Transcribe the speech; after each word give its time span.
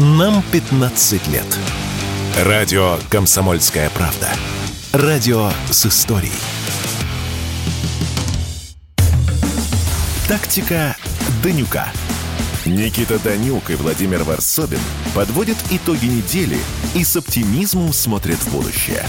Нам 0.00 0.44
15 0.52 1.26
лет. 1.26 1.58
Радио 2.44 2.98
«Комсомольская 3.10 3.90
правда». 3.90 4.28
Радио 4.92 5.50
с 5.72 5.86
историей. 5.86 6.30
Тактика 10.28 10.96
Данюка. 11.42 11.88
Никита 12.64 13.18
Данюк 13.18 13.70
и 13.70 13.74
Владимир 13.74 14.22
Варсобин 14.22 14.78
подводят 15.16 15.56
итоги 15.72 16.06
недели 16.06 16.58
и 16.94 17.02
с 17.02 17.16
оптимизмом 17.16 17.92
смотрят 17.92 18.38
в 18.38 18.52
будущее. 18.52 19.04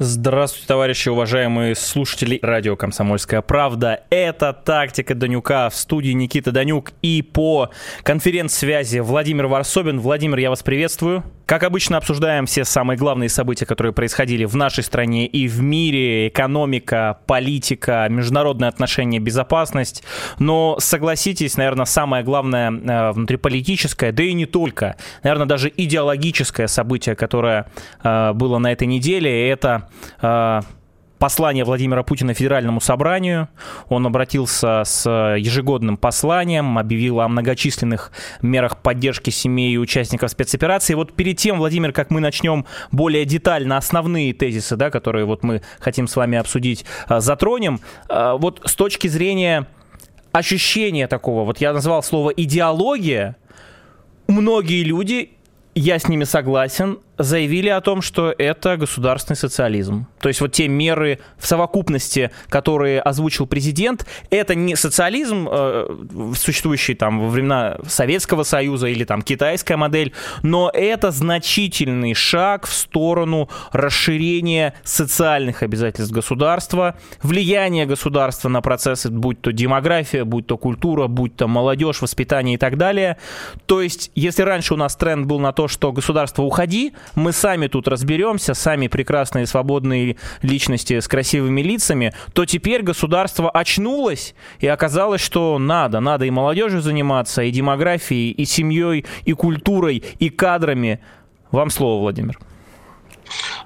Здравствуйте, 0.00 0.68
товарищи, 0.68 1.08
уважаемые 1.08 1.74
слушатели 1.74 2.38
радио 2.40 2.76
«Комсомольская 2.76 3.42
правда». 3.42 4.04
Это 4.10 4.52
«Тактика 4.52 5.16
Данюка» 5.16 5.68
в 5.70 5.74
студии 5.74 6.12
Никита 6.12 6.52
Данюк 6.52 6.92
и 7.02 7.20
по 7.20 7.70
конференц-связи 8.04 9.00
Владимир 9.00 9.48
Варсобин. 9.48 9.98
Владимир, 9.98 10.38
я 10.38 10.50
вас 10.50 10.62
приветствую. 10.62 11.24
Как 11.48 11.62
обычно, 11.62 11.96
обсуждаем 11.96 12.44
все 12.44 12.66
самые 12.66 12.98
главные 12.98 13.30
события, 13.30 13.64
которые 13.64 13.94
происходили 13.94 14.44
в 14.44 14.54
нашей 14.54 14.84
стране 14.84 15.26
и 15.26 15.48
в 15.48 15.62
мире. 15.62 16.28
Экономика, 16.28 17.20
политика, 17.24 18.06
международные 18.10 18.68
отношения, 18.68 19.18
безопасность. 19.18 20.04
Но 20.38 20.76
согласитесь, 20.78 21.56
наверное, 21.56 21.86
самое 21.86 22.22
главное 22.22 22.70
э, 22.70 23.12
внутриполитическое, 23.12 24.12
да 24.12 24.24
и 24.24 24.34
не 24.34 24.44
только, 24.44 24.96
наверное, 25.22 25.46
даже 25.46 25.72
идеологическое 25.74 26.66
событие, 26.66 27.16
которое 27.16 27.64
э, 28.02 28.34
было 28.34 28.58
на 28.58 28.70
этой 28.70 28.86
неделе, 28.86 29.48
это 29.48 29.88
э, 30.20 30.60
послание 31.18 31.64
Владимира 31.64 32.02
Путина 32.02 32.34
Федеральному 32.34 32.80
собранию. 32.80 33.48
Он 33.88 34.06
обратился 34.06 34.82
с 34.84 35.08
ежегодным 35.36 35.96
посланием, 35.96 36.78
объявил 36.78 37.20
о 37.20 37.28
многочисленных 37.28 38.12
мерах 38.42 38.78
поддержки 38.78 39.30
семей 39.30 39.74
и 39.74 39.78
участников 39.78 40.30
спецоперации. 40.30 40.94
Вот 40.94 41.12
перед 41.12 41.36
тем, 41.36 41.58
Владимир, 41.58 41.92
как 41.92 42.10
мы 42.10 42.20
начнем 42.20 42.66
более 42.92 43.24
детально 43.24 43.76
основные 43.76 44.32
тезисы, 44.32 44.76
да, 44.76 44.90
которые 44.90 45.24
вот 45.24 45.42
мы 45.42 45.62
хотим 45.80 46.06
с 46.06 46.16
вами 46.16 46.38
обсудить, 46.38 46.84
а, 47.06 47.20
затронем. 47.20 47.80
А, 48.08 48.36
вот 48.36 48.62
с 48.64 48.74
точки 48.74 49.08
зрения 49.08 49.66
ощущения 50.32 51.08
такого, 51.08 51.44
вот 51.44 51.58
я 51.58 51.72
назвал 51.72 52.02
слово 52.02 52.30
идеология, 52.30 53.36
многие 54.28 54.84
люди 54.84 55.32
я 55.74 55.98
с 55.98 56.08
ними 56.08 56.24
согласен, 56.24 56.98
заявили 57.18 57.68
о 57.68 57.80
том, 57.80 58.00
что 58.00 58.34
это 58.36 58.76
государственный 58.76 59.36
социализм. 59.36 60.06
То 60.20 60.28
есть 60.28 60.40
вот 60.40 60.52
те 60.52 60.68
меры 60.68 61.18
в 61.36 61.46
совокупности, 61.46 62.30
которые 62.48 63.00
озвучил 63.00 63.46
президент, 63.46 64.06
это 64.30 64.54
не 64.54 64.76
социализм, 64.76 65.48
э, 65.50 66.32
существующий 66.36 66.94
там 66.94 67.20
во 67.20 67.28
времена 67.28 67.78
Советского 67.86 68.44
Союза 68.44 68.86
или 68.86 69.04
там 69.04 69.22
китайская 69.22 69.76
модель, 69.76 70.12
но 70.42 70.70
это 70.72 71.10
значительный 71.10 72.14
шаг 72.14 72.66
в 72.66 72.72
сторону 72.72 73.48
расширения 73.72 74.74
социальных 74.84 75.62
обязательств 75.62 76.14
государства, 76.14 76.96
влияния 77.22 77.86
государства 77.86 78.48
на 78.48 78.60
процессы, 78.60 79.10
будь 79.10 79.40
то 79.40 79.52
демография, 79.52 80.24
будь 80.24 80.46
то 80.46 80.56
культура, 80.56 81.08
будь 81.08 81.36
то 81.36 81.48
молодежь, 81.48 82.00
воспитание 82.00 82.54
и 82.54 82.58
так 82.58 82.76
далее. 82.76 83.16
То 83.66 83.82
есть, 83.82 84.10
если 84.14 84.42
раньше 84.42 84.74
у 84.74 84.76
нас 84.76 84.96
тренд 84.96 85.26
был 85.26 85.40
на 85.40 85.52
то, 85.52 85.68
что 85.68 85.92
государство 85.92 86.42
уходи, 86.42 86.92
мы 87.14 87.32
сами 87.32 87.66
тут 87.66 87.88
разберемся, 87.88 88.54
сами 88.54 88.88
прекрасные 88.88 89.46
свободные 89.46 90.16
личности 90.42 91.00
с 91.00 91.08
красивыми 91.08 91.60
лицами, 91.60 92.14
то 92.32 92.44
теперь 92.44 92.82
государство 92.82 93.50
очнулось 93.50 94.34
и 94.60 94.66
оказалось, 94.66 95.20
что 95.20 95.58
надо, 95.58 96.00
надо 96.00 96.24
и 96.24 96.30
молодежью 96.30 96.80
заниматься, 96.80 97.42
и 97.42 97.50
демографией, 97.50 98.30
и 98.30 98.44
семьей, 98.44 99.04
и 99.24 99.32
культурой, 99.32 100.02
и 100.18 100.30
кадрами. 100.30 101.00
Вам 101.50 101.70
слово, 101.70 102.00
Владимир. 102.00 102.38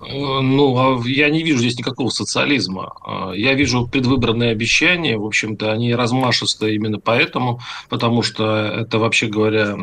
Ну, 0.05 0.77
а 0.77 1.01
я 1.07 1.31
не 1.31 1.43
вижу 1.43 1.61
здесь 1.61 1.79
никакого 1.79 2.09
социализма. 2.11 2.93
А, 3.05 3.33
я 3.33 3.55
вижу 3.55 3.87
предвыборные 3.87 4.51
обещания. 4.51 5.17
В 5.17 5.25
общем-то, 5.25 5.71
они 5.71 5.95
размашистые 5.95 6.75
именно 6.75 6.99
поэтому, 6.99 7.61
потому 7.89 8.23
что 8.23 8.57
это, 8.57 8.99
вообще 8.99 9.29
говоря, 9.29 9.77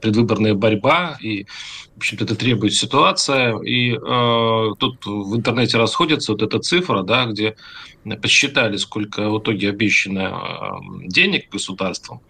предвыборная 0.00 0.54
борьба, 0.54 1.18
и, 1.20 1.44
в 1.94 1.98
общем-то, 1.98 2.24
это 2.24 2.36
требует 2.36 2.74
ситуация. 2.74 3.58
И 3.58 3.92
э, 3.92 4.70
тут 4.78 5.04
в 5.04 5.36
интернете 5.36 5.76
расходится 5.78 6.32
вот 6.32 6.42
эта 6.42 6.60
цифра, 6.60 7.02
да, 7.02 7.26
где 7.26 7.56
посчитали, 8.22 8.76
сколько 8.76 9.28
в 9.28 9.40
итоге 9.40 9.70
обещано 9.70 10.80
денег 11.04 11.50
государством 11.50 12.22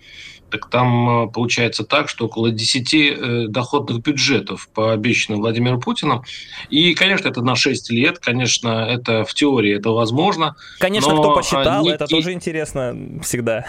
так 0.51 0.69
там 0.71 1.25
э, 1.25 1.31
получается 1.31 1.85
так, 1.85 2.09
что 2.09 2.27
около 2.27 2.51
10 2.51 2.95
э, 2.95 3.47
доходных 3.49 4.03
бюджетов 4.03 4.69
по 4.75 4.93
обещанным 4.93 5.41
Владимиром 5.41 5.81
Путиным. 5.81 6.23
И, 6.71 6.95
конечно, 6.95 7.29
это 7.29 7.43
на 7.43 7.55
6 7.55 7.91
лет, 7.91 8.19
конечно, 8.19 8.69
это 8.69 9.25
в 9.25 9.35
теории 9.35 9.77
это 9.77 9.91
возможно. 9.91 10.57
Конечно, 10.79 11.13
кто 11.13 11.35
посчитал, 11.35 11.85
не... 11.85 11.93
это 11.93 12.07
тоже 12.07 12.33
интересно 12.33 12.97
всегда. 13.23 13.67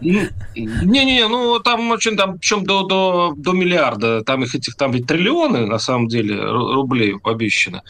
Не-не, 0.00 1.26
ну 1.28 1.58
там 1.60 1.90
очень 1.90 2.16
там, 2.16 2.38
причем 2.38 2.64
до, 2.64 2.82
до, 2.82 3.32
до 3.36 3.52
миллиарда, 3.52 4.22
там 4.22 4.42
их 4.42 4.54
этих, 4.54 4.74
там 4.76 4.90
ведь 4.92 5.06
триллионы, 5.06 5.66
на 5.66 5.78
самом 5.78 6.08
деле, 6.08 6.42
рублей 6.42 7.14
обещано 7.24 7.82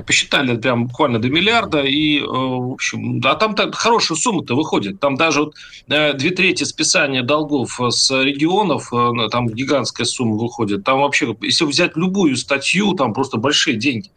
посчитали 0.00 0.56
прям 0.56 0.86
буквально 0.86 1.18
до 1.18 1.28
миллиарда, 1.28 1.82
и, 1.82 2.18
э, 2.18 2.24
в 2.24 2.72
общем, 2.72 3.20
а 3.24 3.34
там 3.34 3.54
хорошая 3.72 4.16
сумма-то 4.16 4.54
выходит. 4.54 5.00
Там 5.00 5.16
даже 5.16 5.40
вот 5.40 5.54
э, 5.88 6.14
две 6.14 6.30
трети 6.30 6.64
списания 6.64 7.22
долгов 7.22 7.78
с 7.78 8.10
регионов, 8.10 8.92
э, 8.92 9.28
там 9.30 9.48
гигантская 9.48 10.06
сумма 10.06 10.36
выходит. 10.36 10.84
Там 10.84 11.00
вообще, 11.00 11.36
если 11.42 11.64
взять 11.64 11.96
любую 11.96 12.36
статью, 12.36 12.94
там 12.94 13.12
просто 13.12 13.36
большие 13.36 13.76
деньги. 13.76 14.10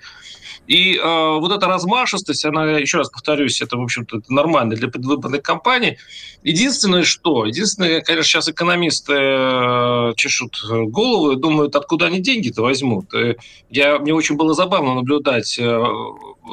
И 0.68 0.96
э, 0.96 1.02
вот 1.04 1.52
эта 1.52 1.68
размашистость, 1.68 2.44
она, 2.46 2.78
еще 2.78 2.98
раз 2.98 3.10
повторюсь, 3.10 3.62
это, 3.62 3.78
в 3.78 3.82
общем-то, 3.82 4.22
нормально 4.30 4.76
для 4.76 4.88
предвыборной 4.88 5.40
кампании. 5.40 5.98
Единственное, 6.44 7.04
что, 7.04 7.46
единственное, 7.46 8.02
конечно, 8.02 8.24
сейчас 8.24 8.50
экономисты 8.50 9.14
э, 9.16 10.14
чешут 10.16 10.64
голову 10.64 11.32
и 11.32 11.36
думают, 11.36 11.76
откуда 11.76 12.08
они 12.08 12.20
деньги-то 12.20 12.64
возьмут. 12.64 13.14
И 13.14 13.36
я, 13.70 14.00
мне 14.00 14.14
очень 14.14 14.36
было 14.36 14.54
забавно 14.54 14.96
наблюдать 14.96 15.58
э, 15.60 15.84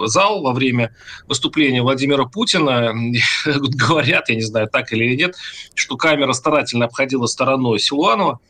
зал 0.06 0.42
во 0.42 0.52
время 0.52 0.94
выступления 1.26 1.82
Владимира 1.82 2.24
Путина. 2.26 2.92
Говорят, 3.46 4.28
я 4.28 4.34
не 4.34 4.42
знаю, 4.42 4.68
так 4.68 4.92
или 4.92 5.16
нет, 5.16 5.36
что 5.74 5.96
камера 5.96 6.32
старательно 6.32 6.84
обходила 6.84 7.26
стороной 7.26 7.78
Силуанова 7.78 8.40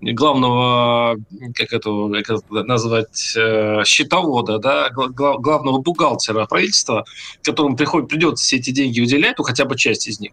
главного, 0.00 1.16
как 1.54 1.72
это, 1.72 1.90
как 2.24 2.50
назвать, 2.50 3.34
э, 3.36 3.82
счетовода, 3.84 4.58
да, 4.58 4.90
главного 4.90 5.78
бухгалтера 5.78 6.46
правительства, 6.46 7.04
которому 7.42 7.76
приходит, 7.76 8.08
придется 8.08 8.44
все 8.44 8.56
эти 8.56 8.70
деньги 8.70 9.00
выделять, 9.00 9.38
ну, 9.38 9.44
хотя 9.44 9.64
бы 9.64 9.76
часть 9.76 10.08
из 10.08 10.20
них. 10.20 10.32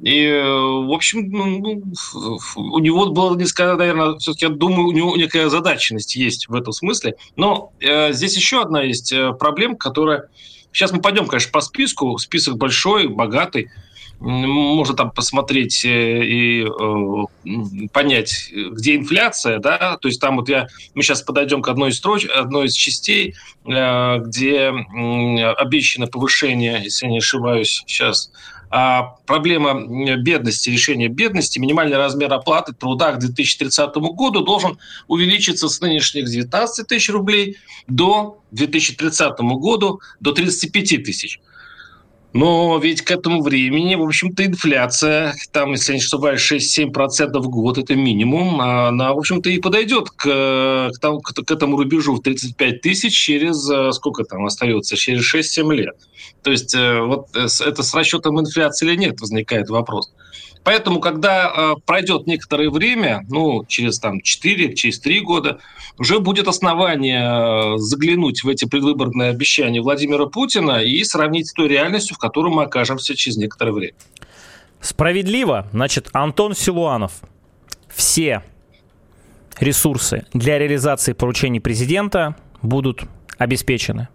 И, 0.00 0.28
в 0.28 0.92
общем, 0.92 1.30
ну, 1.30 1.58
ну 1.58 2.38
у 2.56 2.78
него 2.80 3.06
было 3.06 3.34
несколько, 3.36 3.76
наверное, 3.76 4.18
все-таки, 4.18 4.46
я 4.46 4.50
думаю, 4.50 4.88
у 4.88 4.92
него 4.92 5.16
некая 5.16 5.48
задаченность 5.48 6.16
есть 6.16 6.48
в 6.48 6.54
этом 6.54 6.72
смысле. 6.72 7.14
Но 7.36 7.72
э, 7.80 8.12
здесь 8.12 8.36
еще 8.36 8.60
одна 8.60 8.82
есть 8.82 9.12
э, 9.12 9.32
проблема, 9.32 9.76
которая... 9.76 10.28
Сейчас 10.72 10.92
мы 10.92 11.00
пойдем, 11.00 11.26
конечно, 11.26 11.50
по 11.50 11.62
списку. 11.62 12.18
Список 12.18 12.58
большой, 12.58 13.06
богатый 13.06 13.70
можно 14.18 14.94
там 14.94 15.10
посмотреть 15.10 15.84
э, 15.84 16.24
и 16.24 16.64
э, 16.64 17.88
понять, 17.92 18.50
где 18.52 18.96
инфляция, 18.96 19.58
да, 19.58 19.98
то 19.98 20.08
есть 20.08 20.20
там 20.20 20.36
вот 20.36 20.48
я, 20.48 20.68
мы 20.94 21.02
сейчас 21.02 21.22
подойдем 21.22 21.62
к 21.62 21.68
одной 21.68 21.90
из 21.90 21.98
строч, 21.98 22.24
одной 22.26 22.66
из 22.66 22.74
частей, 22.74 23.34
э, 23.66 24.18
где 24.20 24.72
обещано 25.58 26.06
повышение, 26.06 26.80
если 26.82 27.06
не 27.06 27.18
ошибаюсь, 27.18 27.84
сейчас 27.86 28.30
а 28.68 29.14
проблема 29.26 30.16
бедности, 30.16 30.70
решение 30.70 31.08
бедности, 31.08 31.60
минимальный 31.60 31.96
размер 31.96 32.32
оплаты 32.32 32.72
труда 32.72 33.12
к 33.12 33.20
2030 33.20 33.94
году 33.94 34.40
должен 34.40 34.78
увеличиться 35.06 35.68
с 35.68 35.80
нынешних 35.80 36.28
19 36.28 36.86
тысяч 36.86 37.08
рублей 37.10 37.58
до 37.86 38.42
2030 38.50 39.38
году 39.38 40.00
до 40.18 40.32
35 40.32 41.04
тысяч. 41.04 41.40
Но 42.36 42.78
ведь 42.78 43.00
к 43.00 43.10
этому 43.10 43.40
времени, 43.40 43.94
в 43.94 44.02
общем-то, 44.02 44.44
инфляция, 44.44 45.34
там, 45.52 45.72
если 45.72 45.94
не 45.94 46.00
ошибаюсь, 46.00 46.52
6-7% 46.52 47.30
в 47.38 47.48
год, 47.48 47.78
это 47.78 47.94
минимум, 47.94 48.60
а 48.60 48.88
она, 48.88 49.14
в 49.14 49.18
общем-то, 49.18 49.48
и 49.48 49.58
подойдет 49.58 50.10
к, 50.10 50.24
к, 50.24 51.00
тому, 51.00 51.20
к, 51.20 51.32
к 51.32 51.50
этому 51.50 51.78
рубежу 51.78 52.16
в 52.16 52.20
35 52.20 52.82
тысяч 52.82 53.16
через, 53.16 53.66
э, 53.70 53.90
сколько 53.92 54.24
там 54.24 54.44
остается, 54.44 54.96
через 54.96 55.34
6-7 55.34 55.74
лет. 55.74 55.96
То 56.42 56.50
есть 56.50 56.74
э, 56.74 57.00
вот 57.00 57.34
э, 57.34 57.46
это 57.64 57.82
с 57.82 57.94
расчетом 57.94 58.38
инфляции 58.38 58.86
или 58.86 58.96
нет, 58.96 59.18
возникает 59.18 59.70
вопрос. 59.70 60.12
Поэтому, 60.66 60.98
когда 60.98 61.46
э, 61.46 61.74
пройдет 61.86 62.26
некоторое 62.26 62.70
время, 62.70 63.24
ну, 63.28 63.64
через 63.68 64.00
там 64.00 64.20
4, 64.20 64.74
через 64.74 64.98
3 64.98 65.20
года, 65.20 65.60
уже 65.96 66.18
будет 66.18 66.48
основание 66.48 67.20
э, 67.20 67.78
заглянуть 67.78 68.42
в 68.42 68.48
эти 68.48 68.64
предвыборные 68.64 69.30
обещания 69.30 69.80
Владимира 69.80 70.26
Путина 70.26 70.82
и 70.82 71.04
сравнить 71.04 71.46
с 71.46 71.52
той 71.52 71.68
реальностью, 71.68 72.16
в 72.16 72.18
которой 72.18 72.52
мы 72.52 72.64
окажемся 72.64 73.14
через 73.14 73.36
некоторое 73.36 73.70
время. 73.70 73.94
Справедливо. 74.80 75.68
Значит, 75.70 76.08
Антон 76.12 76.52
Силуанов. 76.56 77.12
Все 77.88 78.42
ресурсы 79.60 80.26
для 80.32 80.58
реализации 80.58 81.12
поручений 81.12 81.60
президента 81.60 82.34
будут 82.60 83.04
обеспечены. 83.38 84.08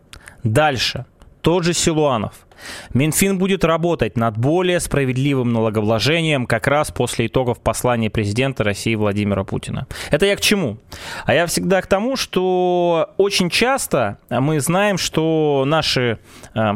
Дальше. 0.44 1.06
Тот 1.40 1.64
же 1.64 1.74
Силуанов. 1.74 2.46
Минфин 2.94 3.38
будет 3.38 3.64
работать 3.64 4.18
над 4.18 4.38
более 4.38 4.80
справедливым 4.80 5.54
налогообложением 5.54 6.46
как 6.46 6.68
раз 6.68 6.92
после 6.92 7.28
итогов 7.28 7.60
послания 7.60 8.10
президента 8.10 8.64
России 8.64 8.96
Владимира 8.96 9.44
Путина. 9.44 9.88
Это 10.10 10.26
я 10.26 10.36
к 10.36 10.42
чему? 10.42 10.78
А 11.26 11.34
я 11.34 11.46
всегда 11.46 11.82
к 11.82 11.88
тому, 11.88 12.16
что 12.16 13.14
очень 13.18 13.50
часто 13.50 14.18
мы 14.30 14.60
знаем, 14.60 14.98
что 14.98 15.64
наши 15.66 16.20
э, 16.56 16.74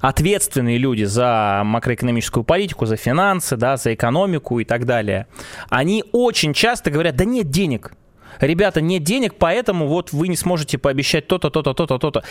ответственные 0.00 0.78
люди 0.78 1.04
за 1.04 1.62
макроэкономическую 1.64 2.44
политику, 2.44 2.86
за 2.86 2.96
финансы, 2.96 3.56
да, 3.56 3.76
за 3.76 3.94
экономику 3.94 4.58
и 4.60 4.64
так 4.64 4.84
далее, 4.84 5.26
они 5.70 6.04
очень 6.12 6.52
часто 6.52 6.90
говорят, 6.90 7.16
да 7.16 7.24
нет 7.24 7.50
денег, 7.50 7.92
ребята, 8.40 8.80
нет 8.80 9.04
денег, 9.04 9.34
поэтому 9.38 9.86
вот 9.86 10.12
вы 10.12 10.28
не 10.28 10.36
сможете 10.36 10.76
пообещать 10.78 11.26
то-то, 11.28 11.50
то-то, 11.50 11.72
то-то, 11.72 11.98
то-то. 11.98 12.24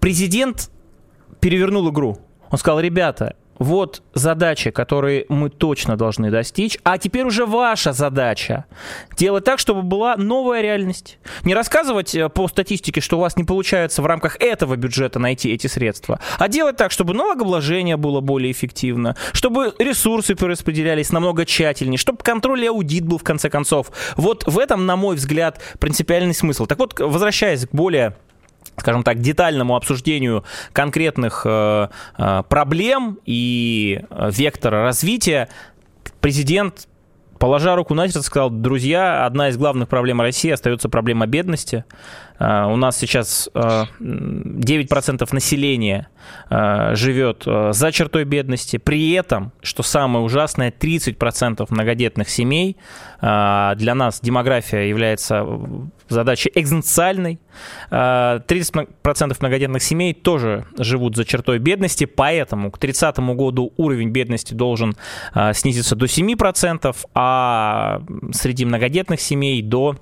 Президент 0.00 0.70
перевернул 1.40 1.90
игру. 1.90 2.18
Он 2.54 2.58
сказал, 2.58 2.78
ребята, 2.78 3.34
вот 3.58 4.04
задачи, 4.14 4.70
которые 4.70 5.26
мы 5.28 5.50
точно 5.50 5.96
должны 5.96 6.30
достичь, 6.30 6.78
а 6.84 6.98
теперь 6.98 7.24
уже 7.24 7.46
ваша 7.46 7.92
задача 7.92 8.66
делать 9.16 9.42
так, 9.42 9.58
чтобы 9.58 9.82
была 9.82 10.16
новая 10.16 10.62
реальность. 10.62 11.18
Не 11.42 11.52
рассказывать 11.52 12.14
э, 12.14 12.28
по 12.28 12.46
статистике, 12.46 13.00
что 13.00 13.16
у 13.16 13.20
вас 13.20 13.36
не 13.36 13.42
получается 13.42 14.02
в 14.02 14.06
рамках 14.06 14.36
этого 14.40 14.76
бюджета 14.76 15.18
найти 15.18 15.50
эти 15.50 15.66
средства, 15.66 16.20
а 16.38 16.46
делать 16.46 16.76
так, 16.76 16.92
чтобы 16.92 17.12
налогообложение 17.12 17.96
было 17.96 18.20
более 18.20 18.52
эффективно, 18.52 19.16
чтобы 19.32 19.74
ресурсы 19.80 20.36
перераспределялись 20.36 21.10
намного 21.10 21.44
тщательнее, 21.44 21.98
чтобы 21.98 22.18
контроль 22.18 22.62
и 22.62 22.68
аудит 22.68 23.04
был 23.04 23.18
в 23.18 23.24
конце 23.24 23.50
концов. 23.50 23.90
Вот 24.14 24.44
в 24.46 24.60
этом, 24.60 24.86
на 24.86 24.94
мой 24.94 25.16
взгляд, 25.16 25.60
принципиальный 25.80 26.34
смысл. 26.34 26.66
Так 26.66 26.78
вот, 26.78 27.00
возвращаясь 27.00 27.66
к 27.66 27.70
более 27.72 28.16
скажем 28.78 29.02
так, 29.02 29.20
детальному 29.20 29.76
обсуждению 29.76 30.44
конкретных 30.72 31.42
э, 31.44 31.88
э, 32.18 32.42
проблем 32.48 33.18
и 33.24 34.02
э, 34.10 34.30
вектора 34.32 34.82
развития, 34.82 35.48
президент 36.20 36.88
положа 37.38 37.76
руку 37.76 37.94
на 37.94 38.08
сердце, 38.08 38.22
сказал, 38.22 38.50
друзья, 38.50 39.26
одна 39.26 39.48
из 39.48 39.56
главных 39.56 39.88
проблем 39.88 40.20
России 40.20 40.50
остается 40.50 40.88
проблема 40.88 41.26
бедности. 41.26 41.84
Uh, 42.38 42.72
у 42.72 42.76
нас 42.76 42.98
сейчас 42.98 43.48
uh, 43.54 43.86
9% 44.00 45.28
населения 45.32 46.08
uh, 46.50 46.96
живет 46.96 47.44
за 47.44 47.92
чертой 47.92 48.24
бедности. 48.24 48.76
При 48.76 49.12
этом, 49.12 49.52
что 49.62 49.82
самое 49.82 50.24
ужасное, 50.24 50.72
30% 50.72 51.66
многодетных 51.68 52.28
семей. 52.28 52.76
Для 53.20 53.94
нас 53.94 54.20
демография 54.20 54.82
является 54.82 55.46
задачей 56.08 56.50
экзистенциальной. 56.54 57.38
30% 57.90 59.36
многодетных 59.40 59.82
семей 59.82 60.12
тоже 60.12 60.66
живут 60.78 61.16
за 61.16 61.24
чертой 61.24 61.58
бедности, 61.58 62.04
поэтому 62.04 62.70
к 62.70 62.78
30 62.78 63.18
году 63.34 63.72
уровень 63.76 64.10
бедности 64.10 64.52
должен 64.52 64.94
снизиться 65.52 65.96
до 65.96 66.06
7%, 66.06 66.94
а 67.14 68.02
среди 68.32 68.64
многодетных 68.66 69.20
семей 69.20 69.62
до 69.62 69.96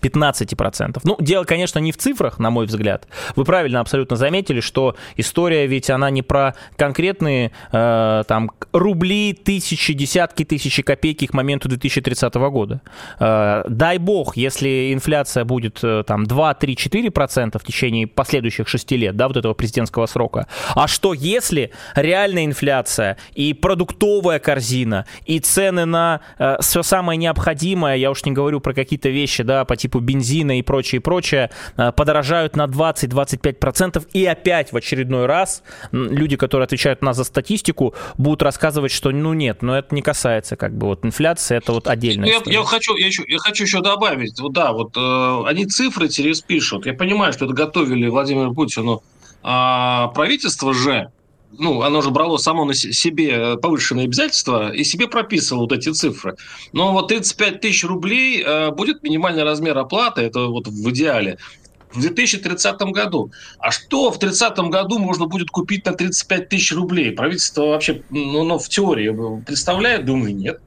15%. 0.00 1.00
Ну, 1.04 1.16
дело, 1.20 1.44
конечно, 1.44 1.78
не 1.78 1.92
в 1.92 1.96
цифрах, 1.96 2.38
на 2.38 2.50
мой 2.50 2.66
взгляд. 2.66 3.06
Вы 3.36 3.44
правильно 3.44 3.80
абсолютно 3.80 4.16
заметили, 4.16 4.60
что 4.60 4.96
история 5.16 5.66
ведь 5.66 5.90
она 5.90 6.10
не 6.10 6.22
про 6.22 6.54
конкретные 6.76 7.52
э, 7.72 8.24
там 8.26 8.50
рубли, 8.72 9.32
тысячи, 9.32 9.92
десятки 9.94 10.44
тысяч 10.44 10.82
копейки 10.84 11.26
к 11.26 11.34
моменту 11.34 11.68
2030 11.68 12.34
года. 12.34 12.80
Э, 13.18 13.64
дай 13.68 13.98
бог, 13.98 14.36
если 14.36 14.92
инфляция 14.92 15.44
будет 15.44 15.80
э, 15.82 16.04
там 16.06 16.26
2, 16.26 16.54
3, 16.54 16.74
4% 16.74 17.58
в 17.58 17.64
течение 17.64 18.06
последующих 18.06 18.68
6 18.68 18.90
лет, 18.92 19.16
да, 19.16 19.28
вот 19.28 19.36
этого 19.36 19.54
президентского 19.54 20.06
срока. 20.06 20.46
А 20.74 20.88
что 20.88 21.12
если 21.12 21.70
реальная 21.94 22.44
инфляция 22.44 23.16
и 23.34 23.54
продуктовая 23.54 24.38
корзина, 24.38 25.06
и 25.26 25.38
цены 25.40 25.84
на 25.84 26.20
э, 26.38 26.56
все 26.60 26.82
самое 26.82 27.16
необходимое, 27.16 27.96
я 27.96 28.10
уж 28.10 28.24
не 28.24 28.32
говорю 28.32 28.60
про 28.60 28.72
какие-то 28.72 29.08
вещи, 29.08 29.42
да, 29.42 29.64
по 29.64 29.76
типу 29.80 30.00
бензина 30.00 30.58
и 30.58 30.62
прочее, 30.62 31.00
прочее, 31.00 31.50
э, 31.76 31.92
подорожают 31.92 32.56
на 32.56 32.66
20-25%, 32.66 34.06
и 34.12 34.24
опять 34.26 34.72
в 34.72 34.76
очередной 34.76 35.26
раз 35.26 35.62
люди, 35.92 36.36
которые 36.36 36.64
отвечают 36.64 37.02
на 37.02 37.12
за 37.12 37.24
статистику, 37.24 37.94
будут 38.18 38.42
рассказывать, 38.42 38.92
что 38.92 39.10
ну 39.10 39.32
нет, 39.32 39.62
но 39.62 39.76
это 39.76 39.94
не 39.94 40.02
касается 40.02 40.56
как 40.56 40.76
бы 40.76 40.86
вот 40.86 41.04
инфляции, 41.04 41.56
это 41.56 41.72
вот 41.72 41.88
отдельно. 41.88 42.26
Я, 42.26 42.40
я, 42.44 42.62
хочу, 42.62 42.96
я, 42.96 43.06
еще, 43.06 43.24
я 43.26 43.38
хочу 43.38 43.64
еще 43.64 43.80
добавить, 43.80 44.38
вот 44.40 44.52
да, 44.52 44.72
вот 44.72 44.96
э, 44.96 45.42
они 45.46 45.66
цифры 45.66 46.08
через 46.08 46.40
пишут, 46.40 46.86
я 46.86 46.94
понимаю, 46.94 47.32
что 47.32 47.46
это 47.46 47.54
готовили 47.54 48.08
Владимиру 48.08 48.54
Путину, 48.54 49.02
а 49.42 50.08
правительство 50.08 50.74
же 50.74 51.10
ну, 51.58 51.82
оно 51.82 52.02
же 52.02 52.10
брало 52.10 52.36
само 52.36 52.64
на 52.64 52.74
себе 52.74 53.56
повышенные 53.56 54.04
обязательства 54.04 54.72
и 54.72 54.84
себе 54.84 55.08
прописывало 55.08 55.62
вот 55.62 55.72
эти 55.72 55.92
цифры. 55.92 56.36
Но 56.72 56.92
вот 56.92 57.08
35 57.08 57.60
тысяч 57.60 57.84
рублей 57.84 58.42
э, 58.42 58.70
будет 58.70 59.02
минимальный 59.02 59.42
размер 59.42 59.76
оплаты, 59.78 60.22
это 60.22 60.46
вот 60.46 60.68
в 60.68 60.90
идеале, 60.90 61.38
в 61.92 62.00
2030 62.00 62.80
году. 62.92 63.32
А 63.58 63.70
что 63.70 64.10
в 64.10 64.18
2030 64.18 64.70
году 64.70 64.98
можно 64.98 65.26
будет 65.26 65.50
купить 65.50 65.84
на 65.86 65.92
35 65.92 66.48
тысяч 66.48 66.72
рублей? 66.72 67.12
Правительство 67.12 67.66
вообще, 67.66 68.02
ну, 68.10 68.42
оно 68.42 68.58
в 68.58 68.68
теории 68.68 69.42
представляет? 69.44 70.04
Думаю, 70.04 70.34
нет. 70.34 70.60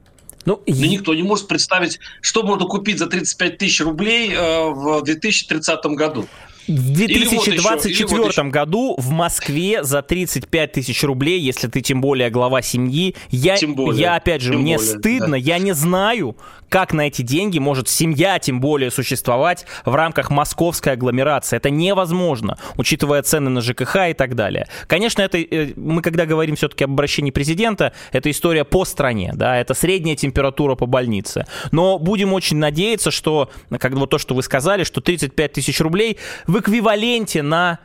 Ну, 0.44 0.62
Но 0.66 0.74
и... 0.74 0.88
никто 0.88 1.14
не 1.14 1.22
может 1.22 1.48
представить, 1.48 1.98
что 2.20 2.42
можно 2.42 2.66
купить 2.66 2.98
за 2.98 3.06
35 3.06 3.58
тысяч 3.58 3.80
рублей 3.80 4.32
э, 4.34 4.68
в 4.68 5.02
2030 5.02 5.84
году. 5.96 6.26
В 6.66 6.92
2024 6.92 8.06
вот 8.08 8.30
еще, 8.30 8.44
году 8.44 8.94
в 8.98 9.10
Москве 9.10 9.84
за 9.84 10.02
35 10.02 10.72
тысяч 10.72 11.02
рублей, 11.04 11.40
если 11.40 11.68
ты 11.68 11.80
тем 11.80 12.00
более 12.00 12.30
глава 12.30 12.62
семьи, 12.62 13.14
я, 13.30 13.56
более, 13.68 14.00
я 14.00 14.16
опять 14.16 14.40
же, 14.40 14.54
мне 14.54 14.76
более, 14.76 14.98
стыдно, 14.98 15.30
да. 15.32 15.36
я 15.36 15.58
не 15.58 15.72
знаю, 15.72 16.36
как 16.68 16.92
на 16.92 17.06
эти 17.06 17.22
деньги 17.22 17.58
может 17.58 17.88
семья 17.88 18.38
тем 18.38 18.60
более 18.60 18.90
существовать 18.90 19.64
в 19.84 19.94
рамках 19.94 20.30
московской 20.30 20.94
агломерации. 20.94 21.56
Это 21.56 21.70
невозможно, 21.70 22.58
учитывая 22.76 23.22
цены 23.22 23.50
на 23.50 23.60
ЖКХ 23.60 24.08
и 24.10 24.12
так 24.14 24.34
далее. 24.34 24.66
Конечно, 24.86 25.22
это 25.22 25.38
э, 25.38 25.72
мы 25.76 26.02
когда 26.02 26.26
говорим 26.26 26.56
все-таки 26.56 26.84
об 26.84 26.90
обращении 26.90 27.30
президента, 27.30 27.92
это 28.10 28.30
история 28.30 28.64
по 28.64 28.84
стране, 28.84 29.32
да, 29.36 29.56
это 29.56 29.74
средняя 29.74 30.16
температура 30.16 30.74
по 30.74 30.86
больнице. 30.86 31.46
Но 31.70 31.98
будем 31.98 32.32
очень 32.32 32.56
надеяться, 32.56 33.10
что, 33.10 33.50
как 33.78 33.92
вот 33.92 34.10
то, 34.10 34.18
что 34.18 34.34
вы 34.34 34.42
сказали, 34.42 34.84
что 34.84 35.00
35 35.00 35.52
тысяч 35.52 35.80
рублей 35.80 36.18
в 36.54 36.60
эквиваленте 36.60 37.42
на 37.42 37.80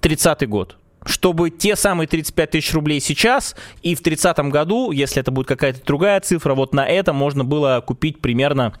30-й 0.00 0.46
год. 0.46 0.78
Чтобы 1.06 1.50
те 1.50 1.76
самые 1.76 2.08
35 2.08 2.50
тысяч 2.50 2.74
рублей 2.74 2.98
сейчас 2.98 3.54
и 3.82 3.94
в 3.94 4.02
30 4.02 4.36
году, 4.50 4.90
если 4.90 5.20
это 5.20 5.30
будет 5.30 5.46
какая-то 5.46 5.86
другая 5.86 6.20
цифра, 6.20 6.54
вот 6.54 6.74
на 6.74 6.84
это 6.84 7.12
можно 7.12 7.44
было 7.44 7.80
купить 7.86 8.20
примерно 8.20 8.74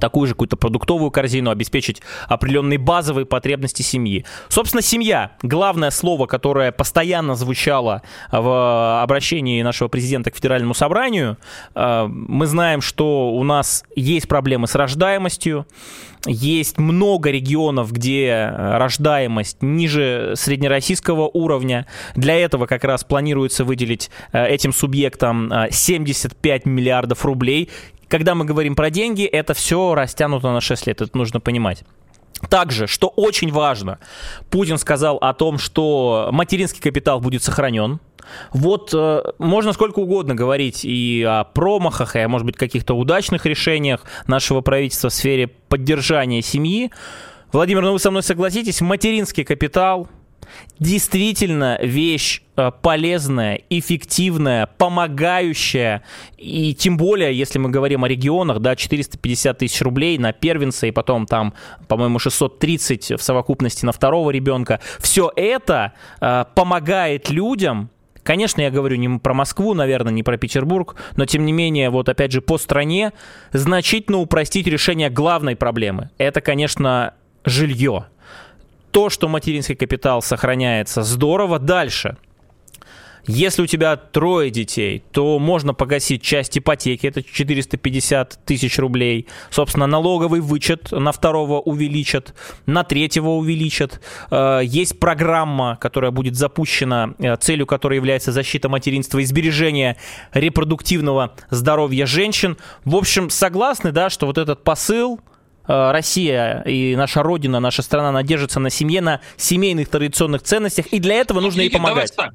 такую 0.00 0.26
же 0.26 0.34
какую-то 0.34 0.56
продуктовую 0.56 1.10
корзину, 1.10 1.50
обеспечить 1.50 2.02
определенные 2.28 2.78
базовые 2.78 3.26
потребности 3.26 3.82
семьи. 3.82 4.24
Собственно, 4.48 4.82
семья. 4.82 5.32
Главное 5.42 5.90
слово, 5.90 6.26
которое 6.26 6.72
постоянно 6.72 7.34
звучало 7.34 8.02
в 8.30 9.02
обращении 9.02 9.62
нашего 9.62 9.88
президента 9.88 10.30
к 10.30 10.36
федеральному 10.36 10.74
собранию. 10.74 11.38
Э, 11.74 12.06
мы 12.08 12.46
знаем, 12.46 12.80
что 12.80 13.30
у 13.30 13.42
нас 13.42 13.84
есть 13.94 14.28
проблемы 14.28 14.66
с 14.66 14.74
рождаемостью. 14.74 15.66
Есть 16.26 16.78
много 16.78 17.30
регионов, 17.30 17.92
где 17.92 18.52
рождаемость 18.56 19.62
ниже 19.62 20.32
среднероссийского 20.34 21.30
уровня. 21.32 21.86
Для 22.14 22.36
этого 22.36 22.66
как 22.66 22.84
раз 22.84 23.04
планируется 23.04 23.64
выделить 23.64 24.10
э, 24.32 24.46
этим 24.46 24.72
субъектам 24.72 25.52
75 25.70 26.62
э, 26.64 26.68
миллиардов 26.68 27.24
рублей 27.24 27.70
когда 28.08 28.34
мы 28.34 28.44
говорим 28.44 28.74
про 28.74 28.90
деньги, 28.90 29.24
это 29.24 29.54
все 29.54 29.94
растянуто 29.94 30.52
на 30.52 30.60
6 30.60 30.86
лет, 30.86 31.00
это 31.00 31.16
нужно 31.16 31.40
понимать. 31.40 31.84
Также, 32.50 32.86
что 32.86 33.08
очень 33.08 33.50
важно, 33.50 33.98
Путин 34.50 34.76
сказал 34.78 35.16
о 35.16 35.32
том, 35.32 35.58
что 35.58 36.28
материнский 36.32 36.82
капитал 36.82 37.20
будет 37.20 37.42
сохранен. 37.42 37.98
Вот 38.52 38.90
э, 38.92 39.22
можно 39.38 39.72
сколько 39.72 40.00
угодно 40.00 40.34
говорить 40.34 40.84
и 40.84 41.24
о 41.26 41.44
промахах, 41.44 42.16
и 42.16 42.18
о, 42.18 42.28
может 42.28 42.44
быть, 42.44 42.56
каких-то 42.56 42.94
удачных 42.94 43.46
решениях 43.46 44.02
нашего 44.26 44.60
правительства 44.60 45.08
в 45.08 45.14
сфере 45.14 45.46
поддержания 45.46 46.42
семьи. 46.42 46.90
Владимир, 47.52 47.82
ну 47.82 47.92
вы 47.92 47.98
со 47.98 48.10
мной 48.10 48.22
согласитесь, 48.22 48.80
материнский 48.80 49.44
капитал 49.44 50.08
действительно 50.78 51.78
вещь 51.82 52.42
э, 52.56 52.70
полезная, 52.82 53.60
эффективная, 53.70 54.66
помогающая. 54.78 56.02
И 56.36 56.74
тем 56.74 56.96
более, 56.96 57.36
если 57.36 57.58
мы 57.58 57.70
говорим 57.70 58.04
о 58.04 58.08
регионах, 58.08 58.60
да, 58.60 58.76
450 58.76 59.58
тысяч 59.58 59.80
рублей 59.82 60.18
на 60.18 60.32
первенца 60.32 60.86
и 60.86 60.90
потом 60.90 61.26
там, 61.26 61.54
по-моему, 61.88 62.18
630 62.18 63.18
в 63.18 63.22
совокупности 63.22 63.84
на 63.84 63.92
второго 63.92 64.30
ребенка. 64.30 64.80
Все 64.98 65.32
это 65.34 65.92
э, 66.20 66.44
помогает 66.54 67.30
людям 67.30 67.90
Конечно, 68.26 68.60
я 68.60 68.72
говорю 68.72 68.96
не 68.96 69.20
про 69.20 69.34
Москву, 69.34 69.72
наверное, 69.72 70.12
не 70.12 70.24
про 70.24 70.36
Петербург, 70.36 70.96
но 71.14 71.26
тем 71.26 71.44
не 71.44 71.52
менее, 71.52 71.90
вот 71.90 72.08
опять 72.08 72.32
же, 72.32 72.40
по 72.40 72.58
стране 72.58 73.12
значительно 73.52 74.18
упростить 74.18 74.66
решение 74.66 75.10
главной 75.10 75.54
проблемы. 75.54 76.10
Это, 76.18 76.40
конечно, 76.40 77.14
жилье. 77.44 78.06
То, 78.96 79.10
что 79.10 79.28
материнский 79.28 79.74
капитал 79.74 80.22
сохраняется, 80.22 81.02
здорово. 81.02 81.58
Дальше. 81.58 82.16
Если 83.26 83.60
у 83.60 83.66
тебя 83.66 83.94
трое 83.96 84.50
детей, 84.50 85.04
то 85.12 85.38
можно 85.38 85.74
погасить 85.74 86.22
часть 86.22 86.56
ипотеки, 86.56 87.06
это 87.06 87.22
450 87.22 88.38
тысяч 88.46 88.78
рублей. 88.78 89.26
Собственно, 89.50 89.86
налоговый 89.86 90.40
вычет 90.40 90.92
на 90.92 91.12
второго 91.12 91.60
увеличат, 91.60 92.34
на 92.64 92.84
третьего 92.84 93.28
увеличат. 93.32 94.00
Э, 94.30 94.62
есть 94.64 94.98
программа, 94.98 95.76
которая 95.78 96.10
будет 96.10 96.34
запущена, 96.34 97.12
э, 97.18 97.36
целью 97.36 97.66
которой 97.66 97.96
является 97.96 98.32
защита 98.32 98.70
материнства 98.70 99.18
и 99.18 99.26
сбережение 99.26 99.98
репродуктивного 100.32 101.34
здоровья 101.50 102.06
женщин. 102.06 102.56
В 102.86 102.96
общем, 102.96 103.28
согласны, 103.28 103.92
да, 103.92 104.08
что 104.08 104.24
вот 104.24 104.38
этот 104.38 104.64
посыл, 104.64 105.20
Россия 105.66 106.62
и 106.62 106.94
наша 106.96 107.22
родина, 107.22 107.60
наша 107.60 107.82
страна, 107.82 108.10
она 108.10 108.22
держится 108.22 108.60
на 108.60 108.70
семье, 108.70 109.00
на 109.00 109.20
семейных 109.36 109.88
традиционных 109.88 110.42
ценностях, 110.42 110.86
и 110.88 111.00
для 111.00 111.16
этого 111.16 111.40
нужно 111.40 111.62
ей 111.62 111.70
помогать. 111.70 112.14
Так, 112.14 112.34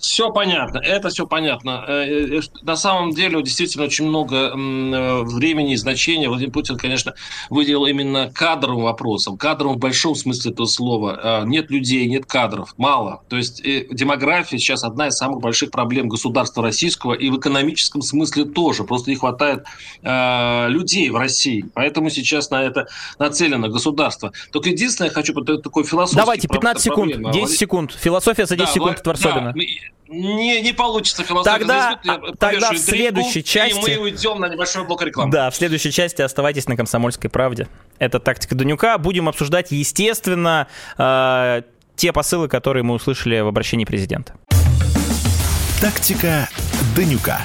все 0.00 0.30
понятно, 0.30 0.78
это 0.78 1.08
все 1.08 1.26
понятно. 1.26 1.84
Э, 1.86 2.38
э, 2.38 2.40
на 2.62 2.76
самом 2.76 3.12
деле, 3.12 3.42
действительно, 3.42 3.84
очень 3.84 4.06
много 4.06 4.52
времени 5.24 5.72
и 5.72 5.76
значения 5.76 6.28
Владимир 6.28 6.52
Путин, 6.52 6.76
конечно, 6.76 7.14
выделил 7.50 7.86
именно 7.86 8.30
кадровым 8.34 8.84
вопросом. 8.84 9.36
Кадровым 9.36 9.76
в 9.76 9.80
большом 9.80 10.14
смысле 10.14 10.52
этого 10.52 10.66
слова. 10.66 11.44
Нет 11.44 11.70
людей, 11.70 12.06
нет 12.06 12.26
кадров, 12.26 12.74
мало. 12.76 13.22
То 13.28 13.36
есть 13.36 13.62
демография 13.62 14.58
сейчас 14.58 14.84
одна 14.84 15.08
из 15.08 15.14
самых 15.14 15.40
больших 15.40 15.70
проблем 15.70 16.08
государства 16.08 16.62
российского, 16.62 17.14
и 17.14 17.30
в 17.30 17.38
экономическом 17.38 18.02
смысле 18.02 18.44
тоже. 18.44 18.84
Просто 18.84 19.10
не 19.10 19.16
хватает 19.16 19.64
людей 20.02 21.10
в 21.10 21.16
России. 21.16 21.64
Поэтому 21.74 22.10
сейчас 22.10 22.50
на 22.56 22.64
это 22.64 22.88
нацелено 23.18 23.68
государство. 23.68 24.32
Только 24.50 24.70
единственное, 24.70 25.08
я 25.08 25.14
хочу 25.14 25.34
такой 25.34 25.84
философский... 25.84 26.20
Давайте, 26.20 26.48
15 26.48 26.82
секунд, 26.82 27.12
проблема. 27.12 27.32
10 27.32 27.58
секунд. 27.58 27.92
Философия 27.92 28.46
за 28.46 28.56
10 28.56 28.66
да, 28.66 28.72
секунд 28.72 28.98
от 28.98 29.06
Варсобина. 29.06 29.52
Да, 29.52 29.60
не, 30.08 30.60
не 30.60 30.72
получится 30.72 31.24
философия 31.24 31.58
тогда, 31.58 32.00
тогда 32.38 32.70
в 32.72 32.78
следующей 32.78 33.42
части... 33.42 33.90
И 33.90 33.96
мы 33.96 34.02
уйдем 34.04 34.40
на 34.40 34.48
небольшой 34.48 34.84
блок 34.84 35.02
рекламы. 35.02 35.32
Да, 35.32 35.50
в 35.50 35.56
следующей 35.56 35.90
части 35.90 36.22
оставайтесь 36.22 36.68
на 36.68 36.76
«Комсомольской 36.76 37.28
правде». 37.28 37.68
Это 37.98 38.20
«Тактика 38.20 38.54
Данюка». 38.54 38.98
Будем 38.98 39.28
обсуждать, 39.28 39.72
естественно, 39.72 40.68
э, 40.96 41.62
те 41.96 42.12
посылы, 42.12 42.48
которые 42.48 42.84
мы 42.84 42.94
услышали 42.94 43.40
в 43.40 43.48
обращении 43.48 43.84
президента. 43.84 44.34
«Тактика 45.80 46.48
Данюка». 46.94 47.44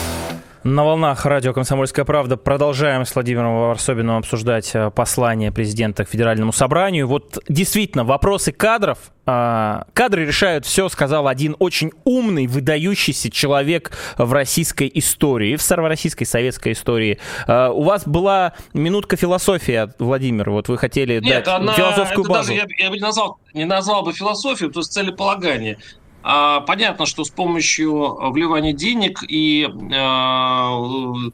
На 0.63 0.83
волнах 0.83 1.25
радио 1.25 1.53
«Комсомольская 1.53 2.05
правда» 2.05 2.37
продолжаем 2.37 3.03
с 3.03 3.15
Владимиром 3.15 3.69
Варсобиным 3.69 4.17
обсуждать 4.17 4.69
э, 4.75 4.91
послание 4.91 5.51
президента 5.51 6.05
к 6.05 6.09
Федеральному 6.09 6.53
собранию. 6.53 7.07
Вот 7.07 7.39
действительно, 7.49 8.03
вопросы 8.03 8.51
кадров, 8.51 8.99
а, 9.25 9.85
кадры 9.93 10.23
решают 10.23 10.67
все, 10.67 10.87
сказал 10.89 11.27
один 11.27 11.55
очень 11.57 11.91
умный, 12.03 12.45
выдающийся 12.45 13.31
человек 13.31 13.97
в 14.19 14.31
российской 14.33 14.91
истории, 14.93 15.55
в 15.55 15.63
старороссийской 15.63 16.27
советской 16.27 16.73
истории. 16.73 17.17
А, 17.47 17.71
у 17.71 17.81
вас 17.81 18.07
была 18.07 18.53
минутка 18.75 19.15
философии, 19.15 19.89
Владимир, 19.97 20.51
вот 20.51 20.67
вы 20.67 20.77
хотели 20.77 21.19
Нет, 21.19 21.45
дать 21.45 21.47
она, 21.47 21.73
философскую 21.73 22.23
это 22.23 22.33
базу. 22.33 22.49
Даже, 22.49 22.61
я, 22.77 22.83
я 22.85 22.89
бы 22.91 22.97
не 22.97 23.01
назвал, 23.01 23.39
не 23.55 23.65
назвал 23.65 24.03
бы 24.03 24.13
философию, 24.13 24.69
то 24.69 24.81
есть 24.81 24.91
целеполагание. 24.91 25.79
А, 26.23 26.61
понятно, 26.61 27.05
что 27.05 27.23
с 27.23 27.29
помощью 27.29 28.31
вливания 28.31 28.73
денег 28.73 29.23
и 29.27 29.67
а, 29.93 30.77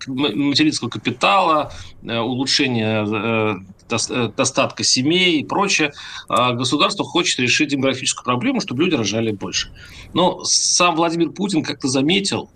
материнского 0.07 0.89
капитала, 0.89 1.71
э, 2.03 2.17
улучшения 2.17 3.05
э, 3.05 3.55
э, 4.09 4.29
достатка 4.35 4.83
семей 4.83 5.41
и 5.41 5.45
прочее, 5.45 5.93
государство 6.29 7.05
хочет 7.05 7.39
решить 7.39 7.69
демографическую 7.69 8.23
проблему, 8.23 8.59
чтобы 8.61 8.83
люди 8.83 8.95
рожали 8.95 9.31
больше. 9.31 9.71
Но 10.13 10.43
сам 10.43 10.95
Владимир 10.95 11.31
Путин 11.31 11.63
как-то 11.63 11.87
заметил, 11.87 12.49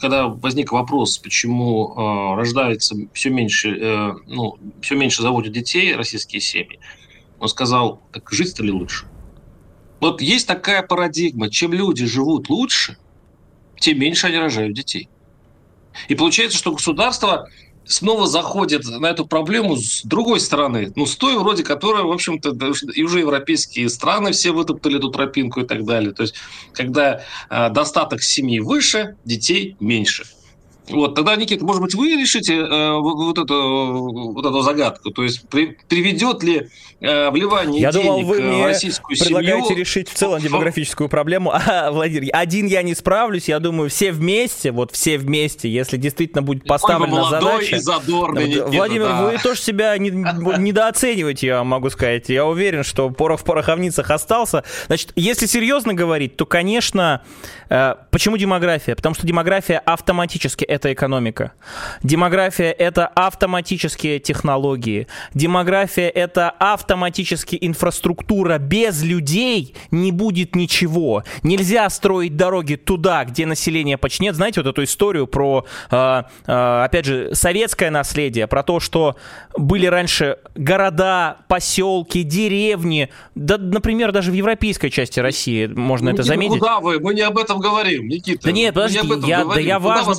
когда 0.00 0.28
возник 0.28 0.72
вопрос, 0.72 1.18
почему 1.18 2.34
рождается 2.36 2.96
все 3.12 3.30
меньше, 3.30 4.14
ну, 4.26 4.58
все 4.80 4.94
меньше 4.94 5.22
заводят 5.22 5.52
детей 5.52 5.94
российские 5.94 6.40
семьи, 6.40 6.80
он 7.38 7.48
сказал, 7.48 8.00
так 8.12 8.30
жить-то 8.32 8.62
ли 8.62 8.72
лучше? 8.72 9.06
Вот 10.00 10.20
есть 10.20 10.46
такая 10.46 10.82
парадигма, 10.82 11.50
чем 11.50 11.72
люди 11.72 12.06
живут 12.06 12.48
лучше, 12.48 12.96
тем 13.80 13.98
меньше 13.98 14.26
они 14.28 14.38
рожают 14.38 14.74
детей. 14.74 15.08
И 16.08 16.14
получается, 16.14 16.56
что 16.58 16.72
государство 16.72 17.48
снова 17.84 18.26
заходит 18.26 18.84
на 18.84 19.06
эту 19.06 19.26
проблему 19.26 19.76
с 19.76 20.02
другой 20.04 20.40
стороны. 20.40 20.92
Ну, 20.94 21.06
с 21.06 21.16
той 21.16 21.38
вроде, 21.38 21.64
которая, 21.64 22.04
в 22.04 22.12
общем-то, 22.12 22.54
и 22.94 23.02
уже 23.02 23.20
европейские 23.20 23.88
страны 23.88 24.32
все 24.32 24.52
вытоптали 24.52 24.98
эту 24.98 25.10
тропинку 25.10 25.60
и 25.60 25.66
так 25.66 25.84
далее. 25.84 26.12
То 26.12 26.22
есть, 26.22 26.34
когда 26.72 27.22
э, 27.50 27.70
достаток 27.70 28.22
семьи 28.22 28.60
выше, 28.60 29.16
детей 29.24 29.76
меньше. 29.80 30.26
Вот, 30.90 31.14
тогда, 31.14 31.36
Никита, 31.36 31.64
может 31.64 31.82
быть, 31.82 31.94
вы 31.94 32.16
решите 32.16 32.56
э, 32.56 32.92
вот, 32.98 33.38
эту, 33.38 34.32
вот 34.32 34.44
эту 34.44 34.60
загадку? 34.62 35.10
То 35.10 35.22
есть, 35.22 35.48
при, 35.48 35.76
приведет 35.88 36.42
ли 36.42 36.68
э, 37.00 37.30
вливание 37.30 37.80
я 37.80 37.92
денег 37.92 38.06
думал, 38.06 38.22
вы 38.22 38.40
в 38.40 38.64
российскую 38.64 39.16
мне 39.16 39.24
предлагаете 39.24 39.74
решить 39.74 40.08
в 40.08 40.14
целом 40.14 40.40
демографическую 40.42 41.08
проблему. 41.08 41.52
А, 41.52 41.90
Владимир, 41.90 42.30
один 42.32 42.66
я 42.66 42.82
не 42.82 42.94
справлюсь, 42.94 43.48
я 43.48 43.58
думаю, 43.58 43.90
все 43.90 44.12
вместе, 44.12 44.72
вот 44.72 44.92
все 44.92 45.18
вместе, 45.18 45.68
если 45.68 45.96
действительно 45.96 46.42
будет 46.42 46.64
поставлена 46.64 47.28
задача... 47.28 47.76
И 47.76 47.78
задорный, 47.78 48.48
Никита, 48.48 48.66
Владимир, 48.66 49.06
да. 49.06 49.22
вы 49.22 49.38
тоже 49.38 49.60
себя 49.60 49.96
не, 49.98 50.10
недооцениваете, 50.58 51.46
я 51.46 51.64
могу 51.64 51.90
сказать. 51.90 52.28
Я 52.28 52.46
уверен, 52.46 52.84
что 52.84 53.10
порох 53.10 53.40
в 53.40 53.44
пороховницах 53.44 54.10
остался. 54.10 54.64
Значит, 54.86 55.12
если 55.16 55.46
серьезно 55.46 55.94
говорить, 55.94 56.36
то, 56.36 56.46
конечно, 56.46 57.22
э, 57.68 57.94
почему 58.10 58.36
демография? 58.36 58.94
Потому 58.94 59.14
что 59.14 59.26
демография 59.26 59.78
автоматически 59.78 60.64
это 60.78 60.92
экономика. 60.92 61.52
Демография– 62.02 62.70
это 62.78 63.06
автоматические 63.06 64.20
технологии. 64.20 65.08
Демография– 65.34 66.08
это 66.14 66.50
автоматически 66.50 67.58
инфраструктура. 67.60 68.58
Без 68.58 69.02
людей 69.02 69.74
не 69.90 70.12
будет 70.12 70.54
ничего. 70.54 71.24
Нельзя 71.42 71.90
строить 71.90 72.36
дороги 72.36 72.76
туда, 72.76 73.24
где 73.24 73.44
население 73.44 73.98
почти 73.98 74.24
нет. 74.24 74.36
Знаете 74.36 74.62
вот 74.62 74.70
эту 74.70 74.84
историю 74.84 75.26
про, 75.26 75.66
э, 75.90 76.22
э, 76.46 76.84
опять 76.84 77.04
же, 77.04 77.34
советское 77.34 77.90
наследие, 77.90 78.46
про 78.46 78.62
то, 78.62 78.80
что 78.80 79.16
были 79.56 79.86
раньше 79.86 80.38
города, 80.54 81.38
поселки, 81.48 82.22
деревни, 82.22 83.10
да, 83.34 83.58
например, 83.58 84.12
даже 84.12 84.30
в 84.30 84.34
европейской 84.34 84.90
части 84.90 85.18
России 85.20 85.66
можно 85.66 86.10
Никита, 86.10 86.22
это 86.22 86.28
заметить. 86.28 86.58
куда 86.58 86.80
вы? 86.80 87.00
Мы 87.00 87.14
не 87.14 87.22
об 87.22 87.38
этом 87.38 87.58
говорим, 87.58 88.06
Никита. 88.08 88.44
Да 88.44 88.52
нет, 88.52 88.74
подожди, 88.74 89.00
я, 89.26 89.44
да 89.44 89.60
я 89.60 89.78
важно, 89.78 90.14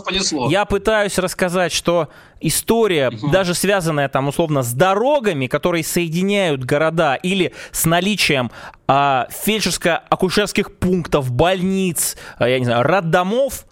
я 0.49 0.65
пытаюсь 0.65 1.17
рассказать, 1.17 1.71
что 1.71 2.09
история, 2.41 3.09
угу. 3.09 3.29
даже 3.29 3.53
связанная 3.53 4.09
там 4.09 4.27
условно 4.27 4.63
с 4.63 4.73
дорогами, 4.73 5.47
которые 5.47 5.83
соединяют 5.83 6.63
города, 6.63 7.15
или 7.15 7.53
с 7.71 7.85
наличием 7.85 8.51
а, 8.87 9.27
фельдшерско-акушерских 9.45 10.71
пунктов, 10.71 11.31
больниц, 11.31 12.17
а, 12.37 12.47
я 12.47 12.59
не 12.59 12.65
знаю, 12.65 12.83
роддомов, 12.83 13.65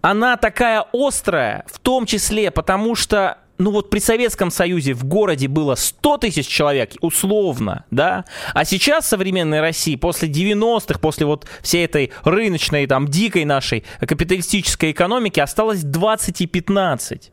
она 0.00 0.36
такая 0.36 0.84
острая, 0.92 1.64
в 1.66 1.78
том 1.78 2.06
числе 2.06 2.50
потому, 2.50 2.94
что 2.94 3.38
ну 3.58 3.70
вот 3.70 3.90
при 3.90 3.98
Советском 3.98 4.50
Союзе 4.50 4.94
в 4.94 5.04
городе 5.04 5.48
было 5.48 5.74
100 5.74 6.18
тысяч 6.18 6.46
человек, 6.46 6.92
условно, 7.00 7.84
да, 7.90 8.24
а 8.52 8.64
сейчас 8.64 9.04
в 9.04 9.08
современной 9.08 9.60
России 9.60 9.96
после 9.96 10.28
90-х, 10.28 10.98
после 10.98 11.26
вот 11.26 11.46
всей 11.62 11.84
этой 11.84 12.12
рыночной, 12.24 12.86
там, 12.86 13.08
дикой 13.08 13.44
нашей 13.44 13.84
капиталистической 14.00 14.90
экономики 14.90 15.40
осталось 15.40 15.82
20 15.82 16.40
и 16.40 16.46
15. 16.46 17.30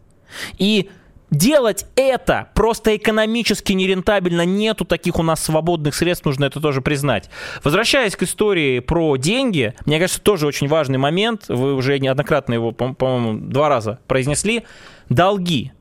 И 0.58 0.90
Делать 1.32 1.86
это 1.96 2.50
просто 2.56 2.98
экономически 2.98 3.72
нерентабельно, 3.72 4.44
нету 4.44 4.84
таких 4.84 5.18
у 5.18 5.24
нас 5.24 5.42
свободных 5.42 5.96
средств, 5.96 6.26
нужно 6.26 6.44
это 6.44 6.60
тоже 6.60 6.82
признать. 6.82 7.30
Возвращаясь 7.64 8.18
к 8.18 8.24
истории 8.24 8.80
про 8.80 9.16
деньги, 9.16 9.74
мне 9.86 9.98
кажется, 9.98 10.22
тоже 10.22 10.46
очень 10.46 10.68
важный 10.68 10.98
момент, 10.98 11.46
вы 11.48 11.74
уже 11.74 12.00
неоднократно 12.00 12.56
его, 12.56 12.74
по-моему, 12.74 13.40
два 13.40 13.70
раза 13.70 14.00
произнесли, 14.08 14.66
долги 15.08 15.72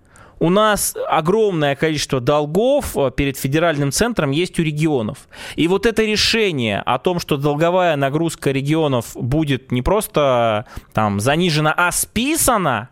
у 0.40 0.48
нас 0.48 0.96
огромное 1.08 1.76
количество 1.76 2.20
долгов 2.20 2.96
э, 2.96 3.12
перед 3.14 3.36
федеральным 3.36 3.92
центром 3.92 4.30
есть 4.30 4.58
у 4.58 4.62
регионов. 4.62 5.28
И 5.54 5.68
вот 5.68 5.86
это 5.86 6.02
решение 6.02 6.80
о 6.80 6.98
том, 6.98 7.20
что 7.20 7.36
долговая 7.36 7.94
нагрузка 7.96 8.50
регионов 8.50 9.12
будет 9.14 9.70
не 9.70 9.82
просто 9.82 10.66
там 10.94 11.20
занижена, 11.20 11.74
а 11.76 11.92
списана, 11.92 12.88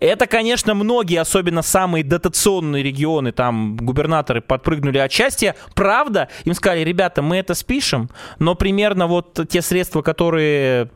это, 0.00 0.26
конечно, 0.26 0.74
многие, 0.74 1.20
особенно 1.20 1.62
самые 1.62 2.02
дотационные 2.02 2.82
регионы, 2.82 3.32
там 3.32 3.76
губернаторы 3.76 4.40
подпрыгнули 4.40 4.98
от 4.98 5.12
счастья. 5.12 5.54
Правда, 5.74 6.28
им 6.44 6.54
сказали, 6.54 6.80
ребята, 6.80 7.22
мы 7.22 7.36
это 7.36 7.54
спишем, 7.54 8.10
но 8.38 8.54
примерно 8.54 9.06
вот 9.06 9.38
те 9.48 9.62
средства, 9.62 10.02
которые 10.02 10.90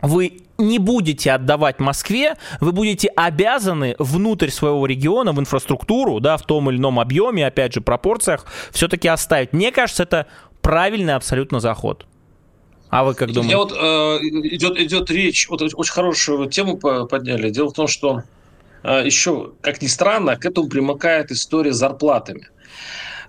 вы 0.00 0.40
не 0.58 0.78
будете 0.78 1.32
отдавать 1.32 1.80
Москве, 1.80 2.36
вы 2.60 2.72
будете 2.72 3.08
обязаны 3.08 3.94
внутрь 3.98 4.50
своего 4.50 4.86
региона, 4.86 5.32
в 5.32 5.40
инфраструктуру, 5.40 6.20
да, 6.20 6.36
в 6.36 6.42
том 6.42 6.70
или 6.70 6.78
ином 6.78 6.98
объеме, 6.98 7.46
опять 7.46 7.74
же, 7.74 7.80
пропорциях, 7.80 8.46
все-таки 8.72 9.08
оставить. 9.08 9.52
Мне 9.52 9.72
кажется, 9.72 10.02
это 10.04 10.26
правильный 10.62 11.14
абсолютно 11.14 11.60
заход. 11.60 12.06
А 12.88 13.04
вы 13.04 13.14
как 13.14 13.32
думаете? 13.32 13.56
Вот, 13.56 13.72
э, 13.72 13.76
идет, 14.54 14.78
идет 14.78 15.10
речь, 15.10 15.48
вот 15.48 15.60
очень 15.62 15.92
хорошую 15.92 16.48
тему 16.48 16.76
подняли. 16.78 17.50
Дело 17.50 17.70
в 17.70 17.72
том, 17.72 17.88
что 17.88 18.22
э, 18.82 19.02
еще, 19.04 19.52
как 19.60 19.82
ни 19.82 19.86
странно, 19.86 20.36
к 20.36 20.46
этому 20.46 20.68
примыкает 20.68 21.30
история 21.32 21.72
с 21.72 21.76
зарплатами. 21.76 22.48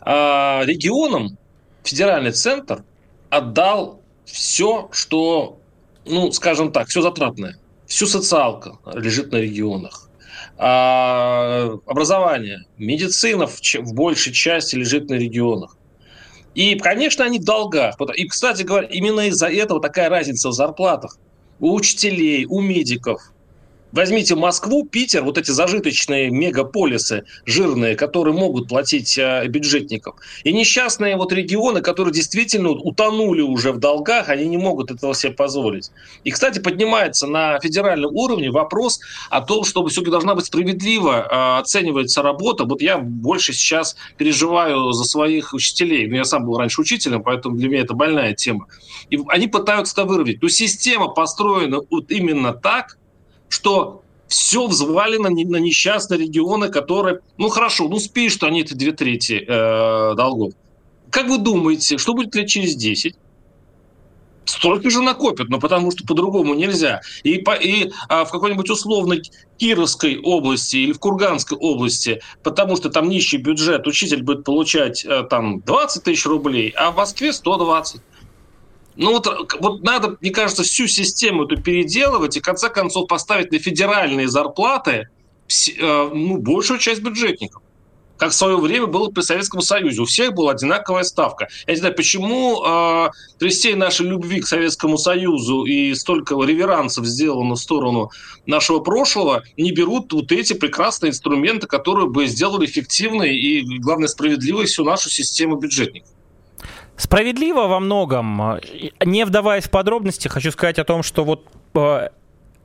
Э, 0.05 0.63
регионам 0.63 1.37
федеральный 1.83 2.31
центр 2.31 2.83
отдал 3.29 4.01
все, 4.25 4.89
что 4.91 5.59
ну, 6.07 6.31
скажем 6.31 6.71
так, 6.71 6.87
все 6.87 7.01
затратное. 7.01 7.57
Всю 7.85 8.05
социалка 8.05 8.77
лежит 8.93 9.31
на 9.31 9.37
регионах. 9.37 10.09
А 10.57 11.69
образование, 11.85 12.65
медицина 12.77 13.47
в, 13.47 13.59
в 13.61 13.93
большей 13.93 14.33
части 14.33 14.75
лежит 14.75 15.09
на 15.09 15.13
регионах. 15.13 15.77
И, 16.55 16.75
конечно, 16.79 17.23
они 17.23 17.39
в 17.39 17.45
долгах. 17.45 17.95
И, 18.15 18.27
кстати 18.27 18.63
говоря, 18.63 18.87
именно 18.87 19.27
из-за 19.27 19.47
этого 19.47 19.79
такая 19.79 20.09
разница 20.09 20.49
в 20.49 20.53
зарплатах 20.53 21.17
у 21.59 21.73
учителей, 21.73 22.45
у 22.45 22.61
медиков– 22.61 23.21
Возьмите 23.93 24.35
Москву, 24.35 24.85
Питер, 24.85 25.23
вот 25.23 25.37
эти 25.37 25.51
зажиточные 25.51 26.29
мегаполисы 26.29 27.23
жирные, 27.45 27.95
которые 27.95 28.33
могут 28.33 28.67
платить 28.67 29.17
э, 29.17 29.47
бюджетникам. 29.47 30.15
И 30.43 30.51
несчастные 30.51 31.15
вот 31.15 31.31
регионы, 31.31 31.81
которые 31.81 32.13
действительно 32.13 32.71
утонули 32.71 33.41
уже 33.41 33.71
в 33.71 33.79
долгах, 33.79 34.27
они 34.27 34.45
не 34.47 34.57
могут 34.57 34.91
этого 34.91 35.15
себе 35.15 35.31
позволить. 35.31 35.91
И, 36.25 36.31
кстати, 36.31 36.59
поднимается 36.59 37.27
на 37.27 37.59
федеральном 37.61 38.13
уровне 38.13 38.51
вопрос 38.51 38.99
о 39.29 39.39
том, 39.39 39.63
чтобы 39.63 39.89
все-таки 39.89 40.11
должна 40.11 40.35
быть 40.35 40.45
справедливо 40.45 41.21
э, 41.21 41.59
оцениваться 41.59 42.21
работа. 42.21 42.65
Вот 42.65 42.81
я 42.81 42.97
больше 42.97 43.53
сейчас 43.53 43.95
переживаю 44.17 44.91
за 44.91 45.05
своих 45.05 45.53
учителей. 45.53 46.07
Ну, 46.07 46.17
я 46.17 46.25
сам 46.25 46.45
был 46.45 46.57
раньше 46.57 46.81
учителем, 46.81 47.23
поэтому 47.23 47.55
для 47.55 47.69
меня 47.69 47.81
это 47.83 47.93
больная 47.93 48.33
тема. 48.33 48.67
И 49.09 49.17
они 49.29 49.47
пытаются 49.47 49.93
это 49.93 50.03
выровнять. 50.03 50.41
Но 50.41 50.49
система 50.49 51.07
построена 51.07 51.79
вот 51.89 52.11
именно 52.11 52.51
так, 52.51 52.97
что 53.49 54.03
все 54.27 54.67
взвалено 54.67 55.29
на 55.29 55.57
несчастные 55.57 56.19
регионы, 56.19 56.69
которые, 56.69 57.19
ну 57.37 57.49
хорошо, 57.49 57.87
ну 57.87 57.99
спишь, 57.99 58.33
что 58.33 58.47
они 58.47 58.61
это 58.61 58.75
две 58.75 58.91
трети 58.91 59.45
э, 59.47 60.15
долгов. 60.15 60.53
Как 61.09 61.27
вы 61.27 61.37
думаете, 61.37 61.97
что 61.97 62.13
будет 62.13 62.35
лет 62.35 62.47
через 62.47 62.75
10? 62.75 63.15
Столько 64.45 64.89
же 64.89 65.01
накопят, 65.01 65.49
но 65.49 65.59
потому 65.59 65.91
что 65.91 66.05
по-другому 66.05 66.53
нельзя. 66.53 67.01
И, 67.23 67.37
по, 67.37 67.51
и 67.51 67.91
а, 68.07 68.23
в 68.23 68.31
какой-нибудь 68.31 68.69
условной 68.69 69.21
Кировской 69.57 70.17
области 70.19 70.77
или 70.77 70.93
в 70.93 70.99
Курганской 70.99 71.57
области, 71.57 72.21
потому 72.43 72.77
что 72.77 72.89
там 72.89 73.09
нищий 73.09 73.37
бюджет, 73.37 73.85
учитель 73.87 74.23
будет 74.23 74.45
получать 74.45 75.05
а, 75.05 75.23
там 75.23 75.59
20 75.61 76.03
тысяч 76.03 76.25
рублей, 76.25 76.73
а 76.77 76.91
в 76.91 76.95
Москве 76.95 77.33
120. 77.33 78.01
Ну 78.97 79.11
вот, 79.11 79.27
вот 79.59 79.83
надо, 79.83 80.17
мне 80.21 80.31
кажется, 80.31 80.63
всю 80.63 80.87
систему 80.87 81.45
эту 81.45 81.61
переделывать 81.61 82.35
и 82.35 82.39
в 82.39 82.43
конце 82.43 82.69
концов 82.69 83.07
поставить 83.07 83.51
на 83.51 83.59
федеральные 83.59 84.27
зарплаты 84.27 85.07
э, 85.79 86.09
ну, 86.13 86.37
большую 86.37 86.79
часть 86.79 87.01
бюджетников 87.01 87.61
как 88.17 88.31
в 88.31 88.35
свое 88.35 88.57
время 88.57 88.87
было 88.87 89.09
при 89.09 89.21
Советском 89.21 89.61
Союзе. 89.61 90.01
У 90.01 90.05
всех 90.05 90.33
была 90.33 90.53
одинаковая 90.53 91.03
ставка. 91.03 91.47
Я 91.67 91.73
не 91.73 91.79
знаю, 91.79 91.95
почему 91.95 92.63
э, 92.65 93.09
при 93.37 93.49
всей 93.49 93.75
нашей 93.75 94.07
любви 94.07 94.41
к 94.41 94.47
Советскому 94.47 94.97
Союзу 94.97 95.65
и 95.65 95.93
столько 95.93 96.35
реверансов 96.41 97.05
сделано 97.05 97.53
в 97.53 97.59
сторону 97.59 98.09
нашего 98.45 98.79
прошлого, 98.79 99.43
не 99.55 99.71
берут 99.71 100.11
вот 100.13 100.31
эти 100.31 100.53
прекрасные 100.53 101.11
инструменты, 101.11 101.67
которые 101.67 102.09
бы 102.09 102.25
сделали 102.25 102.65
эффективной 102.65 103.37
и, 103.37 103.79
главное, 103.79 104.07
справедливой 104.07 104.65
всю 104.65 104.83
нашу 104.83 105.09
систему 105.09 105.57
бюджетников. 105.57 106.09
Справедливо 106.97 107.67
во 107.67 107.79
многом. 107.79 108.59
Не 109.05 109.25
вдаваясь 109.25 109.65
в 109.65 109.69
подробности, 109.69 110.27
хочу 110.27 110.51
сказать 110.51 110.79
о 110.79 110.83
том, 110.83 111.03
что 111.03 111.23
вот 111.23 111.47
э, 111.75 112.09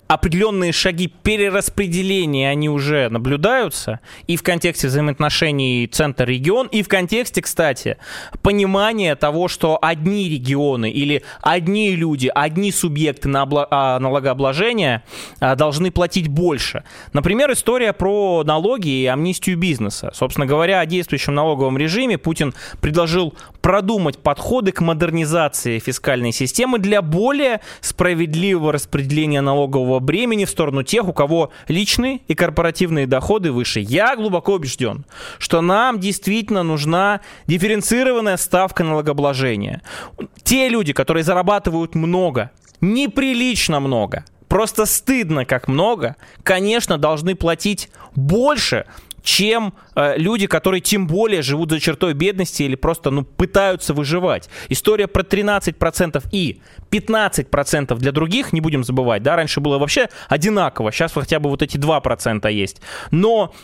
определенные 0.09 0.73
шаги 0.73 1.09
перераспределения, 1.09 2.51
они 2.51 2.69
уже 2.69 3.09
наблюдаются, 3.09 4.01
и 4.27 4.37
в 4.37 4.43
контексте 4.43 4.89
взаимоотношений 4.89 5.89
центр-регион, 5.91 6.67
и 6.67 6.83
в 6.83 6.89
контексте, 6.89 7.41
кстати, 7.41 7.97
понимания 8.43 9.17
того, 9.17 9.49
что 9.49 9.79
одни 9.81 10.29
регионы 10.29 10.91
или 10.91 11.23
одни 11.41 11.97
люди, 11.97 12.31
одни 12.35 12.73
субъекты 12.73 13.31
а, 13.35 13.99
налогообложения 13.99 15.03
а, 15.41 15.55
должны 15.55 15.91
платить 15.91 16.29
больше. 16.29 16.85
Например, 17.13 17.51
история 17.53 17.93
про 17.93 18.43
налоги 18.45 18.89
и 18.89 19.07
амнистию 19.07 19.57
бизнеса. 19.57 20.11
Собственно 20.15 20.47
говоря, 20.47 20.81
о 20.81 20.87
действующем 20.87 21.35
налоговом 21.35 21.79
режиме 21.79 22.19
Путин 22.19 22.55
предложил 22.81 23.35
продумать 23.63 24.19
подходы 24.19 24.73
к 24.73 24.81
модернизации 24.81 25.79
фискальной 25.79 26.33
системы 26.33 26.79
для 26.79 27.01
более 27.01 27.61
справедливого 27.81 28.73
распределения 28.73 29.41
налогового 29.41 30.02
бремени 30.03 30.45
в 30.45 30.51
сторону 30.51 30.83
тех, 30.83 31.09
у 31.09 31.13
кого 31.13 31.51
личные 31.69 32.21
и 32.29 32.35
корпоративные 32.35 33.07
доходы 33.07 33.53
выше. 33.53 33.81
Я 33.81 34.17
глубоко 34.17 34.55
убежден, 34.55 35.05
что 35.39 35.61
нам 35.61 35.99
действительно 36.01 36.63
нужна 36.63 37.21
дифференцированная 37.47 38.37
ставка 38.37 38.85
налогообложения. 38.85 39.83
Те 40.43 40.69
люди, 40.69 40.93
которые 40.93 41.25
зарабатывают 41.25 41.95
много, 41.95 42.51
неприлично 42.81 43.81
много, 43.81 44.25
просто 44.49 44.85
стыдно 44.87 45.45
как 45.45 45.69
много, 45.69 46.17
конечно, 46.43 46.99
должны 46.99 47.35
платить 47.35 47.91
больше 48.15 48.85
чем 49.23 49.75
э, 49.95 50.17
люди, 50.17 50.47
которые 50.47 50.81
тем 50.81 51.07
более 51.07 51.43
живут 51.43 51.71
за 51.71 51.81
чертой 51.81 52.15
бедности 52.15 52.63
или 52.63 52.75
просто 52.75 53.11
ну, 53.11 53.25
пытаются 53.25 53.95
выживать. 53.95 54.49
История 54.69 55.07
про 55.07 55.23
13% 55.23 56.25
и 56.33 56.61
15% 56.91 57.97
для 57.97 58.13
других, 58.13 58.53
не 58.53 58.61
будем 58.61 58.85
забывать, 58.85 59.23
да, 59.23 59.37
раньше 59.37 59.61
было 59.61 59.79
вообще 59.79 60.09
одинаково, 60.29 60.93
сейчас 60.93 61.13
хотя 61.13 61.41
бы 61.41 61.51
вот 61.51 61.63
эти 61.63 61.77
2% 61.77 62.53
есть. 62.53 62.81
Но 63.11 63.55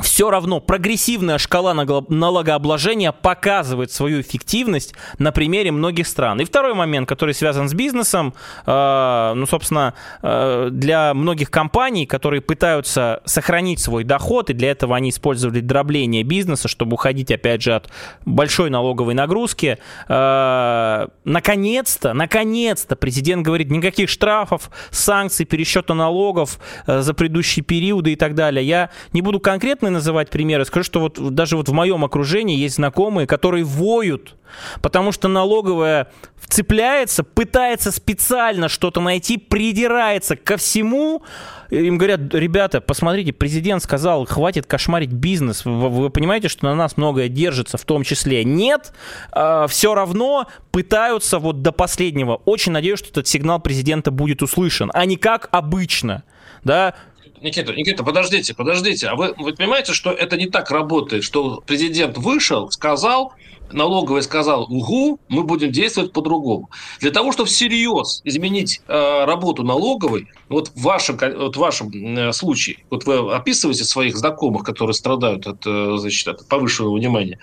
все 0.00 0.30
равно 0.30 0.60
прогрессивная 0.60 1.38
шкала 1.38 1.74
налогообложения 1.74 3.12
показывает 3.12 3.90
свою 3.90 4.20
эффективность 4.20 4.94
на 5.18 5.32
примере 5.32 5.72
многих 5.72 6.06
стран. 6.06 6.40
И 6.40 6.44
второй 6.44 6.74
момент, 6.74 7.08
который 7.08 7.34
связан 7.34 7.68
с 7.68 7.74
бизнесом, 7.74 8.34
э, 8.66 9.32
ну, 9.34 9.46
собственно, 9.46 9.94
э, 10.22 10.68
для 10.70 11.14
многих 11.14 11.50
компаний, 11.50 12.06
которые 12.06 12.40
пытаются 12.40 13.22
сохранить 13.24 13.80
свой 13.80 14.04
доход, 14.04 14.50
и 14.50 14.52
для 14.52 14.70
этого 14.70 14.94
они 14.96 15.10
использовали 15.10 15.60
дробление 15.60 16.22
бизнеса, 16.22 16.68
чтобы 16.68 16.94
уходить, 16.94 17.30
опять 17.30 17.62
же, 17.62 17.74
от 17.74 17.90
большой 18.24 18.70
налоговой 18.70 19.14
нагрузки, 19.14 19.78
э, 20.08 21.06
наконец-то, 21.24 22.12
наконец-то 22.12 22.96
президент 22.96 23.42
говорит, 23.42 23.70
никаких 23.70 24.08
штрафов, 24.10 24.70
санкций, 24.90 25.46
пересчета 25.46 25.94
налогов 25.94 26.58
э, 26.86 27.00
за 27.00 27.14
предыдущие 27.14 27.64
периоды 27.64 28.12
и 28.12 28.16
так 28.16 28.34
далее. 28.34 28.66
Я 28.66 28.90
не 29.12 29.22
буду 29.22 29.40
конкретно 29.40 29.77
конкретные 29.78 29.90
называть 29.90 30.30
примеры, 30.30 30.64
скажу, 30.64 30.84
что 30.84 31.00
вот 31.00 31.34
даже 31.34 31.56
вот 31.56 31.68
в 31.68 31.72
моем 31.72 32.04
окружении 32.04 32.56
есть 32.56 32.76
знакомые, 32.76 33.26
которые 33.26 33.64
воют, 33.64 34.34
потому 34.82 35.12
что 35.12 35.28
налоговая 35.28 36.08
вцепляется, 36.36 37.22
пытается 37.22 37.92
специально 37.92 38.68
что-то 38.68 39.00
найти, 39.00 39.38
придирается 39.38 40.34
ко 40.34 40.56
всему. 40.56 41.22
Им 41.70 41.98
говорят, 41.98 42.34
ребята, 42.34 42.80
посмотрите, 42.80 43.32
президент 43.32 43.82
сказал, 43.82 44.26
хватит 44.26 44.66
кошмарить 44.66 45.12
бизнес. 45.12 45.64
Вы, 45.64 45.88
вы 45.88 46.10
понимаете, 46.10 46.48
что 46.48 46.66
на 46.66 46.74
нас 46.74 46.96
многое 46.96 47.28
держится, 47.28 47.76
в 47.76 47.84
том 47.84 48.02
числе. 48.02 48.44
Нет, 48.44 48.92
э, 49.32 49.66
все 49.68 49.94
равно 49.94 50.46
пытаются 50.72 51.38
вот 51.38 51.62
до 51.62 51.70
последнего. 51.72 52.40
Очень 52.46 52.72
надеюсь, 52.72 52.98
что 52.98 53.10
этот 53.10 53.28
сигнал 53.28 53.60
президента 53.60 54.10
будет 54.10 54.42
услышан, 54.42 54.90
а 54.94 55.04
не 55.04 55.16
как 55.16 55.48
обычно. 55.52 56.24
Да, 56.64 56.94
Никита, 57.42 57.74
Никита, 57.74 58.04
подождите, 58.04 58.54
подождите. 58.54 59.08
А 59.08 59.14
вы, 59.14 59.34
вы 59.36 59.54
понимаете, 59.54 59.92
что 59.92 60.10
это 60.10 60.36
не 60.36 60.46
так 60.46 60.70
работает, 60.70 61.24
что 61.24 61.62
президент 61.66 62.18
вышел, 62.18 62.70
сказал, 62.70 63.32
налоговая 63.72 64.22
сказала, 64.22 64.64
угу, 64.64 65.20
мы 65.28 65.44
будем 65.44 65.70
действовать 65.70 66.12
по-другому. 66.12 66.70
Для 67.00 67.10
того, 67.10 67.32
чтобы 67.32 67.48
всерьез 67.48 68.20
изменить 68.24 68.80
э, 68.88 69.24
работу 69.24 69.62
налоговой, 69.62 70.28
вот 70.48 70.68
в 70.68 70.82
вашем, 70.82 71.18
вот 71.18 71.56
в 71.56 71.58
вашем 71.58 71.90
э, 71.90 72.32
случае, 72.32 72.78
вот 72.90 73.04
вы 73.04 73.34
описываете 73.34 73.84
своих 73.84 74.16
знакомых, 74.16 74.64
которые 74.64 74.94
страдают 74.94 75.46
от, 75.46 75.66
э, 75.66 75.96
значит, 75.98 76.28
от 76.28 76.48
повышенного 76.48 76.96
внимания, 76.96 77.38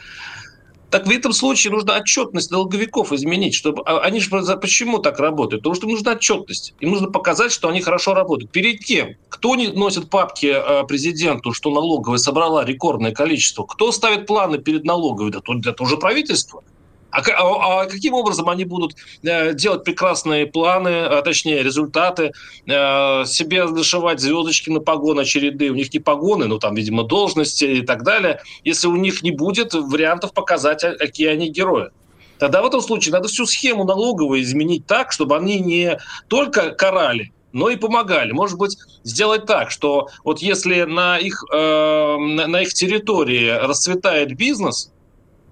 так 0.89 1.07
в 1.07 1.09
этом 1.09 1.33
случае 1.33 1.71
нужно 1.71 1.95
отчетность 1.95 2.51
налоговиков 2.51 3.11
изменить, 3.11 3.53
чтобы 3.53 3.83
а, 3.85 3.99
они 3.99 4.19
же 4.19 4.29
почему 4.29 4.99
так 4.99 5.19
работают? 5.19 5.63
Потому 5.63 5.75
что 5.75 5.87
нужна 5.87 6.13
отчетность. 6.13 6.73
Им 6.79 6.91
нужно 6.91 7.09
показать, 7.09 7.51
что 7.51 7.69
они 7.69 7.81
хорошо 7.81 8.13
работают. 8.13 8.51
Перед 8.51 8.79
тем, 8.79 9.15
кто 9.29 9.55
не 9.55 9.67
носит 9.67 10.09
папки 10.09 10.53
а, 10.53 10.83
президенту, 10.83 11.53
что 11.53 11.71
налоговая 11.71 12.17
собрала 12.17 12.63
рекордное 12.65 13.11
количество, 13.11 13.63
кто 13.63 13.91
ставит 13.91 14.27
планы 14.27 14.59
перед 14.59 14.83
налоговой, 14.85 15.31
да, 15.31 15.39
это 15.39 15.83
уже 15.83 15.97
правительство. 15.97 16.63
А, 17.15 17.21
а, 17.21 17.81
а 17.81 17.85
каким 17.85 18.13
образом 18.13 18.49
они 18.49 18.65
будут 18.65 18.95
э, 19.23 19.53
делать 19.53 19.85
прекрасные 19.85 20.47
планы, 20.47 21.05
а 21.05 21.21
точнее 21.21 21.63
результаты, 21.63 22.33
э, 22.65 23.25
себе 23.25 23.65
нашивать 23.65 24.19
звездочки 24.19 24.69
на 24.69 24.81
погоны 24.81 25.21
очередные? 25.21 25.71
У 25.71 25.75
них 25.75 25.93
не 25.93 25.99
погоны, 25.99 26.47
но 26.47 26.57
там, 26.57 26.75
видимо, 26.75 27.03
должности 27.03 27.63
и 27.63 27.81
так 27.81 28.03
далее, 28.03 28.41
если 28.65 28.87
у 28.87 28.95
них 28.95 29.23
не 29.23 29.31
будет 29.31 29.73
вариантов 29.73 30.33
показать, 30.33 30.81
какие 30.81 31.27
они 31.27 31.49
герои. 31.49 31.89
Тогда 32.37 32.61
в 32.61 32.65
этом 32.65 32.81
случае 32.81 33.13
надо 33.13 33.29
всю 33.29 33.45
схему 33.45 33.85
налоговой 33.85 34.41
изменить 34.41 34.85
так, 34.85 35.13
чтобы 35.13 35.37
они 35.37 35.59
не 35.59 35.97
только 36.27 36.71
карали, 36.71 37.31
но 37.53 37.69
и 37.69 37.77
помогали. 37.77 38.33
Может 38.33 38.57
быть, 38.57 38.77
сделать 39.05 39.45
так, 39.45 39.71
что 39.71 40.09
вот 40.25 40.39
если 40.39 40.83
на 40.83 41.17
их, 41.17 41.45
э, 41.53 42.17
на 42.17 42.61
их 42.61 42.73
территории 42.73 43.49
расцветает 43.49 44.35
бизнес, 44.35 44.91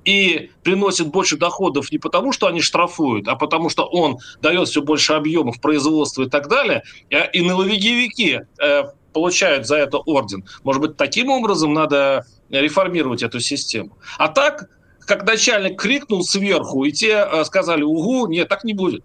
и 0.05 0.51
приносит 0.63 1.07
больше 1.07 1.37
доходов 1.37 1.91
не 1.91 1.97
потому, 1.97 2.31
что 2.31 2.47
они 2.47 2.61
штрафуют, 2.61 3.27
а 3.27 3.35
потому 3.35 3.69
что 3.69 3.85
он 3.85 4.17
дает 4.41 4.67
все 4.67 4.81
больше 4.81 5.13
объемов 5.13 5.61
производства 5.61 6.23
и 6.23 6.29
так 6.29 6.47
далее, 6.49 6.83
э, 7.09 7.29
и 7.31 7.41
налоговики 7.41 8.41
э, 8.61 8.83
получают 9.13 9.67
за 9.67 9.77
это 9.77 9.97
орден. 9.97 10.45
Может 10.63 10.81
быть, 10.81 10.97
таким 10.97 11.29
образом 11.29 11.73
надо 11.73 12.25
реформировать 12.49 13.23
эту 13.23 13.39
систему. 13.39 13.97
А 14.17 14.27
так, 14.27 14.69
как 15.01 15.25
начальник 15.25 15.79
крикнул 15.79 16.23
сверху, 16.23 16.83
и 16.83 16.91
те 16.91 17.27
э, 17.29 17.43
сказали, 17.45 17.83
угу, 17.83 18.27
нет, 18.27 18.49
так 18.49 18.63
не 18.63 18.73
будет. 18.73 19.03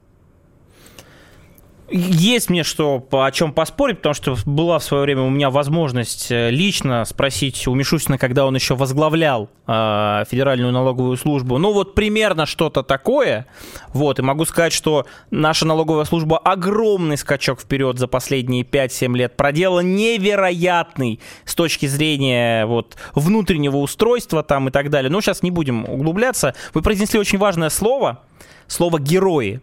Есть 1.90 2.50
мне 2.50 2.64
что 2.64 3.02
о 3.10 3.30
чем 3.30 3.52
поспорить, 3.52 3.98
потому 3.98 4.14
что 4.14 4.36
была 4.44 4.78
в 4.78 4.84
свое 4.84 5.04
время 5.04 5.22
у 5.22 5.30
меня 5.30 5.48
возможность 5.48 6.30
э, 6.30 6.50
лично 6.50 7.06
спросить 7.06 7.66
у 7.66 7.74
Мишустина, 7.74 8.18
когда 8.18 8.44
он 8.44 8.54
еще 8.54 8.74
возглавлял 8.74 9.48
э, 9.66 10.24
Федеральную 10.30 10.70
налоговую 10.70 11.16
службу. 11.16 11.56
Ну 11.56 11.72
вот 11.72 11.94
примерно 11.94 12.44
что-то 12.44 12.82
такое. 12.82 13.46
Вот, 13.88 14.18
и 14.18 14.22
могу 14.22 14.44
сказать, 14.44 14.74
что 14.74 15.06
наша 15.30 15.64
налоговая 15.64 16.04
служба 16.04 16.36
огромный 16.36 17.16
скачок 17.16 17.60
вперед 17.60 17.98
за 17.98 18.06
последние 18.06 18.64
5-7 18.64 19.16
лет 19.16 19.36
проделала, 19.38 19.80
невероятный 19.80 21.20
с 21.46 21.54
точки 21.54 21.86
зрения 21.86 22.66
вот 22.66 22.96
внутреннего 23.14 23.78
устройства 23.78 24.42
там 24.42 24.68
и 24.68 24.70
так 24.70 24.90
далее. 24.90 25.10
Но 25.10 25.22
сейчас 25.22 25.42
не 25.42 25.50
будем 25.50 25.86
углубляться. 25.88 26.54
Вы 26.74 26.82
произнесли 26.82 27.18
очень 27.18 27.38
важное 27.38 27.70
слово, 27.70 28.20
слово 28.66 28.98
«герои». 28.98 29.62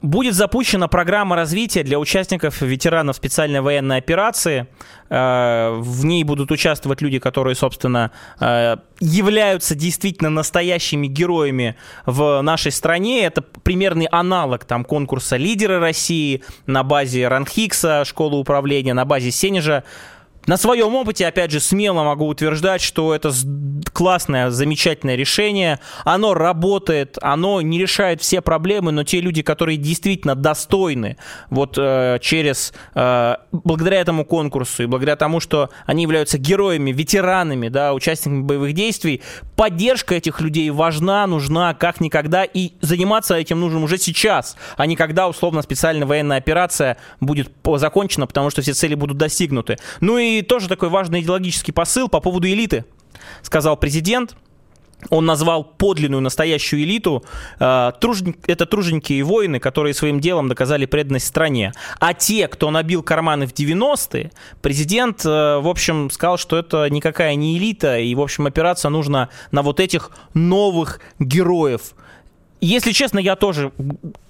Будет 0.00 0.34
запущена 0.34 0.86
программа 0.86 1.34
развития 1.34 1.82
для 1.82 1.98
участников 1.98 2.62
ветеранов 2.62 3.16
специальной 3.16 3.60
военной 3.60 3.96
операции. 3.96 4.68
Э, 5.10 5.76
в 5.76 6.04
ней 6.04 6.22
будут 6.22 6.52
участвовать 6.52 7.02
люди, 7.02 7.18
которые, 7.18 7.56
собственно, 7.56 8.12
э, 8.38 8.76
являются 9.00 9.74
действительно 9.74 10.30
настоящими 10.30 11.08
героями 11.08 11.74
в 12.06 12.40
нашей 12.42 12.70
стране. 12.70 13.24
Это 13.24 13.42
примерный 13.42 14.06
аналог 14.06 14.64
там, 14.64 14.84
конкурса 14.84 15.36
«Лидеры 15.36 15.80
России» 15.80 16.44
на 16.66 16.84
базе 16.84 17.26
Ранхикса, 17.26 18.04
школы 18.04 18.38
управления, 18.38 18.94
на 18.94 19.04
базе 19.04 19.32
Сенежа. 19.32 19.82
На 20.48 20.56
своем 20.56 20.94
опыте, 20.94 21.26
опять 21.26 21.50
же, 21.50 21.60
смело 21.60 22.04
могу 22.04 22.26
утверждать, 22.26 22.80
что 22.80 23.14
это 23.14 23.30
классное, 23.92 24.48
замечательное 24.48 25.14
решение. 25.14 25.78
Оно 26.06 26.32
работает, 26.32 27.18
оно 27.20 27.60
не 27.60 27.78
решает 27.78 28.22
все 28.22 28.40
проблемы, 28.40 28.90
но 28.90 29.04
те 29.04 29.20
люди, 29.20 29.42
которые 29.42 29.76
действительно 29.76 30.34
достойны 30.34 31.18
вот 31.50 31.74
э, 31.76 32.18
через, 32.22 32.72
э, 32.94 33.34
благодаря 33.52 34.00
этому 34.00 34.24
конкурсу 34.24 34.84
и 34.84 34.86
благодаря 34.86 35.16
тому, 35.16 35.40
что 35.40 35.68
они 35.84 36.04
являются 36.04 36.38
героями, 36.38 36.92
ветеранами, 36.92 37.68
да, 37.68 37.92
участниками 37.92 38.40
боевых 38.40 38.72
действий, 38.72 39.20
поддержка 39.54 40.14
этих 40.14 40.40
людей 40.40 40.70
важна, 40.70 41.26
нужна 41.26 41.74
как 41.74 42.00
никогда, 42.00 42.44
и 42.44 42.72
заниматься 42.80 43.34
этим 43.34 43.60
нужно 43.60 43.82
уже 43.82 43.98
сейчас, 43.98 44.56
а 44.78 44.86
не 44.86 44.96
когда, 44.96 45.28
условно, 45.28 45.60
специальная 45.60 46.06
военная 46.06 46.38
операция 46.38 46.96
будет 47.20 47.50
закончена, 47.76 48.26
потому 48.26 48.48
что 48.48 48.62
все 48.62 48.72
цели 48.72 48.94
будут 48.94 49.18
достигнуты. 49.18 49.76
Ну 50.00 50.16
и 50.16 50.37
тоже 50.42 50.68
такой 50.68 50.88
важный 50.88 51.20
идеологический 51.20 51.72
посыл 51.72 52.08
по 52.08 52.20
поводу 52.20 52.48
элиты. 52.48 52.84
Сказал 53.42 53.76
президент, 53.76 54.36
он 55.10 55.26
назвал 55.26 55.64
подлинную 55.64 56.20
настоящую 56.20 56.82
элиту 56.82 57.24
э, 57.60 57.92
тружен... 58.00 58.34
это 58.46 58.66
труженики 58.66 59.22
воины, 59.22 59.60
которые 59.60 59.94
своим 59.94 60.20
делом 60.20 60.48
доказали 60.48 60.86
преданность 60.86 61.26
стране. 61.26 61.72
А 62.00 62.14
те, 62.14 62.48
кто 62.48 62.70
набил 62.70 63.02
карманы 63.02 63.46
в 63.46 63.52
90-е, 63.52 64.32
президент, 64.60 65.24
э, 65.24 65.58
в 65.58 65.68
общем, 65.68 66.10
сказал, 66.10 66.36
что 66.36 66.58
это 66.58 66.90
никакая 66.90 67.36
не 67.36 67.56
элита, 67.58 67.98
и, 67.98 68.12
в 68.14 68.20
общем, 68.20 68.46
опираться 68.46 68.88
нужно 68.88 69.28
на 69.52 69.62
вот 69.62 69.78
этих 69.78 70.10
новых 70.34 71.00
героев. 71.20 71.94
Если 72.60 72.90
честно, 72.90 73.20
я 73.20 73.36
тоже 73.36 73.70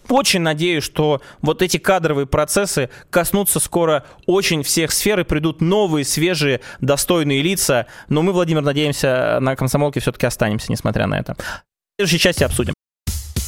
очень 0.09 0.40
надеюсь, 0.40 0.85
что 0.85 1.21
вот 1.40 1.62
эти 1.62 1.77
кадровые 1.77 2.27
процессы 2.27 2.90
коснутся 3.11 3.61
скоро 3.61 4.05
очень 4.27 4.62
всех 4.62 4.92
сфер 4.92 5.21
и 5.21 5.25
придут 5.25 5.61
новые, 5.61 6.05
свежие, 6.05 6.61
достойные 6.81 7.42
лица. 7.42 7.87
Но 8.09 8.23
мы, 8.23 8.33
Владимир, 8.33 8.62
надеемся, 8.62 9.38
на 9.40 9.57
комсомолке 9.57 10.01
все-таки 10.01 10.27
останемся, 10.27 10.71
несмотря 10.71 11.07
на 11.07 11.18
это. 11.18 11.35
В 11.35 12.01
следующей 12.01 12.18
части 12.18 12.44
обсудим. 12.44 12.75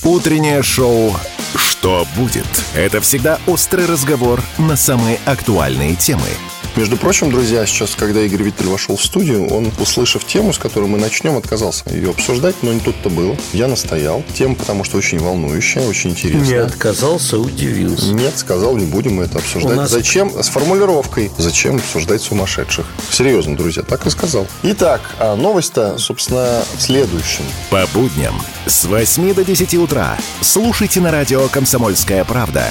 Утреннее 0.04 0.62
шоу 0.62 1.12
«Что 1.54 2.06
будет?» 2.16 2.46
Это 2.74 3.00
всегда 3.00 3.38
острый 3.46 3.86
разговор 3.86 4.40
на 4.58 4.76
самые 4.76 5.18
актуальные 5.26 5.94
темы– 5.96 6.22
между 6.76 6.96
прочим, 6.96 7.30
друзья, 7.30 7.66
сейчас, 7.66 7.94
когда 7.94 8.20
Игорь 8.22 8.42
Виттель 8.42 8.66
вошел 8.66 8.96
в 8.96 9.02
студию, 9.02 9.46
он, 9.48 9.70
услышав 9.78 10.24
тему, 10.24 10.52
с 10.52 10.58
которой 10.58 10.88
мы 10.88 10.98
начнем, 10.98 11.36
отказался 11.36 11.84
ее 11.90 12.10
обсуждать, 12.10 12.56
но 12.62 12.72
не 12.72 12.80
тут-то 12.80 13.08
было. 13.10 13.36
Я 13.52 13.68
настоял. 13.68 14.22
Тема, 14.34 14.54
потому 14.54 14.84
что 14.84 14.98
очень 14.98 15.18
волнующая, 15.18 15.82
очень 15.82 16.10
интересная. 16.10 16.46
Не 16.46 16.54
отказался, 16.54 17.38
удивился. 17.38 18.12
Нет, 18.12 18.38
сказал, 18.38 18.76
не 18.76 18.86
будем 18.86 19.14
мы 19.14 19.24
это 19.24 19.38
обсуждать. 19.38 19.76
нас... 19.76 19.90
Зачем? 19.90 20.42
С 20.42 20.48
формулировкой. 20.48 21.30
Зачем 21.38 21.76
обсуждать 21.76 22.22
сумасшедших? 22.22 22.86
Серьезно, 23.10 23.56
друзья, 23.56 23.82
так 23.82 24.06
и 24.06 24.10
сказал. 24.10 24.46
Итак, 24.62 25.00
а 25.18 25.36
новость-то, 25.36 25.98
собственно, 25.98 26.62
в 26.76 26.80
следующем. 26.80 27.44
По 27.70 27.86
будням 27.92 28.40
с 28.66 28.84
8 28.84 29.34
до 29.34 29.44
10 29.44 29.74
утра 29.74 30.16
слушайте 30.40 31.00
на 31.00 31.10
радио 31.10 31.48
«Комсомольская 31.48 32.24
правда» 32.24 32.70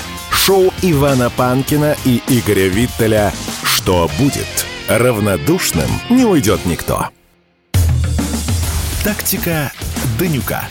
шоу 0.50 0.74
Ивана 0.82 1.30
Панкина 1.30 1.96
и 2.06 2.24
Игоря 2.28 2.70
Виттеля 2.70 3.32
«Что 3.90 4.08
будет?». 4.20 4.68
Равнодушным 4.88 5.90
не 6.12 6.24
уйдет 6.24 6.64
никто. 6.68 7.08
Тактика 9.04 9.72
Данюка. 10.20 10.68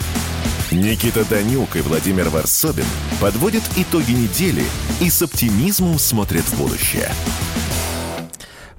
Никита 0.71 1.25
Данюк 1.25 1.75
и 1.75 1.81
Владимир 1.81 2.29
Варсобин 2.29 2.85
подводят 3.19 3.63
итоги 3.75 4.13
недели 4.13 4.63
и 5.01 5.09
с 5.09 5.21
оптимизмом 5.21 5.99
смотрят 5.99 6.45
в 6.45 6.57
будущее. 6.57 7.11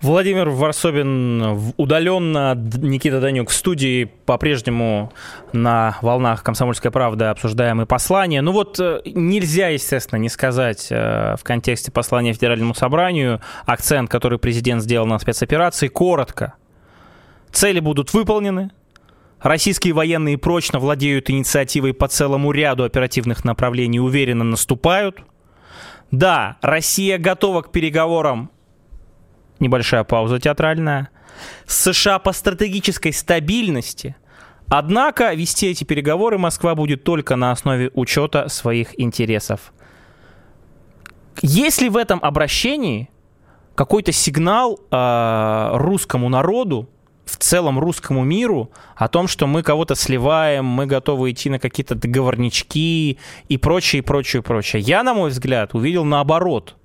Владимир 0.03 0.49
Варсобин 0.49 1.75
удаленно, 1.77 2.55
Никита 2.55 3.21
Данюк 3.21 3.51
в 3.51 3.53
студии, 3.53 4.05
по-прежнему 4.25 5.13
на 5.53 5.99
волнах 6.01 6.43
«Комсомольская 6.43 6.91
правда» 6.91 7.31
обсуждаемые 7.31 7.87
послания. 7.87 8.41
Ну 8.41 8.53
вот 8.53 8.81
э, 8.81 9.03
нельзя, 9.05 9.69
естественно, 9.69 10.19
не 10.19 10.31
сказать 10.31 10.87
э, 10.91 11.37
в 11.39 11.45
контексте 11.45 11.93
послания 11.93 12.33
Федеральному 12.33 12.75
собранию 12.75 13.43
акцент, 13.67 14.11
который 14.11 14.39
президент 14.39 14.83
сделал 14.83 15.07
на 15.07 15.19
спецоперации, 15.19 15.89
коротко. 15.89 16.55
Цели 17.53 17.81
будут 17.81 18.15
выполнены, 18.15 18.71
Российские 19.41 19.95
военные 19.95 20.37
прочно 20.37 20.79
владеют 20.79 21.31
инициативой 21.31 21.95
по 21.95 22.09
целому 22.09 22.53
ряду 22.53 22.85
оперативных 22.85 23.43
направлений, 23.43 23.99
уверенно 23.99 24.45
наступают. 24.45 25.23
Да, 26.11 26.59
Россия 26.61 27.17
готова 27.17 27.63
к 27.63 27.73
переговорам 27.73 28.51
небольшая 29.61 30.05
пауза 30.05 30.39
театральная, 30.39 31.11
США 31.67 32.19
по 32.19 32.33
стратегической 32.33 33.13
стабильности. 33.13 34.17
Однако 34.69 35.35
вести 35.35 35.69
эти 35.69 35.85
переговоры 35.85 36.39
Москва 36.39 36.75
будет 36.75 37.03
только 37.03 37.37
на 37.37 37.51
основе 37.51 37.91
учета 37.95 38.49
своих 38.49 38.99
интересов. 39.01 39.73
Есть 41.43 41.81
ли 41.81 41.89
в 41.89 41.97
этом 41.97 42.21
обращении 42.23 43.09
какой-то 43.75 44.13
сигнал 44.13 44.79
э, 44.91 45.71
русскому 45.75 46.29
народу 46.29 46.89
в 47.25 47.37
целом 47.37 47.79
русскому 47.79 48.25
миру 48.25 48.71
о 48.97 49.09
том, 49.09 49.29
что 49.29 49.47
мы 49.47 49.63
кого-то 49.63 49.95
сливаем, 49.95 50.65
мы 50.65 50.87
готовы 50.87 51.31
идти 51.31 51.49
на 51.49 51.59
какие-то 51.59 51.95
договорнички 51.95 53.19
и 53.49 53.57
прочее, 53.57 54.01
и 54.01 54.03
прочее, 54.03 54.41
и 54.41 54.45
прочее. 54.45 54.83
Я, 54.83 55.03
на 55.03 55.15
мой 55.15 55.31
взгляд, 55.31 55.75
увидел 55.75 56.05
наоборот. 56.05 56.77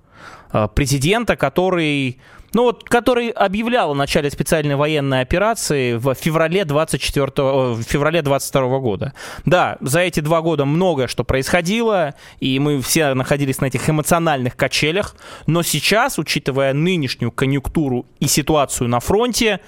Э, 0.54 0.68
президента, 0.74 1.36
который 1.36 2.20
ну 2.54 2.64
вот, 2.64 2.84
который 2.84 3.30
объявлял 3.30 3.92
о 3.92 3.96
начале 3.96 4.30
специальной 4.30 4.76
военной 4.76 5.22
операции 5.22 5.96
в 5.96 6.14
феврале 6.14 6.66
24 6.66 7.26
в 7.36 7.82
феврале 7.84 8.22
22 8.22 8.80
года. 8.80 9.14
Да, 9.46 9.78
за 9.82 10.02
эти 10.02 10.20
два 10.20 10.42
года 10.42 10.66
многое 10.66 11.08
что 11.08 11.24
происходило, 11.24 12.16
и 12.40 12.60
мы 12.60 12.82
все 12.82 13.14
находились 13.14 13.60
на 13.60 13.66
этих 13.66 13.90
эмоциональных 13.90 14.56
качелях, 14.56 15.16
но 15.48 15.64
сейчас, 15.64 16.18
учитывая 16.18 16.74
нынешнюю 16.74 17.32
конъюнктуру 17.32 18.06
и 18.20 18.28
ситуацию 18.28 18.90
на 18.90 19.00
фронте, 19.00 19.60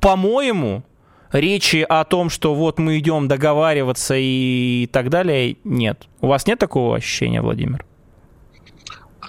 по-моему, 0.00 0.84
речи 1.32 1.84
о 1.88 2.04
том, 2.04 2.30
что 2.30 2.54
вот 2.54 2.78
мы 2.78 2.98
идем 2.98 3.28
договариваться 3.28 4.14
и 4.16 4.88
так 4.92 5.10
далее, 5.10 5.56
нет. 5.64 6.06
У 6.20 6.28
вас 6.28 6.46
нет 6.46 6.58
такого 6.58 6.96
ощущения, 6.96 7.40
Владимир? 7.40 7.84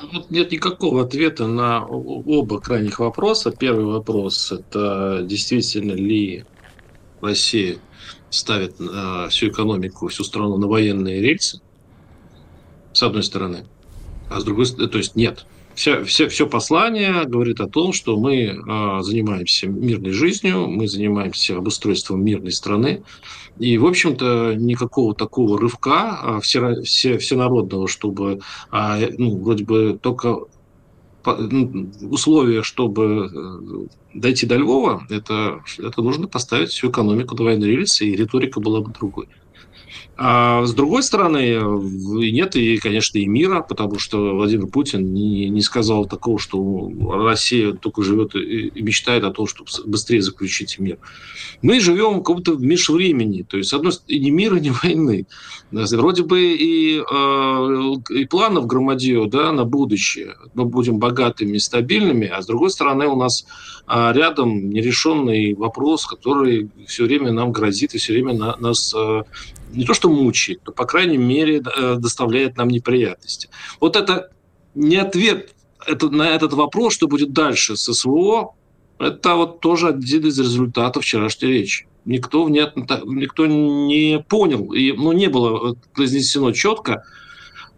Вот 0.01 0.29
нет 0.29 0.51
никакого 0.51 1.03
ответа 1.03 1.47
на 1.47 1.85
оба 1.85 2.59
крайних 2.59 2.99
вопроса. 2.99 3.51
Первый 3.51 3.85
вопрос– 3.85 4.51
это 4.51 5.21
действительно 5.23 5.93
ли 5.93 6.45
Россия 7.21 7.77
ставит 8.29 8.75
э, 8.79 9.27
всю 9.29 9.49
экономику, 9.49 10.07
всю 10.07 10.23
страну 10.23 10.57
на 10.57 10.67
военные 10.67 11.21
рельсы, 11.21 11.61
с 12.93 13.01
одной 13.01 13.23
стороны, 13.23 13.65
а 14.29 14.39
с 14.39 14.43
другой 14.43 14.65
стороны, 14.65 14.89
то 14.89 14.97
есть 14.97 15.15
нет– 15.15 15.45
все, 15.77 16.03
все, 16.03 16.27
все 16.27 16.47
послание 16.47 17.23
говорит 17.25 17.61
о 17.61 17.67
том, 17.67 17.93
что 17.93 18.17
мы 18.17 18.45
э, 18.45 19.01
занимаемся 19.03 19.67
мирной 19.67 20.11
жизнью, 20.11 20.67
мы 20.67 20.87
занимаемся 20.87 21.55
обустройством 21.55 22.25
мирной 22.25 22.51
страны. 22.51 23.03
И, 23.59 23.77
в 23.77 23.85
общем-то, 23.85 24.55
никакого 24.55 25.13
такого 25.13 25.59
рывка 25.59 26.19
а, 26.19 26.39
все, 26.41 26.81
все, 26.81 27.19
всенародного, 27.19 27.87
чтобы 27.87 28.39
а, 28.71 28.97
ну, 29.17 29.37
вроде 29.37 29.65
бы 29.65 29.99
только 30.01 30.39
ну, 31.25 31.91
условия, 32.09 32.63
чтобы 32.63 33.29
э, 33.31 33.87
дойти 34.15 34.47
до 34.47 34.55
Львова, 34.55 35.05
это, 35.11 35.61
это 35.77 36.01
нужно 36.01 36.27
поставить 36.27 36.69
всю 36.69 36.89
экономику 36.89 37.35
на 37.35 37.43
военные 37.43 37.75
рельсы, 37.75 38.05
и 38.05 38.15
риторика 38.15 38.59
была 38.59 38.81
бы 38.81 38.91
другой. 38.91 39.27
А 40.19 40.65
с 40.65 40.73
другой 40.73 41.03
стороны, 41.03 41.59
нет 42.31 42.55
и, 42.55 42.77
конечно, 42.77 43.19
и 43.19 43.27
мира, 43.27 43.61
потому 43.61 43.99
что 43.99 44.35
Владимир 44.35 44.65
Путин 44.65 45.13
не, 45.13 45.47
не 45.49 45.61
сказал 45.61 46.05
такого, 46.05 46.39
что 46.39 46.91
Россия 47.23 47.73
только 47.73 48.01
живет 48.01 48.35
и 48.35 48.71
мечтает 48.81 49.23
о 49.23 49.31
том, 49.31 49.45
чтобы 49.45 49.69
быстрее 49.85 50.23
заключить 50.23 50.79
мир. 50.79 50.97
Мы 51.61 51.79
живем 51.79 52.15
в 52.15 52.17
каком-то 52.17 52.55
межвремени, 52.55 53.43
то 53.43 53.57
есть, 53.57 53.73
одной 53.73 53.91
стороны, 53.91 54.19
ни 54.19 54.29
мира, 54.31 54.55
ни 54.59 54.71
войны. 54.71 55.27
Вроде 55.71 56.23
бы 56.23 56.55
и, 56.55 56.99
э, 56.99 57.93
и 58.09 58.25
планов 58.25 58.65
громадье 58.65 59.27
да, 59.27 59.51
на 59.51 59.65
будущее. 59.65 60.35
Мы 60.55 60.65
будем 60.65 60.97
богатыми, 60.97 61.59
стабильными, 61.59 62.27
а 62.27 62.41
с 62.41 62.47
другой 62.47 62.71
стороны, 62.71 63.05
у 63.07 63.15
нас 63.15 63.45
а, 63.85 64.11
рядом 64.13 64.69
нерешенный 64.69 65.53
вопрос, 65.53 66.05
который 66.05 66.69
все 66.87 67.03
время 67.03 67.31
нам 67.31 67.51
грозит 67.51 67.93
и 67.95 67.97
все 67.97 68.13
время 68.13 68.33
нас 68.33 68.93
э, 68.95 69.23
не 69.73 69.85
то 69.85 69.93
что 69.93 70.09
мучает, 70.09 70.61
но, 70.65 70.71
по 70.71 70.85
крайней 70.85 71.17
мере, 71.17 71.61
э, 71.61 71.95
доставляет 71.97 72.57
нам 72.57 72.69
неприятности. 72.69 73.49
Вот 73.79 73.95
это 73.95 74.31
не 74.75 74.97
ответ 74.97 75.53
это, 75.85 76.09
на 76.09 76.29
этот 76.29 76.53
вопрос, 76.53 76.93
что 76.93 77.07
будет 77.07 77.33
дальше 77.33 77.75
с 77.75 77.91
СВО, 77.91 78.55
это 78.99 79.35
вот 79.35 79.59
тоже 79.59 79.89
один 79.89 80.25
из 80.25 80.39
результатов 80.39 81.03
вчерашней 81.03 81.49
речи. 81.49 81.87
Никто, 82.05 82.43
внятно, 82.45 82.85
никто 83.05 83.45
не 83.45 84.23
понял, 84.27 84.71
и, 84.73 84.93
ну, 84.93 85.11
не 85.11 85.27
было 85.27 85.75
произнесено 85.93 86.51
четко, 86.51 87.03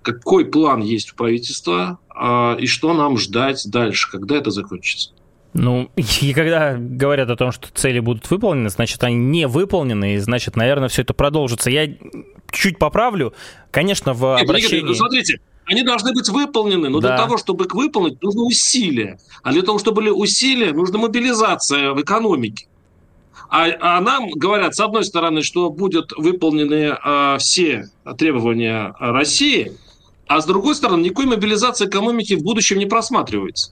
какой 0.02 0.46
план 0.46 0.82
есть 0.82 1.14
у 1.14 1.16
правительства 1.16 2.00
а, 2.10 2.56
и 2.60 2.68
что 2.68 2.94
нам 2.94 3.18
ждать 3.18 3.64
дальше, 3.68 4.10
когда 4.12 4.38
это 4.38 4.52
закончится. 4.52 5.12
Ну, 5.54 5.90
и 6.22 6.34
когда 6.34 6.76
говорят 6.78 7.30
о 7.30 7.36
том, 7.36 7.52
что 7.52 7.68
цели 7.74 8.00
будут 8.00 8.30
выполнены, 8.30 8.70
значит, 8.70 9.04
они 9.04 9.16
не 9.16 9.48
выполнены, 9.48 10.16
и 10.16 10.18
значит, 10.18 10.56
наверное, 10.56 10.90
все 10.90 11.02
это 11.02 11.14
продолжится. 11.14 11.70
Я 11.70 11.88
чуть 12.52 12.78
поправлю. 12.78 13.34
Конечно, 13.72 14.14
в 14.14 14.36
Нет, 14.38 14.44
обращении... 14.44 14.78
Игорь, 14.78 14.90
ну, 14.90 14.96
смотрите, 14.96 15.40
они 15.66 15.84
должны 15.84 16.14
быть 16.14 16.30
выполнены, 16.30 16.90
но 16.90 17.00
да. 17.00 17.10
для 17.10 17.18
того, 17.18 17.38
чтобы 17.38 17.66
их 17.66 17.76
выполнить, 17.76 18.22
нужно 18.24 18.44
усилия. 18.44 19.20
А 19.44 19.52
для 19.52 19.62
того, 19.62 19.78
чтобы 19.80 19.98
были 19.98 20.10
усилия, 20.10 20.74
нужна 20.74 20.98
мобилизация 20.98 21.94
в 21.94 22.02
экономике. 22.02 22.68
А, 23.50 23.68
а 23.80 24.02
нам 24.02 24.30
говорят, 24.30 24.76
с 24.76 24.80
одной 24.80 25.04
стороны, 25.04 25.42
что 25.42 25.70
будут 25.70 26.12
выполнены 26.18 26.96
э, 27.04 27.38
все 27.40 27.90
требования 28.18 28.96
России, 29.00 29.72
а 30.28 30.42
с 30.42 30.46
другой 30.46 30.76
стороны, 30.76 31.02
никакой 31.02 31.26
мобилизации 31.26 31.88
экономики 31.88 32.36
в 32.36 32.44
будущем 32.44 32.78
не 32.78 32.86
просматривается. 32.86 33.72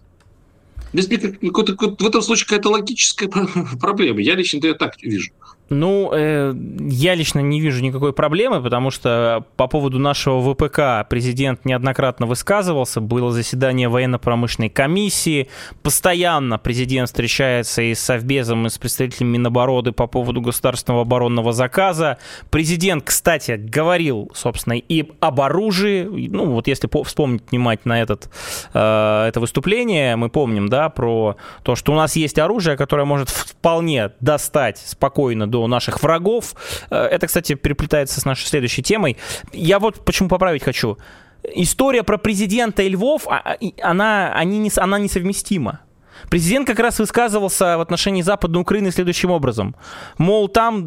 Без, 0.97 1.07
в 1.07 2.07
этом 2.07 2.21
случае 2.23 2.45
какая-то 2.47 2.69
логическая 2.69 3.29
проблема. 3.79 4.19
Я 4.19 4.33
лично 4.33 4.57
это 4.57 4.73
так 4.73 4.99
вижу. 5.03 5.31
Ну, 5.69 6.11
э, 6.13 6.53
я 6.79 7.15
лично 7.15 7.39
не 7.39 7.59
вижу 7.59 7.83
никакой 7.83 8.13
проблемы, 8.13 8.61
потому 8.61 8.89
что 8.89 9.43
по 9.57 9.67
поводу 9.67 9.99
нашего 9.99 10.41
ВПК 10.41 11.09
президент 11.09 11.65
неоднократно 11.65 12.25
высказывался, 12.25 13.01
было 13.01 13.31
заседание 13.31 13.89
военно-промышленной 13.89 14.69
комиссии, 14.69 15.49
постоянно 15.83 16.57
президент 16.57 17.09
встречается 17.09 17.81
и 17.81 17.93
с 17.93 17.99
Совбезом, 17.99 18.65
и 18.65 18.69
с 18.69 18.77
представителями 18.77 19.37
Минобороны 19.37 19.91
по 19.91 20.07
поводу 20.07 20.41
государственного 20.41 21.01
оборонного 21.01 21.51
заказа. 21.51 22.17
Президент, 22.49 23.03
кстати, 23.03 23.51
говорил, 23.57 24.31
собственно, 24.33 24.73
и 24.73 25.11
об 25.19 25.41
оружии, 25.41 26.03
ну, 26.29 26.45
вот 26.51 26.67
если 26.67 26.89
вспомнить 27.03 27.43
внимательно 27.51 27.93
этот, 27.93 28.29
э, 28.73 29.25
это 29.27 29.39
выступление, 29.39 30.15
мы 30.15 30.29
помним, 30.29 30.69
да, 30.69 30.89
про 30.89 31.35
то, 31.63 31.75
что 31.75 31.91
у 31.91 31.95
нас 31.95 32.15
есть 32.15 32.39
оружие, 32.39 32.77
которое 32.77 33.05
может 33.05 33.29
вполне 33.29 34.11
достать 34.21 34.77
спокойно 34.77 35.47
до 35.47 35.56
до 35.57 35.67
наших 35.67 36.03
врагов. 36.03 36.55
Э, 36.89 37.05
это, 37.05 37.27
кстати, 37.27 37.55
переплетается 37.55 38.21
с 38.21 38.25
нашей 38.25 38.47
следующей 38.47 38.83
темой. 38.83 39.17
Я 39.53 39.79
вот 39.79 40.05
почему 40.05 40.29
поправить 40.29 40.63
хочу. 40.63 40.97
История 41.43 42.03
про 42.03 42.17
президента 42.17 42.83
и 42.83 42.89
Львов, 42.89 43.27
а, 43.27 43.37
а, 43.37 43.57
она, 43.81 44.33
они 44.33 44.59
не, 44.59 44.71
она 44.77 44.99
несовместима. 44.99 45.81
Президент 46.29 46.67
как 46.67 46.79
раз 46.79 46.99
высказывался 46.99 47.77
в 47.77 47.81
отношении 47.81 48.21
Западной 48.21 48.61
Украины 48.61 48.91
следующим 48.91 49.31
образом. 49.31 49.75
Мол, 50.17 50.47
там 50.47 50.83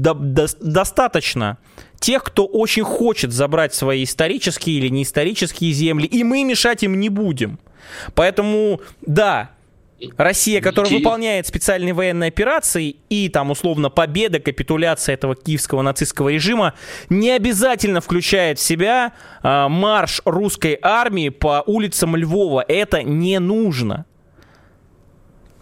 до, 0.00 0.14
до, 0.14 0.46
достаточно 0.60 1.58
тех, 1.98 2.22
кто 2.22 2.46
очень 2.46 2.84
хочет 2.84 3.32
забрать 3.32 3.74
свои 3.74 4.04
исторические 4.04 4.78
или 4.78 4.88
неисторические 4.88 5.72
земли, 5.72 6.06
и 6.06 6.24
мы 6.24 6.44
мешать 6.44 6.82
им 6.82 6.98
не 6.98 7.08
будем. 7.08 7.58
Поэтому, 8.14 8.80
да, 9.02 9.50
Россия, 10.16 10.60
которая 10.60 10.90
Киев. 10.90 11.00
выполняет 11.00 11.46
специальные 11.46 11.94
военные 11.94 12.28
операции 12.28 12.96
и 13.08 13.28
там 13.28 13.50
условно 13.50 13.90
победа, 13.90 14.40
капитуляция 14.40 15.14
этого 15.14 15.34
киевского 15.34 15.82
нацистского 15.82 16.28
режима, 16.28 16.74
не 17.08 17.30
обязательно 17.30 18.00
включает 18.00 18.58
в 18.58 18.62
себя 18.62 19.12
э, 19.42 19.68
марш 19.68 20.22
русской 20.24 20.78
армии 20.80 21.28
по 21.28 21.62
улицам 21.66 22.16
Львова. 22.16 22.64
Это 22.66 23.02
не 23.02 23.38
нужно. 23.38 24.06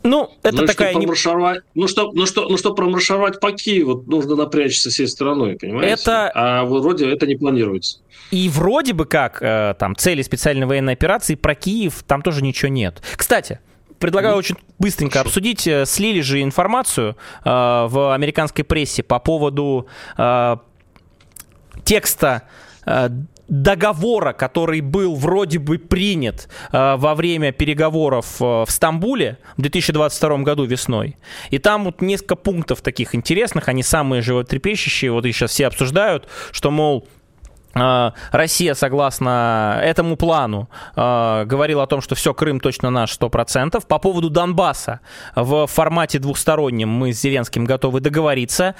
Ну, 0.02 0.30
это 0.42 0.62
ну, 0.62 0.66
такая... 0.66 0.90
Что 0.90 1.00
промаршировать, 1.00 1.62
ну, 1.74 1.88
что, 1.88 2.12
ну, 2.12 2.26
что, 2.26 2.48
ну, 2.48 2.56
что 2.56 2.74
промаршировать 2.74 3.40
по 3.40 3.52
Киеву, 3.52 4.04
нужно 4.06 4.36
напрячься 4.36 4.90
всей 4.90 5.08
страной, 5.08 5.56
понимаете? 5.56 6.02
Это... 6.02 6.30
А 6.34 6.64
вроде 6.64 7.10
это 7.10 7.26
не 7.26 7.36
планируется. 7.36 7.98
И 8.30 8.48
вроде 8.48 8.92
бы 8.92 9.06
как 9.06 9.42
э, 9.42 9.74
там 9.78 9.96
цели 9.96 10.22
специальной 10.22 10.66
военной 10.66 10.92
операции 10.92 11.34
про 11.34 11.54
Киев 11.54 12.04
там 12.06 12.22
тоже 12.22 12.42
ничего 12.42 12.70
нет. 12.70 13.02
Кстати, 13.16 13.60
предлагаю 13.98 14.36
очень 14.36 14.56
быстренько 14.78 15.20
обсудить. 15.20 15.66
Э, 15.66 15.86
слили 15.86 16.20
же 16.20 16.42
информацию 16.42 17.16
э, 17.44 17.48
в 17.50 18.14
американской 18.14 18.64
прессе 18.64 19.02
по 19.02 19.18
поводу 19.18 19.88
э, 20.16 20.56
текста 21.84 22.42
э, 22.86 23.08
договора, 23.48 24.32
который 24.34 24.80
был 24.80 25.14
вроде 25.14 25.58
бы 25.58 25.78
принят 25.78 26.48
э, 26.70 26.96
во 26.96 27.14
время 27.14 27.50
переговоров 27.52 28.36
э, 28.40 28.44
в 28.44 28.66
Стамбуле 28.68 29.38
в 29.56 29.62
2022 29.62 30.38
году 30.38 30.64
весной. 30.64 31.16
И 31.50 31.58
там 31.58 31.84
вот 31.84 32.02
несколько 32.02 32.36
пунктов 32.36 32.82
таких 32.82 33.14
интересных, 33.14 33.68
они 33.68 33.82
самые 33.82 34.22
животрепещущие, 34.22 35.12
вот 35.12 35.24
их 35.24 35.34
сейчас 35.34 35.52
все 35.52 35.66
обсуждают, 35.66 36.28
что, 36.52 36.70
мол, 36.70 37.08
Россия, 37.74 38.74
согласно 38.74 39.78
этому 39.82 40.16
плану, 40.16 40.68
а, 40.96 41.44
говорила 41.44 41.82
о 41.82 41.86
том, 41.86 42.00
что 42.00 42.14
все, 42.14 42.34
Крым 42.34 42.60
точно 42.60 42.90
наш 42.90 43.12
100%. 43.12 43.86
По 43.86 43.98
поводу 43.98 44.30
Донбасса 44.30 45.00
в 45.34 45.66
формате 45.66 46.18
двухстороннем 46.18 46.88
мы 46.88 47.12
с 47.12 47.20
Зеленским 47.20 47.64
готовы 47.64 48.00
договориться. 48.00 48.74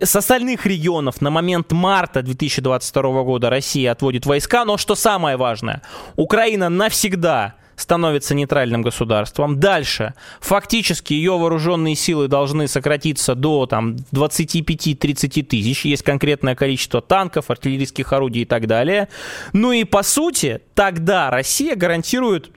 С 0.00 0.16
остальных 0.16 0.66
регионов 0.66 1.20
на 1.20 1.30
момент 1.30 1.72
марта 1.72 2.22
2022 2.22 3.22
года 3.22 3.50
Россия 3.50 3.92
отводит 3.92 4.26
войска, 4.26 4.64
но 4.64 4.76
что 4.76 4.94
самое 4.94 5.36
важное, 5.36 5.82
Украина 6.16 6.68
навсегда 6.68 7.54
становится 7.76 8.34
нейтральным 8.34 8.82
государством. 8.82 9.60
Дальше. 9.60 10.14
Фактически 10.40 11.12
ее 11.12 11.38
вооруженные 11.38 11.94
силы 11.94 12.28
должны 12.28 12.68
сократиться 12.68 13.34
до 13.34 13.66
там, 13.66 13.96
25-30 14.12 15.42
тысяч. 15.42 15.84
Есть 15.84 16.02
конкретное 16.02 16.54
количество 16.54 17.00
танков, 17.00 17.50
артиллерийских 17.50 18.12
орудий 18.12 18.42
и 18.42 18.46
так 18.46 18.66
далее. 18.66 19.08
Ну 19.52 19.72
и 19.72 19.84
по 19.84 20.02
сути, 20.02 20.60
тогда 20.74 21.30
Россия 21.30 21.76
гарантирует 21.76 22.50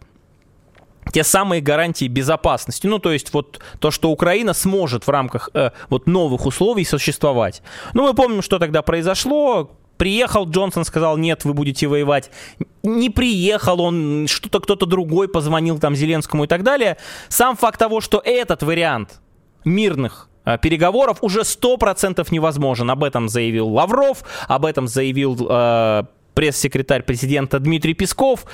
те 1.11 1.23
самые 1.23 1.61
гарантии 1.61 2.07
безопасности. 2.07 2.87
Ну, 2.87 2.99
то 2.99 3.11
есть 3.11 3.33
вот 3.33 3.59
то, 3.79 3.91
что 3.91 4.09
Украина 4.11 4.53
сможет 4.53 5.07
в 5.07 5.09
рамках 5.09 5.49
э, 5.53 5.71
вот 5.89 6.07
новых 6.07 6.45
условий 6.45 6.85
существовать. 6.85 7.61
Ну, 7.93 8.03
мы 8.03 8.13
помним, 8.13 8.41
что 8.41 8.59
тогда 8.59 8.81
произошло. 8.81 9.71
Приехал 9.97 10.47
Джонсон, 10.47 10.85
сказал, 10.85 11.17
нет, 11.17 11.43
вы 11.43 11.53
будете 11.53 11.87
воевать. 11.87 12.31
Не 12.83 13.09
приехал 13.09 13.81
он, 13.81 14.27
что-то 14.27 14.59
кто-то 14.59 14.85
другой 14.85 15.27
позвонил 15.27 15.79
там 15.79 15.95
Зеленскому 15.95 16.45
и 16.45 16.47
так 16.47 16.63
далее. 16.63 16.97
Сам 17.29 17.57
факт 17.57 17.79
того, 17.79 17.99
что 18.01 18.21
этот 18.23 18.63
вариант 18.63 19.19
мирных 19.65 20.29
э, 20.45 20.57
переговоров 20.61 21.17
уже 21.21 21.41
100% 21.41 22.25
невозможен. 22.31 22.89
Об 22.89 23.03
этом 23.03 23.27
заявил 23.27 23.67
Лавров, 23.67 24.23
об 24.47 24.65
этом 24.65 24.87
заявил 24.87 25.37
э, 25.49 26.03
пресс-секретарь 26.33 27.03
президента 27.03 27.59
Дмитрий 27.59 27.93
Песков. 27.93 28.45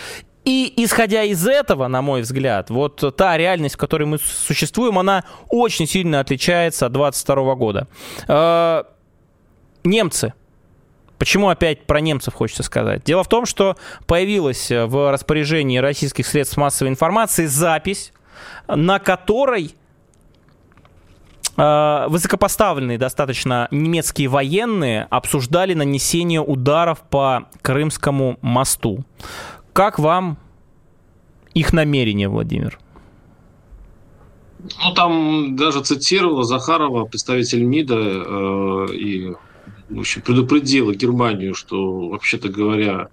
И 0.45 0.73
исходя 0.77 1.23
из 1.23 1.47
этого, 1.47 1.87
на 1.87 2.01
мой 2.01 2.21
взгляд, 2.21 2.69
вот 2.69 3.15
та 3.15 3.37
реальность, 3.37 3.75
в 3.75 3.77
которой 3.77 4.03
мы 4.03 4.17
существуем, 4.17 4.99
она 4.99 5.23
очень 5.49 5.87
сильно 5.87 6.19
отличается 6.19 6.85
от 6.85 6.91
22 6.91 7.55
года. 7.55 7.87
Э, 8.27 8.83
немцы 9.83 10.33
Почему 11.23 11.47
опять 11.47 11.85
про 11.85 12.01
немцев 12.01 12.33
хочется 12.33 12.63
сказать? 12.63 13.05
Дело 13.05 13.23
в 13.23 13.29
том, 13.29 13.45
что 13.45 13.77
появилась 14.07 14.69
в 14.69 15.09
распоряжении 15.09 15.77
российских 15.77 16.27
средств 16.27 16.57
массовой 16.57 16.89
информации 16.89 17.45
запись, 17.45 18.11
на 18.67 18.99
которой 18.99 19.73
э, 21.55 22.05
высокопоставленные 22.09 22.97
достаточно 22.97 23.69
немецкие 23.71 24.27
военные 24.27 25.07
обсуждали 25.09 25.73
нанесение 25.73 26.41
ударов 26.41 26.99
по 26.99 27.47
Крымскому 27.61 28.37
мосту. 28.41 29.05
Как 29.71 29.99
вам 29.99 30.37
их 31.53 31.71
намерение, 31.71 32.27
Владимир? 32.27 32.77
Ну, 34.59 34.93
там 34.93 35.55
даже 35.55 35.83
цитировал 35.83 36.43
Захарова, 36.43 37.05
представитель 37.05 37.63
МИДа, 37.63 37.95
э, 37.95 38.87
и 38.93 39.35
в 39.93 39.99
общем, 39.99 40.21
предупредила 40.21 40.93
Германию, 40.93 41.53
что, 41.53 42.09
вообще-то 42.09 42.49
говоря, 42.49 43.09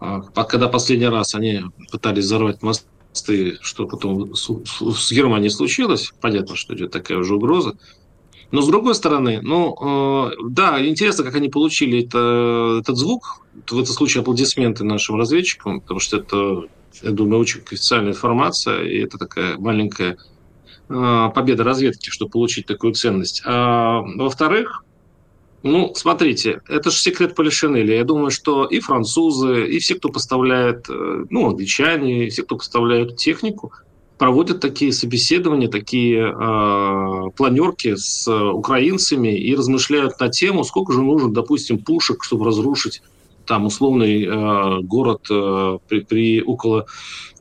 а, 0.00 0.20
когда 0.20 0.68
последний 0.68 1.08
раз 1.08 1.34
они 1.34 1.62
пытались 1.90 2.24
взорвать 2.24 2.62
мосты, 2.62 3.58
что 3.60 3.86
потом 3.86 4.34
с, 4.34 5.12
Германией 5.12 5.50
случилось, 5.50 6.12
понятно, 6.20 6.56
что 6.56 6.74
идет 6.74 6.90
такая 6.90 7.18
уже 7.18 7.34
угроза. 7.34 7.76
Но 8.50 8.62
с 8.62 8.68
другой 8.68 8.94
стороны, 8.94 9.40
ну, 9.42 10.28
э, 10.28 10.32
да, 10.48 10.84
интересно, 10.86 11.24
как 11.24 11.34
они 11.34 11.48
получили 11.48 12.04
это, 12.04 12.78
этот 12.80 12.96
звук. 12.96 13.44
В 13.68 13.78
этом 13.78 13.86
случае 13.86 14.20
аплодисменты 14.20 14.84
нашим 14.84 15.16
разведчикам, 15.16 15.80
потому 15.80 15.98
что 15.98 16.18
это, 16.18 16.62
я 17.02 17.10
думаю, 17.10 17.40
очень 17.40 17.62
официальная 17.62 18.12
информация, 18.12 18.84
и 18.84 18.98
это 18.98 19.18
такая 19.18 19.58
маленькая 19.58 20.18
э, 20.88 21.30
победа 21.34 21.64
разведки, 21.64 22.10
чтобы 22.10 22.30
получить 22.30 22.66
такую 22.66 22.94
ценность. 22.94 23.42
А 23.44 24.02
во-вторых, 24.02 24.84
ну, 25.64 25.94
смотрите, 25.94 26.60
это 26.68 26.90
же 26.90 26.98
секрет 26.98 27.34
Полишинеля. 27.34 27.96
Я 27.96 28.04
думаю, 28.04 28.30
что 28.30 28.66
и 28.66 28.80
французы, 28.80 29.66
и 29.66 29.78
все, 29.78 29.94
кто 29.94 30.10
поставляет, 30.10 30.90
э, 30.90 31.24
ну, 31.30 31.48
англичане, 31.48 32.26
и 32.26 32.30
все, 32.30 32.42
кто 32.42 32.56
поставляют 32.56 33.16
технику, 33.16 33.72
проводят 34.18 34.60
такие 34.60 34.92
собеседования, 34.92 35.68
такие 35.68 36.20
э, 36.20 37.30
планерки 37.34 37.96
с 37.96 38.30
украинцами 38.30 39.36
и 39.36 39.56
размышляют 39.56 40.20
на 40.20 40.28
тему, 40.28 40.64
сколько 40.64 40.92
же 40.92 41.00
нужно, 41.00 41.32
допустим, 41.32 41.78
пушек, 41.78 42.24
чтобы 42.24 42.44
разрушить 42.44 43.00
там 43.46 43.64
условный 43.64 44.24
э, 44.24 44.80
город 44.82 45.26
э, 45.30 45.78
при, 45.88 46.00
при 46.00 46.42
около 46.42 46.86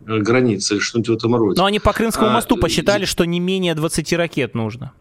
э, 0.05 0.17
границы, 0.19 0.79
что-нибудь 0.79 1.09
в 1.09 1.13
этом 1.13 1.35
роде. 1.35 1.59
Но 1.59 1.65
они 1.65 1.79
по 1.79 1.91
Крымскому 1.91 2.29
а, 2.29 2.33
мосту 2.33 2.55
посчитали, 2.55 3.03
что 3.03 3.25
не 3.25 3.41
менее 3.41 3.75
20 3.75 4.13
ракет 4.13 4.53
нужно. 4.53 4.93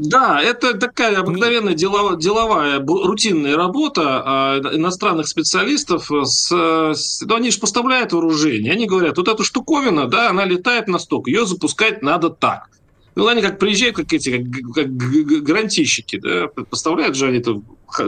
Да, 0.00 0.40
это 0.40 0.74
такая 0.78 1.18
обыкновенная 1.20 1.74
деловая, 1.74 2.16
деловая 2.16 2.80
рутинная 2.80 3.56
работа 3.56 4.22
а, 4.24 4.60
иностранных 4.72 5.28
специалистов. 5.28 6.10
С, 6.10 6.50
с, 6.94 7.22
ну, 7.22 7.34
они 7.34 7.50
же 7.50 7.58
поставляют 7.60 8.12
вооружение. 8.12 8.72
Они 8.72 8.86
говорят, 8.86 9.18
вот 9.18 9.28
эта 9.28 9.42
штуковина, 9.42 10.08
да, 10.08 10.30
она 10.30 10.44
летает 10.44 10.88
на 10.88 10.98
сток, 10.98 11.28
ее 11.28 11.46
запускать 11.46 12.02
надо 12.02 12.30
так. 12.30 12.68
Ну, 13.14 13.26
они 13.26 13.42
как 13.42 13.58
приезжают, 13.58 13.96
как 13.96 14.12
эти, 14.12 14.38
как, 14.38 14.74
как 14.74 14.96
гарантийщики, 14.96 16.18
да, 16.18 16.46
поставляют 16.46 17.14
же 17.14 17.26
они 17.26 17.38
это, 17.38 17.60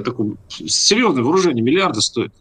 такое 0.03 0.37
серьезное 0.49 1.23
вооружение, 1.23 1.63
миллиарды 1.63 2.01
стоит. 2.01 2.33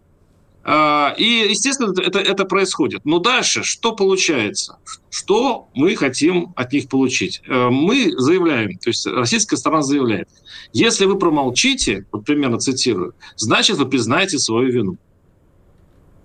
А, 0.65 1.13
и, 1.17 1.47
естественно, 1.49 1.93
это, 1.99 2.19
это 2.19 2.45
происходит. 2.45 3.04
Но 3.04 3.19
дальше 3.19 3.63
что 3.63 3.93
получается? 3.93 4.78
Что 5.10 5.67
мы 5.73 5.95
хотим 5.95 6.54
от 6.56 6.71
них 6.71 6.88
получить? 6.88 7.41
Э, 7.47 7.69
мы 7.69 8.13
заявляем, 8.17 8.78
то 8.78 8.89
есть 8.89 9.06
российская 9.06 9.58
сторона 9.58 9.82
заявляет, 9.84 10.30
если 10.71 11.06
вы 11.06 11.19
промолчите, 11.19 12.06
вот 12.12 12.26
примерно 12.26 12.60
цитирую, 12.60 13.13
значит, 13.36 13.78
вы 13.78 13.88
признаете 13.88 14.39
свою 14.39 14.71
вину. 14.71 14.97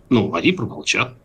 Ну, 0.08 0.32
они 0.32 0.52
промолчат. 0.52 1.16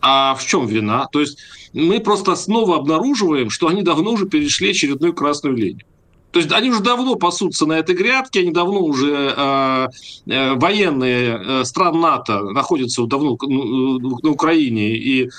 А 0.00 0.36
в 0.36 0.46
чем 0.46 0.66
вина? 0.66 1.08
То 1.10 1.20
есть 1.20 1.38
мы 1.72 1.98
просто 1.98 2.36
снова 2.36 2.76
обнаруживаем, 2.76 3.50
что 3.50 3.66
они 3.66 3.82
давно 3.82 4.12
уже 4.12 4.26
перешли 4.26 4.70
очередную 4.70 5.12
красную 5.12 5.56
линию. 5.56 5.86
То 6.30 6.40
есть 6.40 6.52
они 6.52 6.70
уже 6.70 6.80
давно 6.80 7.14
пасутся 7.16 7.66
на 7.66 7.78
этой 7.78 7.94
грядке, 7.94 8.40
они 8.40 8.50
давно 8.50 8.80
уже 8.80 9.34
э, 9.36 9.88
э, 10.26 10.54
военные 10.54 11.40
э, 11.40 11.64
стран 11.64 12.00
НАТО 12.00 12.40
находятся 12.52 13.06
давно 13.06 13.38
на 13.40 14.30
Украине 14.30 14.94
и 14.94 15.30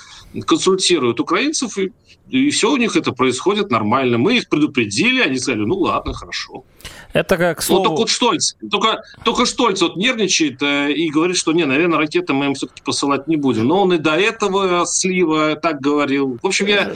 консультируют 0.46 1.20
украинцев, 1.20 1.78
и, 1.78 1.92
и 2.28 2.50
все 2.50 2.72
у 2.72 2.76
них 2.76 2.96
это 2.96 3.12
происходит 3.12 3.70
нормально. 3.70 4.18
Мы 4.18 4.38
их 4.38 4.48
предупредили, 4.48 5.20
они 5.20 5.38
сказали, 5.38 5.64
ну 5.64 5.78
ладно, 5.78 6.12
хорошо. 6.12 6.64
Это 7.12 7.36
как 7.36 7.62
слово... 7.62 7.80
Вот 7.80 7.84
только 7.88 7.98
вот 8.00 8.10
Штольц, 8.10 8.54
только, 8.70 9.02
только 9.24 9.46
Штольц 9.46 9.80
вот 9.82 9.96
нервничает 9.96 10.62
э, 10.62 10.92
и 10.92 11.10
говорит, 11.10 11.36
что 11.36 11.52
не, 11.52 11.64
наверное, 11.64 11.98
ракеты 11.98 12.32
мы 12.32 12.46
им 12.46 12.54
все-таки 12.54 12.82
посылать 12.82 13.26
не 13.26 13.36
будем. 13.36 13.66
Но 13.66 13.82
он 13.82 13.92
и 13.94 13.98
до 13.98 14.16
этого 14.16 14.86
слива 14.86 15.56
так 15.56 15.80
говорил. 15.80 16.38
В 16.42 16.46
общем, 16.46 16.66
я, 16.66 16.92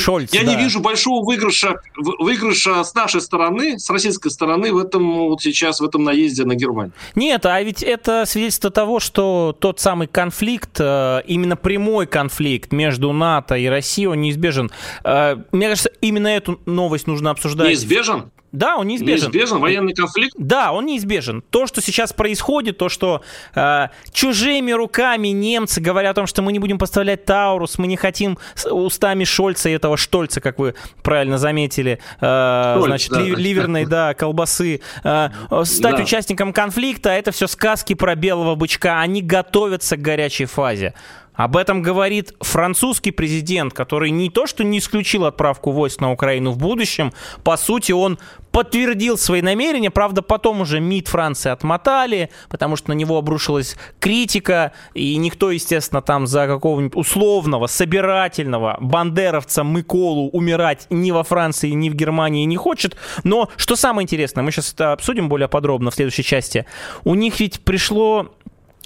Шольц, 0.00 0.32
я 0.32 0.44
да. 0.44 0.54
не 0.54 0.62
вижу 0.62 0.80
большого 0.80 1.24
выигрыша, 1.24 1.80
выигрыша 1.96 2.84
с 2.84 2.94
нашей 2.94 3.20
стороны, 3.20 3.78
с 3.78 3.88
российской 3.90 4.30
стороны 4.30 4.72
в 4.72 4.78
этом 4.78 5.28
вот 5.28 5.40
сейчас, 5.42 5.80
в 5.80 5.84
этом 5.84 6.04
наезде 6.04 6.44
на 6.44 6.54
Германию. 6.54 6.92
Нет, 7.14 7.46
а 7.46 7.62
ведь 7.62 7.82
это 7.82 8.24
свидетельство 8.26 8.70
того, 8.70 9.00
что 9.00 9.56
тот 9.58 9.80
самый 9.80 10.08
конфликт, 10.08 10.78
э, 10.78 11.22
именно 11.26 11.56
прямой 11.56 12.06
конфликт 12.06 12.72
между 12.72 13.12
НАТО 13.12 13.56
и 13.56 13.66
Россией, 13.66 14.08
он 14.08 14.20
неизбежен. 14.20 14.70
Э, 15.04 15.36
мне 15.52 15.68
кажется, 15.68 15.90
именно 16.00 16.28
эту 16.28 16.60
новость 16.66 17.06
нужно 17.06 17.30
обсуждать. 17.30 17.68
Неизбежен? 17.68 18.30
Да, 18.52 18.76
он 18.76 18.86
неизбежен. 18.86 19.30
Неизбежен 19.30 19.58
военный 19.60 19.94
конфликт? 19.94 20.34
Да, 20.38 20.72
он 20.72 20.84
неизбежен. 20.84 21.42
То, 21.50 21.66
что 21.66 21.80
сейчас 21.80 22.12
происходит, 22.12 22.76
то, 22.76 22.90
что 22.90 23.22
э, 23.54 23.88
чужими 24.12 24.72
руками 24.72 25.28
немцы 25.28 25.80
говорят 25.80 26.12
о 26.12 26.14
том, 26.14 26.26
что 26.26 26.42
мы 26.42 26.52
не 26.52 26.58
будем 26.58 26.78
поставлять 26.78 27.24
Таурус, 27.24 27.78
мы 27.78 27.86
не 27.86 27.96
хотим 27.96 28.38
устами 28.70 29.24
Шольца 29.24 29.70
и 29.70 29.72
этого 29.72 29.96
Штольца, 29.96 30.42
как 30.42 30.58
вы 30.58 30.74
правильно 31.02 31.38
заметили, 31.38 31.98
э, 32.20 32.74
Штольц, 32.76 32.86
значит, 32.86 33.10
да. 33.10 33.20
ливерной, 33.20 33.86
да, 33.86 34.12
колбасы, 34.12 34.82
э, 35.02 35.28
стать 35.64 35.96
да. 35.96 36.02
участником 36.02 36.52
конфликта, 36.52 37.08
это 37.08 37.32
все 37.32 37.46
сказки 37.46 37.94
про 37.94 38.14
белого 38.14 38.54
бычка. 38.54 39.00
Они 39.00 39.22
готовятся 39.22 39.96
к 39.96 40.02
горячей 40.02 40.44
фазе. 40.44 40.92
Об 41.34 41.56
этом 41.56 41.82
говорит 41.82 42.34
французский 42.40 43.10
президент, 43.10 43.72
который 43.72 44.10
не 44.10 44.28
то 44.28 44.46
что 44.46 44.64
не 44.64 44.78
исключил 44.78 45.24
отправку 45.24 45.70
войск 45.70 46.00
на 46.00 46.12
Украину 46.12 46.50
в 46.50 46.58
будущем, 46.58 47.12
по 47.42 47.56
сути 47.56 47.92
он 47.92 48.18
подтвердил 48.50 49.16
свои 49.16 49.40
намерения, 49.40 49.90
правда 49.90 50.20
потом 50.20 50.60
уже 50.60 50.78
МИД 50.78 51.08
Франции 51.08 51.50
отмотали, 51.50 52.28
потому 52.50 52.76
что 52.76 52.90
на 52.90 52.92
него 52.92 53.16
обрушилась 53.16 53.76
критика, 53.98 54.72
и 54.92 55.16
никто, 55.16 55.50
естественно, 55.50 56.02
там 56.02 56.26
за 56.26 56.46
какого-нибудь 56.46 56.94
условного, 56.94 57.66
собирательного 57.66 58.76
бандеровца 58.80 59.62
Миколу 59.62 60.28
умирать 60.28 60.86
ни 60.90 61.10
во 61.10 61.24
Франции, 61.24 61.70
ни 61.70 61.88
в 61.88 61.94
Германии 61.94 62.44
не 62.44 62.56
хочет. 62.56 62.96
Но 63.24 63.48
что 63.56 63.74
самое 63.74 64.04
интересное, 64.04 64.44
мы 64.44 64.52
сейчас 64.52 64.74
это 64.74 64.92
обсудим 64.92 65.30
более 65.30 65.48
подробно 65.48 65.90
в 65.90 65.94
следующей 65.94 66.22
части, 66.22 66.66
у 67.04 67.14
них 67.14 67.40
ведь 67.40 67.60
пришло 67.60 68.34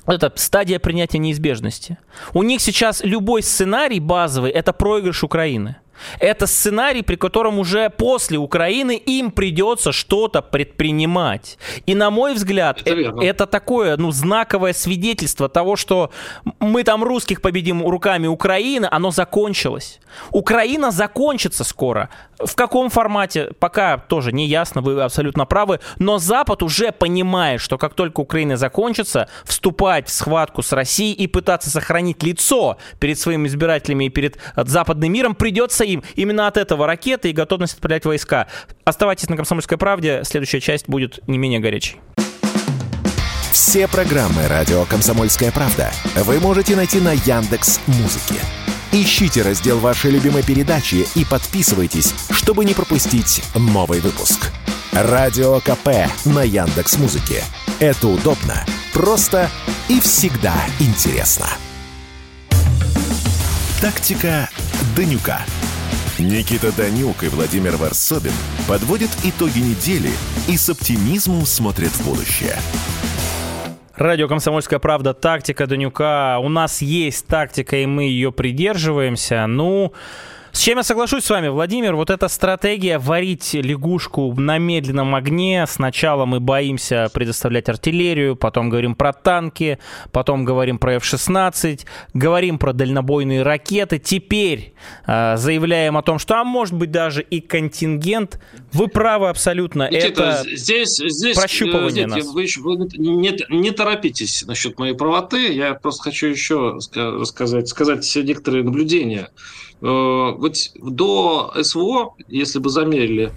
это 0.07 0.33
стадия 0.37 0.79
принятия 0.79 1.19
неизбежности. 1.19 1.99
У 2.35 2.42
них 2.42 2.61
сейчас 2.61 3.03
любой 3.03 3.42
сценарий 3.42 4.01
базовый– 4.01 4.51
это 4.53 4.73
проигрыш 4.73 5.25
Украины. 5.25 5.77
Это 6.18 6.46
сценарий, 6.46 7.02
при 7.02 7.16
котором 7.16 7.59
уже 7.59 7.90
после 7.90 8.38
Украины 8.38 8.96
им 8.96 9.30
придется 9.30 9.92
что-то 9.92 10.42
предпринимать. 10.42 11.59
И 11.86 11.94
на 11.94 12.11
мой 12.11 12.34
взгляд, 12.34 12.82
это, 12.84 13.22
это 13.22 13.47
такое, 13.47 13.97
ну, 13.97 14.11
знаковое 14.11 14.72
свидетельство 14.72 15.49
того, 15.49 15.76
что 15.76 16.11
мы 16.61 16.84
там 16.84 17.05
русских 17.05 17.40
победим 17.40 17.86
руками 17.86 18.26
Украины, 18.26 18.88
оно 18.90 19.11
закончилось. 19.11 20.01
Украина 20.30 20.90
закончится 20.90 21.64
скоро. 21.64 22.09
В 22.38 22.55
каком 22.55 22.90
формате, 22.90 23.51
пока 23.59 23.97
тоже 23.97 24.32
не 24.32 24.47
ясно, 24.47 24.82
вы 24.82 25.01
абсолютно 25.01 25.47
правы, 25.47 25.80
но 25.99 26.18
Запад 26.18 26.62
уже 26.62 26.92
понимает, 26.92 27.61
что 27.61 27.78
как 27.78 27.94
только 27.94 28.20
Украина 28.20 28.57
закончится, 28.57 29.28
вступать 29.44 30.09
в 30.09 30.12
схватку 30.12 30.62
с 30.62 30.72
Россией 30.72 31.14
и 31.14 31.26
пытаться 31.26 31.70
сохранить 31.70 32.22
лицо 32.22 32.76
перед 32.99 33.18
своими 33.18 33.49
избирателями 33.49 34.07
и 34.07 34.11
перед 34.11 34.38
западным 34.55 35.12
миром 35.12 35.34
придется 35.34 35.84
им. 35.87 36.03
Именно 36.14 36.47
от 36.47 36.57
этого 36.57 36.87
ракеты 36.87 37.30
и 37.30 37.32
готовность 37.32 37.74
отправлять 37.74 38.05
войска. 38.05 38.47
Оставайтесь 38.84 39.28
на 39.28 39.37
«Комсомольской 39.37 39.78
правде», 39.78 40.22
следующая 40.24 40.61
часть 40.61 40.89
будет 40.89 41.26
не 41.26 41.39
менее 41.39 41.61
горячей. 41.61 41.97
Все 43.53 43.89
программы 43.89 44.47
«Радио 44.49 44.84
Комсомольская 44.84 45.51
правда» 45.51 45.91
вы 46.14 46.41
можете 46.41 46.76
найти 46.76 47.01
на 47.01 47.12
Яндекс 47.12 47.80
Музыке. 47.87 48.41
Ищите 48.93 49.43
раздел 49.43 49.78
вашей 49.78 50.11
любимой 50.11 50.43
передачи 50.43 51.07
и 51.14 51.24
подписывайтесь, 51.24 52.14
чтобы 52.30 52.64
не 52.64 52.74
пропустить 52.74 53.43
новый 53.55 54.01
выпуск. 54.01 54.53
Радио 54.93 55.61
КП 55.61 56.09
на 56.24 56.43
Яндекс 56.43 56.97
Музыке. 56.99 57.43
Это 57.80 58.09
удобно, 58.09 58.64
просто 58.95 59.51
и 59.89 60.01
всегда 60.01 60.55
интересно. 60.80 61.47
Тактика 63.80 64.49
Данюка. 64.97 65.45
Никита 66.19 66.75
Данюк 66.75 67.25
и 67.25 67.29
Владимир 67.29 67.77
Варсобин 67.77 68.33
подводят 68.67 69.11
итоги 69.23 69.59
недели 69.59 70.11
и 70.49 70.57
с 70.57 70.71
оптимизмом 70.71 71.45
смотрят 71.45 71.91
в 71.91 72.07
будущее. 72.07 72.57
Радио 73.95 74.27
«Комсомольская 74.27 74.79
правда», 74.79 75.12
тактика 75.12 75.67
Данюка. 75.67 76.39
У 76.39 76.49
нас 76.49 76.81
есть 76.81 77.27
тактика, 77.27 77.77
и 77.77 77.85
мы 77.85 78.05
ее 78.05 78.33
придерживаемся. 78.33 79.47
Ну, 79.47 79.93
с 80.57 80.61
чем 80.61 80.78
я 80.78 80.84
соглашусь 80.84 81.24
с 81.24 81.28
вами, 81.28 81.48
Владимир, 81.48 81.96
вот 81.96 82.09
эта 82.09 82.28
стратегия 82.28 82.98
варить 82.98 83.52
лягушку 83.52 84.32
на 84.40 84.57
медленном 84.57 85.14
огне. 85.14 85.66
Сначала 85.68 86.24
мы 86.24 86.40
боимся 86.40 87.11
предоставлять 87.12 87.68
артиллерию, 87.68 88.36
потом 88.36 88.70
говорим 88.70 88.94
про 88.94 89.12
танки, 89.12 89.78
потом 90.12 90.46
говорим 90.46 90.78
про 90.78 90.94
F-16, 90.94 91.80
говорим 92.14 92.59
про 92.59 92.72
дальнобойные 92.72 93.42
ракеты. 93.42 93.98
Теперь 93.98 94.72
э, 95.07 95.36
заявляем 95.36 95.98
о 95.98 96.02
том, 96.02 96.18
что, 96.18 96.36
а 96.36 96.44
может 96.44 96.74
быть, 96.74 96.90
даже 96.90 97.20
и 97.20 97.42
контингент. 97.42 98.40
Вы 98.72 98.88
правы 98.88 99.28
абсолютно. 99.28 99.90
Никита, 99.90 100.40
Это 100.40 100.57
здесь, 100.57 100.96
здесь, 100.96 101.36
прощупывание 101.36 102.09
здесь, 102.09 102.24
нас. 102.24 102.34
Вы, 102.34 102.46
вы 102.62 102.88
не, 102.96 103.38
не 103.50 103.70
торопитесь 103.72 104.46
насчет 104.46 104.78
моей 104.78 104.94
правоты. 104.94 105.52
Я 105.52 105.74
просто 105.74 106.04
хочу 106.04 106.28
еще 106.28 106.78
рассказать, 106.94 107.68
сказать 107.68 108.11
некоторые 108.16 108.64
наблюдения 108.64 109.28
Э, 109.28 109.66
вот 109.81 110.57
до 110.77 111.53
СВО, 111.62 112.14
если 112.29 112.59
бы 112.59 112.70
замерили 112.70 113.33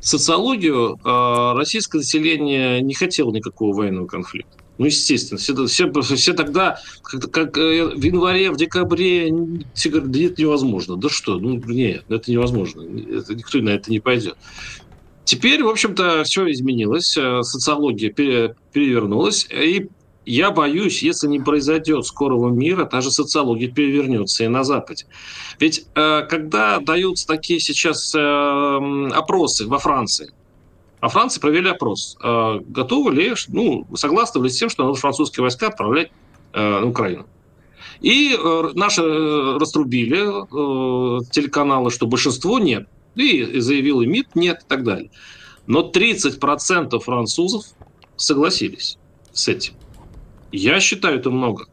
социологию, 0.00 0.98
э, 1.04 1.56
российское 1.56 1.98
население 1.98 2.80
не 2.80 2.94
хотело 2.94 3.32
никакого 3.32 3.76
военного 3.76 4.06
конфликта. 4.06 4.56
Ну, 4.78 4.86
естественно, 4.86 5.38
все, 5.38 5.66
все, 5.66 5.90
все 6.16 6.32
тогда, 6.34 6.78
как, 7.02 7.30
как 7.30 7.58
э, 7.58 7.84
в 7.84 8.02
январе, 8.02 8.50
в 8.52 8.56
декабре, 8.56 9.32
все 9.74 9.90
говорят, 9.90 10.10
да 10.12 10.20
это 10.20 10.42
невозможно. 10.42 10.96
Да 10.96 11.08
что, 11.08 11.38
ну 11.38 11.54
нет, 11.66 12.04
это 12.08 12.30
невозможно. 12.30 12.82
Это, 12.82 13.34
никто 13.34 13.58
на 13.58 13.70
это 13.70 13.90
не 13.90 13.98
пойдет. 13.98 14.36
Теперь, 15.24 15.62
в 15.62 15.68
общем-то, 15.68 16.22
все 16.24 16.50
изменилось, 16.50 17.10
социология 17.42 18.10
перевернулась, 18.10 19.46
и 19.50 19.88
я 20.28 20.50
боюсь, 20.50 21.02
если 21.02 21.26
не 21.26 21.40
произойдет 21.40 22.04
скорого 22.04 22.50
мира, 22.50 22.84
та 22.84 23.00
же 23.00 23.10
социология 23.10 23.70
перевернется 23.70 24.44
и 24.44 24.48
на 24.48 24.62
Западе. 24.62 25.06
Ведь 25.58 25.86
э, 25.94 26.22
когда 26.28 26.80
даются 26.80 27.26
такие 27.26 27.60
сейчас 27.60 28.14
э, 28.14 29.08
опросы 29.14 29.66
во 29.66 29.78
Франции, 29.78 30.34
во 31.00 31.08
Франции 31.08 31.40
провели 31.40 31.70
опрос, 31.70 32.18
э, 32.22 32.60
готовы 32.66 33.12
ли, 33.12 33.32
ну, 33.48 33.86
согласны 33.94 34.42
ли 34.42 34.50
с 34.50 34.58
тем, 34.58 34.68
что 34.68 34.84
надо 34.84 34.98
французские 34.98 35.42
войска 35.42 35.68
отправлять 35.68 36.10
на 36.54 36.86
Украину. 36.86 37.26
И 38.00 38.36
наши 38.74 39.02
раструбили 39.58 40.18
телеканалы, 41.30 41.90
что 41.90 42.06
большинство 42.06 42.58
нет. 42.58 42.88
И 43.16 43.60
заявил 43.60 44.00
и 44.00 44.06
МИД 44.06 44.34
нет 44.34 44.62
и 44.64 44.68
так 44.68 44.82
далее. 44.82 45.10
Но 45.66 45.90
30% 45.90 46.98
французов 47.00 47.64
согласились 48.16 48.96
с 49.32 49.48
этим. 49.48 49.74
Я 50.52 50.80
считаю, 50.80 51.18
это 51.18 51.30
много. 51.30 51.66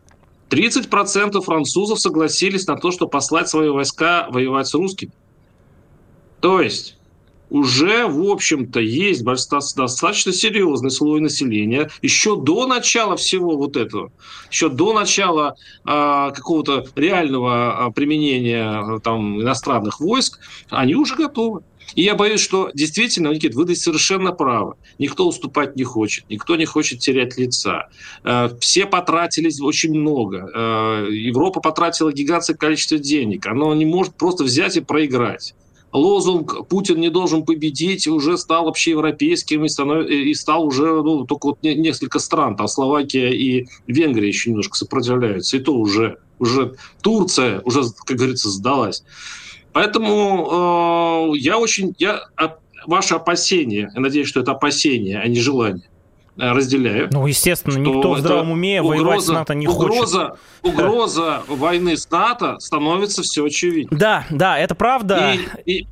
30% 0.50 1.42
французов 1.42 2.00
согласились 2.00 2.68
на 2.68 2.78
то, 2.78 2.92
что 2.92 3.08
послать 3.08 3.50
свои 3.50 3.70
войска 3.70 4.28
воевать 4.30 4.68
с 4.68 4.74
русскими. 4.74 5.12
То 6.40 6.62
есть 6.62 6.98
уже, 7.50 8.08
в 8.08 8.30
общем-то, 8.30 8.80
есть 8.80 9.24
достаточно 9.24 10.34
серьезный 10.34 10.92
слой 10.92 11.22
населения 11.22 11.90
еще 12.02 12.40
до 12.40 12.68
начала 12.68 13.16
всего 13.16 13.56
вот 13.56 13.78
этого, 13.78 14.12
еще 14.52 14.70
до 14.70 14.94
начала 14.94 15.56
э, 15.86 16.32
какого-то 16.36 16.86
реального 16.96 17.86
а, 17.86 17.92
применения 17.92 19.00
там, 19.00 19.42
иностранных 19.42 20.00
войск, 20.00 20.40
они 20.70 20.96
уже 20.96 21.16
готовы. 21.16 21.62
И 21.94 22.02
я 22.02 22.16
боюсь, 22.16 22.42
что 22.42 22.72
действительно, 22.74 23.30
Никит, 23.30 23.56
вы 23.56 23.76
совершенно 23.76 24.32
правы. 24.32 24.76
Никто 24.98 25.28
уступать 25.28 25.76
не 25.76 25.84
хочет, 25.84 26.26
никто 26.30 26.56
не 26.56 26.66
хочет 26.66 27.00
терять 27.00 27.38
лица. 27.38 27.90
Э, 28.24 28.50
все 28.60 28.86
потратились 28.86 29.62
очень 29.62 29.94
много. 29.94 30.50
Э, 30.54 31.08
Европа 31.12 31.62
потратила 31.62 32.12
гигантское 32.12 32.58
количество 32.58 32.98
денег. 32.98 33.46
Оно 33.46 33.74
не 33.76 33.86
может 33.86 34.16
просто 34.16 34.44
взять 34.44 34.78
и 34.78 34.82
проиграть 34.82 35.54
лозунг 35.96 36.68
«Путин 36.68 37.00
не 37.00 37.10
должен 37.10 37.44
победить» 37.44 38.08
уже 38.08 38.38
стал 38.38 38.68
общеевропейским 38.68 39.66
и, 39.66 39.70
станов... 39.70 40.08
и 40.08 40.34
стал 40.34 40.66
уже 40.66 41.02
ну, 41.02 41.26
только 41.26 41.48
вот 41.48 41.64
несколько 41.64 42.20
стран, 42.20 42.56
там 42.56 42.68
Словакия 42.68 43.32
и 43.32 43.68
Венгрия 43.88 44.28
еще 44.28 44.50
немножко 44.50 44.78
сопротивляются, 44.78 45.58
и 45.58 45.60
то 45.60 45.74
уже, 45.74 46.18
уже 46.40 46.76
Турция 47.02 47.62
уже, 47.62 47.84
как 48.06 48.18
говорится, 48.18 48.50
сдалась. 48.50 49.04
Поэтому 49.76 51.34
э, 51.34 51.38
я 51.38 51.58
очень, 51.58 51.94
я 51.98 52.22
ваши 52.86 53.14
опасения, 53.14 53.92
я 53.94 54.00
надеюсь, 54.00 54.30
что 54.30 54.40
это 54.40 54.54
опасения, 54.54 55.20
а 55.20 55.28
не 55.28 55.42
желание, 55.42 55.90
э, 56.38 56.50
разделяю. 56.50 57.10
Ну, 57.12 57.28
естественно, 57.28 57.78
никто 57.78 58.14
в 58.14 58.20
здравом 58.20 58.52
уме 58.52 58.82
угроза, 58.82 59.04
воевать 59.04 59.22
с 59.24 59.28
НАТО 59.28 59.54
не 59.54 59.68
угроза, 59.68 60.30
хочет. 60.30 60.40
Угроза 60.80 61.44
войны 61.50 61.98
с 61.98 62.10
НАТО 62.10 62.58
становится 62.60 63.22
все 63.22 63.44
очевиднее. 63.44 64.00
Да, 64.00 64.26
да, 64.30 64.58
это 64.58 64.76
правда. 64.76 65.34
И, 65.66 65.80
и, 65.80 65.88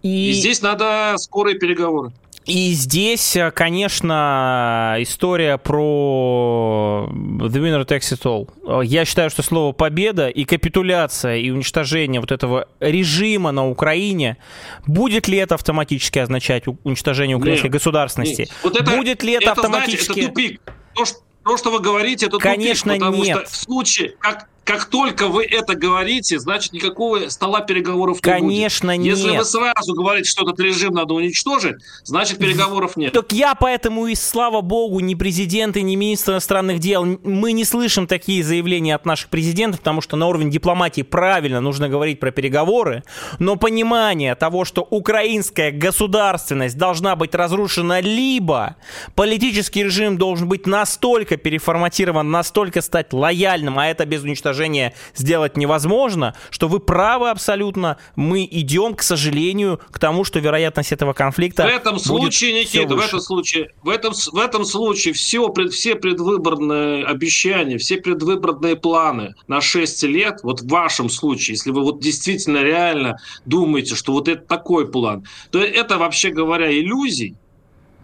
и... 0.00 0.30
и 0.30 0.32
здесь 0.32 0.62
надо 0.62 1.16
скорые 1.18 1.58
переговоры. 1.58 2.12
И 2.44 2.72
здесь, 2.72 3.36
э, 3.36 3.50
конечно, 3.52 4.96
история 4.98 5.58
про 5.58 7.08
The 7.12 7.52
Winner 7.52 7.86
Takes 7.86 8.16
It 8.18 8.22
All. 8.22 8.84
Я 8.84 9.04
считаю, 9.04 9.30
что 9.30 9.42
слово 9.42 9.72
победа 9.72 10.28
и 10.28 10.44
капитуляция 10.44 11.36
и 11.36 11.50
уничтожение 11.50 12.20
вот 12.20 12.32
этого 12.32 12.68
режима 12.80 13.52
на 13.52 13.68
Украине, 13.68 14.38
будет 14.86 15.28
ли 15.28 15.38
это 15.38 15.54
автоматически 15.54 16.18
означать 16.18 16.64
уничтожение 16.82 17.36
украинской 17.36 17.66
нет, 17.66 17.74
государственности? 17.74 18.42
Нет. 18.42 18.50
Вот 18.62 18.76
это, 18.76 18.90
будет 18.96 19.22
ли 19.22 19.34
это, 19.34 19.44
это 19.44 19.52
автоматически... 19.52 20.12
Знаете, 20.12 20.22
это 20.22 20.28
тупик. 20.30 20.60
То, 20.94 21.04
что, 21.04 21.18
то, 21.44 21.56
что 21.56 21.70
вы 21.70 21.80
говорите, 21.80 22.26
это 22.26 22.38
Конечно, 22.38 22.92
тупик, 22.92 23.06
потому 23.06 23.24
нет. 23.24 23.38
что 23.38 23.50
в 23.50 23.56
случае, 23.56 24.14
как, 24.18 24.48
как 24.64 24.84
только 24.84 25.26
вы 25.26 25.44
это 25.44 25.74
говорите, 25.74 26.38
значит, 26.38 26.72
никакого 26.72 27.28
стола 27.28 27.62
переговоров 27.62 28.18
не 28.18 28.22
Конечно, 28.22 28.94
будет. 28.94 29.06
Если 29.06 29.30
нет. 29.30 29.38
вы 29.40 29.44
сразу 29.44 29.94
говорите, 29.94 30.28
что 30.28 30.44
этот 30.44 30.60
режим 30.60 30.94
надо 30.94 31.14
уничтожить, 31.14 31.76
значит, 32.04 32.38
переговоров 32.38 32.96
нет. 32.96 33.12
Так 33.12 33.32
я 33.32 33.54
поэтому 33.56 34.06
и, 34.06 34.14
слава 34.14 34.60
богу, 34.60 35.00
ни 35.00 35.14
президенты, 35.14 35.82
ни 35.82 35.96
министр 35.96 36.32
иностранных 36.32 36.78
дел, 36.78 37.04
мы 37.04 37.52
не 37.52 37.64
слышим 37.64 38.06
такие 38.06 38.44
заявления 38.44 38.94
от 38.94 39.04
наших 39.04 39.30
президентов, 39.30 39.80
потому 39.80 40.00
что 40.00 40.16
на 40.16 40.28
уровне 40.28 40.50
дипломатии 40.50 41.02
правильно 41.02 41.60
нужно 41.60 41.88
говорить 41.88 42.20
про 42.20 42.30
переговоры, 42.30 43.02
но 43.40 43.56
понимание 43.56 44.36
того, 44.36 44.64
что 44.64 44.86
украинская 44.88 45.72
государственность 45.72 46.78
должна 46.78 47.16
быть 47.16 47.34
разрушена, 47.34 48.00
либо 48.00 48.76
политический 49.16 49.82
режим 49.82 50.18
должен 50.18 50.48
быть 50.48 50.66
настолько 50.66 51.36
переформатирован, 51.36 52.30
настолько 52.30 52.80
стать 52.80 53.12
лояльным, 53.12 53.78
а 53.78 53.88
это 53.88 54.06
без 54.06 54.22
уничтожения 54.22 54.51
предложение 54.52 54.92
сделать 55.14 55.56
невозможно, 55.56 56.34
что 56.50 56.68
вы 56.68 56.78
правы 56.78 57.30
абсолютно. 57.30 57.96
Мы 58.16 58.46
идем, 58.50 58.94
к 58.94 59.02
сожалению, 59.02 59.80
к 59.90 59.98
тому, 59.98 60.24
что 60.24 60.40
вероятность 60.40 60.92
этого 60.92 61.14
конфликта. 61.14 61.62
В 61.62 61.66
этом 61.66 61.98
случае, 61.98 62.60
Никита, 62.60 62.94
в 62.94 63.00
этом 63.00 63.20
случае, 63.20 63.70
в 63.82 63.88
этом, 63.88 64.12
в 64.12 64.38
этом 64.38 64.64
случае 64.64 65.14
все, 65.14 65.50
все 65.70 65.94
предвыборные 65.94 67.06
обещания, 67.06 67.78
все 67.78 67.96
предвыборные 67.96 68.76
планы 68.76 69.34
на 69.48 69.62
6 69.62 70.02
лет, 70.04 70.40
вот 70.42 70.60
в 70.60 70.68
вашем 70.68 71.08
случае, 71.08 71.54
если 71.54 71.70
вы 71.70 71.82
вот 71.82 72.00
действительно 72.00 72.62
реально 72.62 73.16
думаете, 73.46 73.94
что 73.94 74.12
вот 74.12 74.28
это 74.28 74.42
такой 74.42 74.90
план, 74.90 75.24
то 75.50 75.58
это, 75.58 75.96
вообще 75.96 76.28
говоря, 76.30 76.70
иллюзий, 76.70 77.36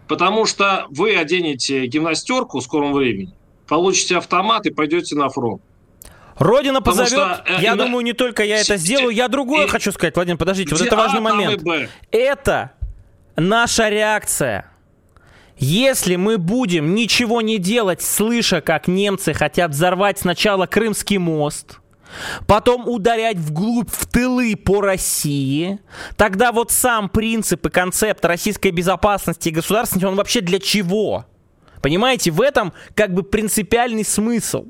потому 0.07 0.47
что 0.47 0.87
вы 0.89 1.15
оденете 1.15 1.85
гимнастерку 1.85 2.59
в 2.59 2.63
скором 2.63 2.93
времени, 2.93 3.33
получите 3.67 4.17
автомат 4.17 4.65
и 4.65 4.71
пойдете 4.71 5.15
на 5.15 5.29
фронт. 5.29 5.61
Родина 6.39 6.81
позовет. 6.81 7.11
Что, 7.11 7.43
э, 7.45 7.61
я 7.61 7.73
и, 7.73 7.77
думаю, 7.77 8.03
не 8.03 8.13
только 8.13 8.43
я 8.43 8.59
это 8.59 8.77
сделаю, 8.77 9.09
я 9.09 9.27
другое 9.27 9.65
и, 9.65 9.69
хочу 9.69 9.91
сказать, 9.91 10.15
Владимир, 10.15 10.37
подождите, 10.37 10.73
вот 10.73 10.81
это 10.81 10.95
важный 10.95 11.19
а, 11.19 11.21
момент. 11.21 11.63
Это 12.11 12.71
наша 13.35 13.89
реакция. 13.89 14.65
Если 15.57 16.15
мы 16.15 16.37
будем 16.37 16.95
ничего 16.95 17.41
не 17.41 17.57
делать, 17.57 18.01
слыша, 18.01 18.61
как 18.61 18.87
немцы 18.87 19.33
хотят 19.33 19.71
взорвать 19.71 20.19
сначала 20.19 20.65
Крымский 20.65 21.17
мост, 21.17 21.79
потом 22.47 22.87
ударять 22.87 23.35
вглубь, 23.35 23.89
в 23.91 24.07
тылы 24.07 24.55
по 24.55 24.79
России, 24.79 25.79
тогда 26.15 26.53
вот 26.53 26.71
сам 26.71 27.09
принцип 27.09 27.65
и 27.65 27.69
концепт 27.69 28.23
российской 28.23 28.71
безопасности 28.71 29.49
и 29.49 29.51
государственности, 29.51 30.05
он 30.05 30.15
вообще 30.15 30.39
для 30.39 30.59
чего? 30.59 31.25
Понимаете, 31.81 32.31
в 32.31 32.41
этом 32.41 32.71
как 32.95 33.13
бы 33.13 33.23
принципиальный 33.23 34.05
смысл. 34.05 34.67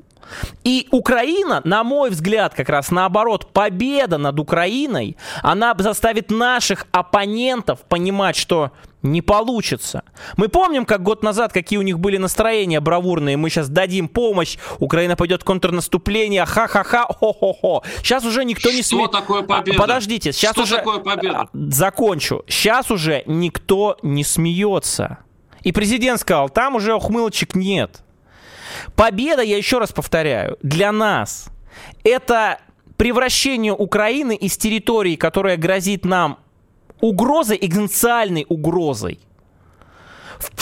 И 0.64 0.88
Украина, 0.90 1.60
на 1.64 1.84
мой 1.84 2.10
взгляд, 2.10 2.54
как 2.54 2.68
раз 2.68 2.90
наоборот, 2.90 3.52
победа 3.52 4.18
над 4.18 4.38
Украиной, 4.38 5.16
она 5.42 5.74
заставит 5.78 6.30
наших 6.30 6.86
оппонентов 6.92 7.80
понимать, 7.88 8.36
что 8.36 8.72
не 9.02 9.22
получится. 9.22 10.02
Мы 10.36 10.48
помним, 10.48 10.84
как 10.84 11.02
год 11.02 11.22
назад, 11.22 11.52
какие 11.52 11.78
у 11.78 11.82
них 11.82 11.98
были 11.98 12.18
настроения 12.18 12.80
бравурные. 12.80 13.36
Мы 13.36 13.48
сейчас 13.48 13.68
дадим 13.68 14.08
помощь, 14.08 14.58
Украина 14.78 15.16
пойдет 15.16 15.42
в 15.42 15.44
контрнаступление, 15.44 16.44
ха-ха-ха, 16.44 17.06
хо-хо-хо. 17.06 17.82
Сейчас 18.02 18.24
уже 18.24 18.44
никто 18.44 18.70
не 18.70 18.82
смеет. 18.82 19.10
Что 19.10 19.20
такое 19.20 19.42
победа? 19.42 19.78
Подождите, 19.78 20.32
сейчас 20.32 20.52
Что 20.52 20.62
уже... 20.62 20.76
такое 20.76 20.98
победа? 20.98 21.48
Закончу. 21.52 22.44
Сейчас 22.46 22.90
уже 22.90 23.22
никто 23.26 23.96
не 24.02 24.24
смеется. 24.24 25.18
И 25.62 25.72
президент 25.72 26.20
сказал, 26.20 26.48
там 26.48 26.74
уже 26.74 26.94
ухмылочек 26.94 27.54
нет. 27.54 28.02
Победа, 28.96 29.42
я 29.42 29.56
еще 29.56 29.78
раз 29.78 29.92
повторяю, 29.92 30.58
для 30.62 30.92
нас 30.92 31.46
это 32.04 32.60
превращение 32.96 33.72
Украины 33.72 34.36
из 34.36 34.56
территории, 34.56 35.16
которая 35.16 35.56
грозит 35.56 36.04
нам 36.04 36.38
угрозой, 37.00 37.58
экзистенциальной 37.60 38.44
угрозой, 38.48 39.20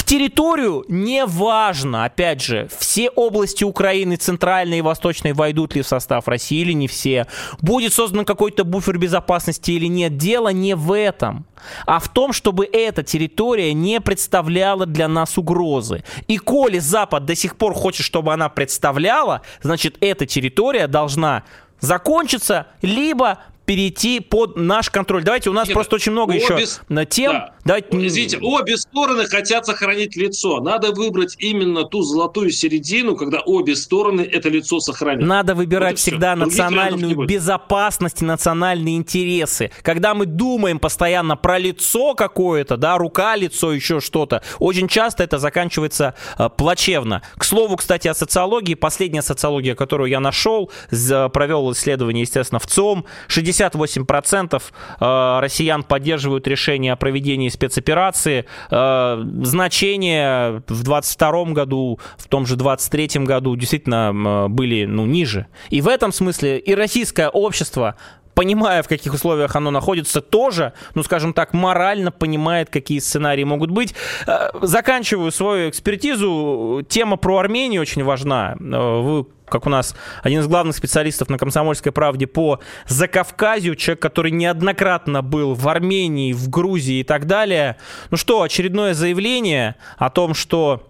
территорию 0.09 0.87
неважно, 0.89 2.05
опять 2.07 2.43
же, 2.43 2.69
все 2.79 3.11
области 3.11 3.63
Украины, 3.63 4.17
центральной 4.17 4.79
и 4.79 4.83
восточной, 4.83 5.35
войдут 5.35 5.75
ли 5.75 5.83
в 5.83 5.87
состав 5.87 6.27
России 6.29 6.61
или 6.61 6.73
не 6.73 6.89
все. 6.89 7.27
Будет 7.61 7.93
создан 7.93 8.25
какой-то 8.25 8.65
буфер 8.65 8.97
безопасности 8.97 9.71
или 9.73 9.85
нет. 9.87 10.17
Дело 10.17 10.49
не 10.49 10.75
в 10.75 10.93
этом, 10.93 11.45
а 11.87 11.99
в 11.99 12.09
том, 12.09 12.33
чтобы 12.33 12.65
эта 12.65 13.03
территория 13.03 13.75
не 13.75 14.01
представляла 14.01 14.87
для 14.87 15.09
нас 15.09 15.37
угрозы. 15.37 16.03
И 16.27 16.39
коли 16.39 16.79
Запад 16.79 17.27
до 17.27 17.35
сих 17.35 17.57
пор 17.57 17.75
хочет, 17.75 18.07
чтобы 18.07 18.33
она 18.33 18.49
представляла, 18.49 19.43
значит, 19.61 19.99
эта 20.01 20.25
территория 20.25 20.87
должна 20.87 21.45
закончиться, 21.81 22.69
либо 22.81 23.41
перейти 23.69 24.21
под 24.21 24.57
наш 24.57 24.89
контроль. 24.89 25.23
Давайте, 25.23 25.51
у 25.51 25.53
нас 25.53 25.69
Нет, 25.69 25.75
просто 25.75 25.97
очень 25.97 26.13
много 26.13 26.31
обе... 26.31 26.41
еще 26.41 26.67
на 26.89 27.05
тем. 27.05 27.33
Да. 27.33 27.55
Давайте... 27.67 28.07
Извините, 28.07 28.39
обе 28.41 28.79
стороны 28.79 29.27
хотят 29.27 29.67
сохранить 29.67 30.17
лицо. 30.17 30.63
Надо 30.63 30.93
выбрать 30.93 31.37
именно 31.39 31.85
ту 31.85 32.01
золотую 32.01 32.51
середину, 32.51 33.15
когда 33.15 33.41
обе 33.41 33.77
стороны 33.77 34.23
это 34.23 34.49
лицо 34.49 34.81
сохранят. 34.81 35.23
Надо 35.23 35.55
выбирать 35.55 35.93
вот 35.93 35.99
всегда 35.99 36.35
все. 36.35 36.47
национальную 36.47 37.27
безопасность 37.27 38.23
и 38.23 38.25
национальные 38.25 38.97
интересы. 38.97 39.71
Когда 39.83 40.15
мы 40.15 40.25
думаем 40.25 40.79
постоянно 40.79 41.37
про 41.37 41.59
лицо 41.59 42.15
какое-то, 42.15 42.79
да, 42.79 42.97
рука, 42.97 43.37
лицо, 43.37 43.75
еще 43.75 44.01
что-то, 44.01 44.43
очень 44.61 44.89
часто 44.89 45.25
это 45.25 45.37
заканчивается 45.37 46.15
э, 46.39 46.49
плачевно. 46.49 47.21
К 47.37 47.45
слову, 47.45 47.77
кстати, 47.77 48.09
о 48.09 48.15
социологии. 48.15 48.73
Последняя 48.73 49.21
социология, 49.21 49.75
которую 49.75 50.09
я 50.09 50.21
нашел, 50.21 50.71
провел 50.89 51.71
исследование, 51.73 52.23
естественно, 52.23 52.61
в 52.61 52.67
ЦОМ. 52.67 53.05
60 53.27 53.58
58% 53.59 54.63
э, 55.01 55.41
россиян 55.41 55.83
поддерживают 55.83 56.47
решение 56.47 56.93
о 56.93 56.97
проведении 56.97 57.49
спецоперации. 57.49 58.45
Э, 58.71 59.23
значения 59.43 60.63
в 60.69 60.83
22 60.83 61.45
году, 61.47 61.99
в 62.17 62.29
том 62.29 62.47
же 62.47 62.57
23 62.57 63.25
году 63.25 63.57
действительно 63.57 64.49
были 64.49 64.85
ну, 64.85 65.07
ниже. 65.07 65.47
И 65.71 65.81
в 65.81 65.89
этом 65.89 66.13
смысле 66.13 66.59
и 66.59 66.75
российское 66.75 67.29
общество 67.29 67.97
понимая, 68.35 68.85
в 68.85 68.89
каких 68.89 69.15
условиях 69.15 69.57
оно 69.57 69.73
находится, 69.73 70.21
тоже, 70.21 70.73
ну, 70.95 71.03
скажем 71.03 71.33
так, 71.33 71.55
морально 71.55 72.13
понимает, 72.13 72.71
какие 72.71 73.01
сценарии 73.01 73.43
могут 73.43 73.73
быть. 73.73 73.97
Э, 74.29 74.51
заканчиваю 74.63 75.33
свою 75.33 75.71
экспертизу. 75.71 76.87
Тема 76.89 77.17
про 77.17 77.39
Армению 77.39 77.83
очень 77.83 78.05
важна. 78.05 78.55
Вы 78.61 79.27
как 79.49 79.67
у 79.67 79.71
нас 79.71 79.95
один 80.23 80.41
из 80.41 80.47
главных 80.47 80.77
специалистов 80.77 81.29
на 81.29 81.39
«Комсомольской 81.39 81.93
правде» 81.93 82.27
по 82.27 82.61
Закавказью, 82.87 83.77
человек, 83.77 84.01
который 84.01 84.31
неоднократно 84.31 85.23
был 85.23 85.55
в 85.55 85.69
Армении, 85.69 86.33
в 86.33 86.49
Грузии 86.49 87.01
и 87.01 87.05
так 87.05 87.27
далее. 87.27 87.77
Ну 88.11 88.17
что, 88.17 88.43
очередное 88.43 88.95
заявление 88.95 89.77
о 89.97 90.11
том, 90.11 90.35
что 90.35 90.89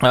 э, 0.00 0.06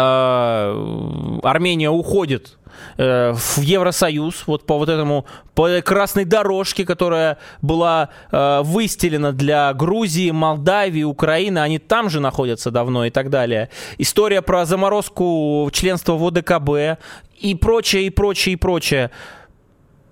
Армения 1.43 1.89
уходит 1.89 2.57
э, 2.97 3.33
в 3.33 3.59
Евросоюз, 3.59 4.43
вот 4.47 4.65
по 4.65 4.77
вот 4.77 4.89
этому, 4.89 5.25
по 5.55 5.81
красной 5.81 6.25
дорожке, 6.25 6.85
которая 6.85 7.37
была 7.61 8.09
э, 8.31 8.61
выстелена 8.63 9.31
для 9.31 9.73
Грузии, 9.73 10.31
Молдавии, 10.31 11.03
Украины, 11.03 11.59
они 11.59 11.79
там 11.79 12.09
же 12.09 12.19
находятся 12.19 12.71
давно 12.71 13.05
и 13.05 13.09
так 13.09 13.29
далее. 13.29 13.69
История 13.97 14.41
про 14.41 14.65
заморозку 14.65 15.69
членства 15.71 16.13
в 16.13 16.25
ОДКБ 16.25 16.99
и 17.39 17.55
прочее, 17.55 18.07
и 18.07 18.09
прочее, 18.09 18.53
и 18.53 18.55
прочее. 18.55 19.11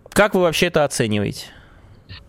Как 0.10 0.36
вы 0.36 0.42
вообще 0.42 0.68
это 0.68 0.84
оцениваете? 0.84 1.46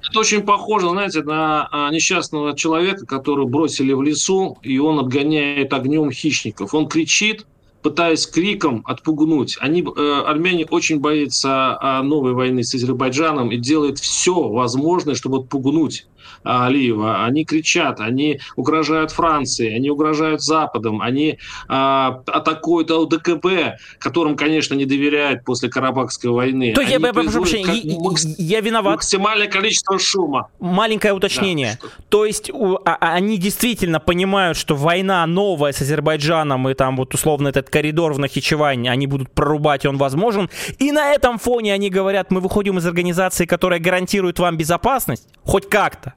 Это 0.08 0.18
очень 0.20 0.42
похоже, 0.42 0.88
знаете, 0.90 1.22
на 1.22 1.68
а, 1.70 1.90
несчастного 1.90 2.56
человека, 2.56 3.06
которого 3.06 3.46
бросили 3.46 3.92
в 3.92 4.02
лесу, 4.02 4.58
и 4.62 4.78
он 4.78 4.98
отгоняет 4.98 5.72
огнем 5.72 6.10
хищников. 6.10 6.74
Он 6.74 6.88
кричит, 6.88 7.46
пытаясь 7.82 8.26
криком 8.26 8.82
отпугнуть. 8.86 9.58
Они, 9.60 9.82
э, 9.82 10.22
армяне 10.26 10.66
очень 10.66 11.00
боятся 11.00 11.78
э, 11.80 12.02
новой 12.02 12.32
войны 12.32 12.62
с 12.62 12.74
Азербайджаном 12.74 13.50
и 13.50 13.56
делают 13.56 13.98
все 13.98 14.48
возможное, 14.48 15.14
чтобы 15.14 15.38
отпугнуть 15.38 16.06
Алиева. 16.42 17.24
Они 17.24 17.44
кричат, 17.44 18.00
они 18.00 18.40
угрожают 18.56 19.10
Франции, 19.10 19.74
они 19.74 19.90
угрожают 19.90 20.42
Западом, 20.42 21.00
они 21.00 21.30
э, 21.30 21.36
атакуют 21.68 22.90
ЛДКБ, 22.90 23.78
которым, 23.98 24.36
конечно, 24.36 24.74
не 24.74 24.86
доверяют 24.86 25.44
после 25.44 25.68
Карабахской 25.68 26.30
войны. 26.30 26.72
То 26.74 26.80
я, 26.80 26.98
я, 26.98 27.12
прошу 27.12 27.42
прощения, 27.42 28.34
я, 28.38 28.56
я 28.56 28.60
виноват. 28.60 28.94
Максимальное 28.94 29.48
количество 29.48 29.98
шума. 29.98 30.48
Маленькое 30.60 31.14
уточнение. 31.14 31.78
Да, 31.80 31.88
То 32.08 32.24
есть 32.24 32.50
у, 32.50 32.76
а, 32.84 32.96
а, 33.00 33.14
они 33.14 33.38
действительно 33.38 34.00
понимают, 34.00 34.56
что 34.56 34.74
война 34.74 35.26
новая 35.26 35.72
с 35.72 35.80
Азербайджаном 35.80 36.68
и 36.68 36.74
там 36.74 36.96
вот 36.96 37.14
условно 37.14 37.48
этот 37.48 37.70
коридор 37.70 38.12
в 38.12 38.18
Нахичевань 38.18 38.88
они 38.88 39.06
будут 39.06 39.30
прорубать, 39.30 39.86
он 39.86 39.96
возможен. 39.96 40.50
И 40.78 40.92
на 40.92 41.12
этом 41.12 41.38
фоне 41.38 41.74
они 41.74 41.90
говорят, 41.90 42.30
мы 42.30 42.40
выходим 42.40 42.78
из 42.78 42.86
организации, 42.86 43.46
которая 43.46 43.80
гарантирует 43.80 44.38
вам 44.38 44.56
безопасность, 44.56 45.28
хоть 45.44 45.68
как-то. 45.68 46.11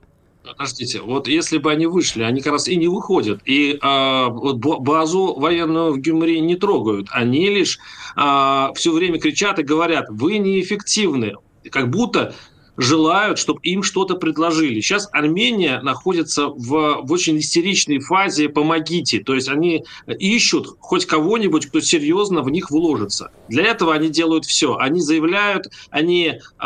Подождите, 0.46 1.02
вот 1.02 1.28
если 1.28 1.58
бы 1.58 1.72
они 1.72 1.88
вышли, 1.88 2.24
они 2.24 2.42
как 2.42 2.54
раз 2.54 2.68
и 2.68 2.76
не 2.76 2.88
выходят. 2.88 3.42
И 3.46 3.80
э, 3.82 4.28
вот 4.30 4.58
базу 4.58 5.34
военную 5.40 5.94
в 5.94 6.00
Гюмри 6.00 6.40
не 6.40 6.56
трогают. 6.56 7.08
Они 7.12 7.50
лишь 7.50 7.80
э, 8.16 8.68
все 8.76 8.92
время 8.92 9.20
кричат 9.20 9.60
и 9.60 9.64
говорят, 9.64 10.06
вы 10.10 10.38
неэффективны. 10.38 11.34
Как 11.72 11.90
будто 11.90 12.36
желают, 12.78 13.40
чтобы 13.40 13.60
им 13.64 13.84
что-то 13.84 14.16
предложили. 14.16 14.82
Сейчас 14.82 15.08
Армения 15.12 15.80
находится 15.82 16.48
в, 16.48 17.02
в 17.04 17.12
очень 17.12 17.40
истеричной 17.40 18.00
фазе 18.00 18.50
«помогите». 18.50 19.20
То 19.20 19.34
есть 19.34 19.50
они 19.50 19.84
ищут 20.08 20.76
хоть 20.80 21.06
кого-нибудь, 21.06 21.68
кто 21.68 21.80
серьезно 21.80 22.42
в 22.42 22.50
них 22.50 22.72
вложится. 22.72 23.32
Для 23.48 23.64
этого 23.64 23.94
они 23.94 24.10
делают 24.10 24.46
все. 24.46 24.76
Они 24.78 25.02
заявляют, 25.02 25.68
они 25.90 26.34
э, 26.34 26.66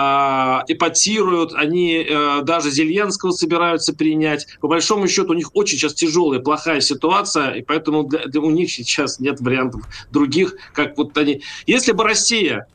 эпатируют, 0.67 1.53
они 1.53 2.05
э, 2.07 2.41
даже 2.43 2.71
Зеленского 2.71 3.31
собираются 3.31 3.93
принять. 3.93 4.47
По 4.61 4.67
большому 4.67 5.07
счету 5.07 5.31
у 5.31 5.35
них 5.35 5.51
очень 5.53 5.77
сейчас 5.77 5.93
тяжелая, 5.93 6.39
плохая 6.39 6.81
ситуация, 6.81 7.51
и 7.51 7.61
поэтому 7.61 8.03
для, 8.03 8.25
для, 8.25 8.41
у 8.41 8.49
них 8.49 8.71
сейчас 8.71 9.19
нет 9.19 9.39
вариантов 9.39 9.81
других, 10.11 10.55
как 10.73 10.97
вот 10.97 11.17
они... 11.17 11.41
Если 11.67 11.91
бы 11.91 12.03
Россия 12.03 12.67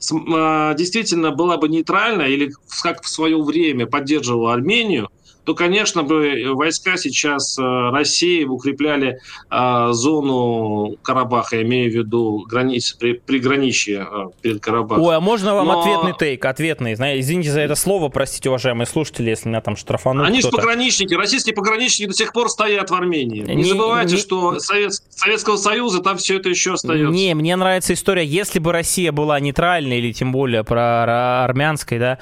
действительно 0.00 1.30
была 1.30 1.56
бы 1.58 1.68
нейтральна 1.68 2.22
или 2.22 2.52
как 2.82 3.02
в 3.02 3.08
свое 3.08 3.40
время 3.40 3.86
поддерживала 3.86 4.54
Армению, 4.54 5.10
то, 5.50 5.54
конечно, 5.54 6.04
бы 6.04 6.54
войска 6.54 6.96
сейчас 6.96 7.58
э, 7.58 7.62
России 7.62 8.44
укрепляли 8.44 9.18
э, 9.50 9.88
зону 9.90 10.96
Карабаха, 11.02 11.60
имея 11.62 11.90
в 11.90 11.92
виду 11.92 12.44
границы, 12.48 12.96
при, 12.96 13.14
приграничье 13.14 14.06
э, 14.08 14.26
перед 14.42 14.60
Карабахом. 14.60 15.02
Ой, 15.02 15.16
а 15.16 15.20
можно 15.20 15.56
вам 15.56 15.66
Но... 15.66 15.80
ответный 15.80 16.14
тейк, 16.16 16.44
ответный? 16.44 16.92
Извините 16.92 17.50
за 17.50 17.62
это 17.62 17.74
слово, 17.74 18.10
простите, 18.10 18.48
уважаемые 18.48 18.86
слушатели, 18.86 19.30
если 19.30 19.48
меня 19.48 19.60
там 19.60 19.74
штрафанут 19.74 20.24
Они 20.24 20.40
же 20.40 20.50
пограничники, 20.50 21.14
российские 21.14 21.56
пограничники 21.56 22.06
до 22.06 22.14
сих 22.14 22.32
пор 22.32 22.48
стоят 22.48 22.90
в 22.90 22.94
Армении. 22.94 23.40
Не, 23.40 23.56
не 23.56 23.64
забывайте, 23.64 24.14
не... 24.14 24.20
что 24.20 24.60
Совет... 24.60 24.92
Советского 25.10 25.56
Союза 25.56 26.00
там 26.00 26.16
все 26.16 26.36
это 26.36 26.48
еще 26.48 26.74
остается. 26.74 27.12
Не, 27.12 27.34
мне 27.34 27.56
нравится 27.56 27.92
история, 27.92 28.24
если 28.24 28.60
бы 28.60 28.70
Россия 28.70 29.10
была 29.10 29.40
нейтральной, 29.40 29.98
или 29.98 30.12
тем 30.12 30.30
более 30.30 30.62
про 30.62 31.42
армянской, 31.42 31.98
да, 31.98 32.18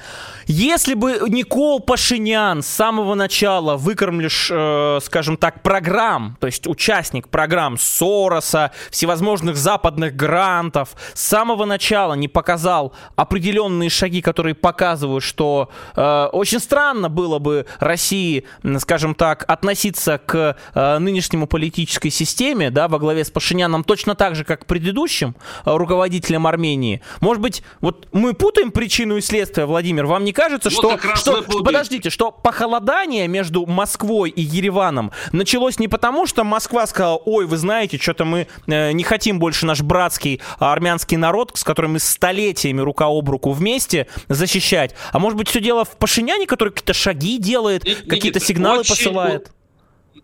если 0.47 0.95
бы 0.95 1.19
Никол 1.27 1.79
Пашинян 1.79 2.63
с 2.63 2.67
самого 2.67 3.18
начала 3.19 3.77
выкормлишь, 3.77 4.49
э, 4.51 4.99
скажем 5.03 5.37
так, 5.37 5.61
программ, 5.61 6.37
то 6.39 6.47
есть 6.47 6.65
участник 6.67 7.29
программ 7.29 7.77
Сороса, 7.77 8.71
всевозможных 8.89 9.55
западных 9.55 10.15
грантов, 10.15 10.89
с 11.13 11.21
самого 11.21 11.65
начала 11.65 12.15
не 12.15 12.27
показал 12.27 12.93
определенные 13.15 13.89
шаги, 13.89 14.21
которые 14.21 14.55
показывают, 14.55 15.23
что 15.23 15.69
э, 15.95 16.29
очень 16.31 16.59
странно 16.59 17.09
было 17.09 17.39
бы 17.39 17.67
России, 17.79 18.45
скажем 18.79 19.13
так, 19.13 19.45
относиться 19.47 20.19
к 20.25 20.57
э, 20.73 20.97
нынешнему 20.97 21.45
политической 21.45 22.09
системе, 22.09 22.71
да, 22.71 22.87
во 22.87 22.97
главе 22.97 23.23
с 23.23 23.29
Пашиняном 23.29 23.83
точно 23.83 24.15
так 24.15 24.35
же, 24.35 24.43
как 24.43 24.61
к 24.61 24.65
предыдущим 24.65 25.35
э, 25.65 25.75
руководителям 25.75 26.47
Армении. 26.47 27.01
Может 27.19 27.41
быть, 27.41 27.63
вот 27.81 28.07
мы 28.13 28.33
путаем 28.33 28.71
причину 28.71 29.17
и 29.17 29.21
следствие, 29.21 29.65
Владимир, 29.65 30.05
вам 30.05 30.23
не 30.23 30.31
кажется, 30.31 30.69
вот 30.69 30.99
что, 31.01 31.15
что 31.15 31.41
подождите, 31.63 32.09
что 32.09 32.31
похолодание 32.31 32.98
между 33.27 33.65
Москвой 33.65 34.29
и 34.29 34.41
Ереваном 34.41 35.11
началось 35.31 35.79
не 35.79 35.87
потому, 35.87 36.27
что 36.27 36.43
Москва 36.43 36.85
сказала, 36.87 37.17
ой, 37.17 37.45
вы 37.45 37.57
знаете, 37.57 37.97
что-то 37.97 38.25
мы 38.25 38.47
э, 38.67 38.91
не 38.91 39.03
хотим 39.03 39.39
больше 39.39 39.65
наш 39.65 39.81
братский 39.81 40.41
армянский 40.57 41.17
народ, 41.17 41.51
с 41.55 41.63
которым 41.63 41.93
мы 41.93 41.99
столетиями 41.99 42.81
рука 42.81 43.05
об 43.05 43.29
руку 43.29 43.51
вместе 43.51 44.07
защищать, 44.27 44.95
а 45.11 45.19
может 45.19 45.37
быть 45.37 45.47
все 45.49 45.61
дело 45.61 45.85
в 45.85 45.97
Пашиняне, 45.97 46.45
который 46.45 46.69
какие-то 46.69 46.93
шаги 46.93 47.37
делает, 47.37 47.83
какие-то 47.83 48.39
сигналы 48.39 48.79
очень, 48.79 48.95
посылает? 48.95 49.51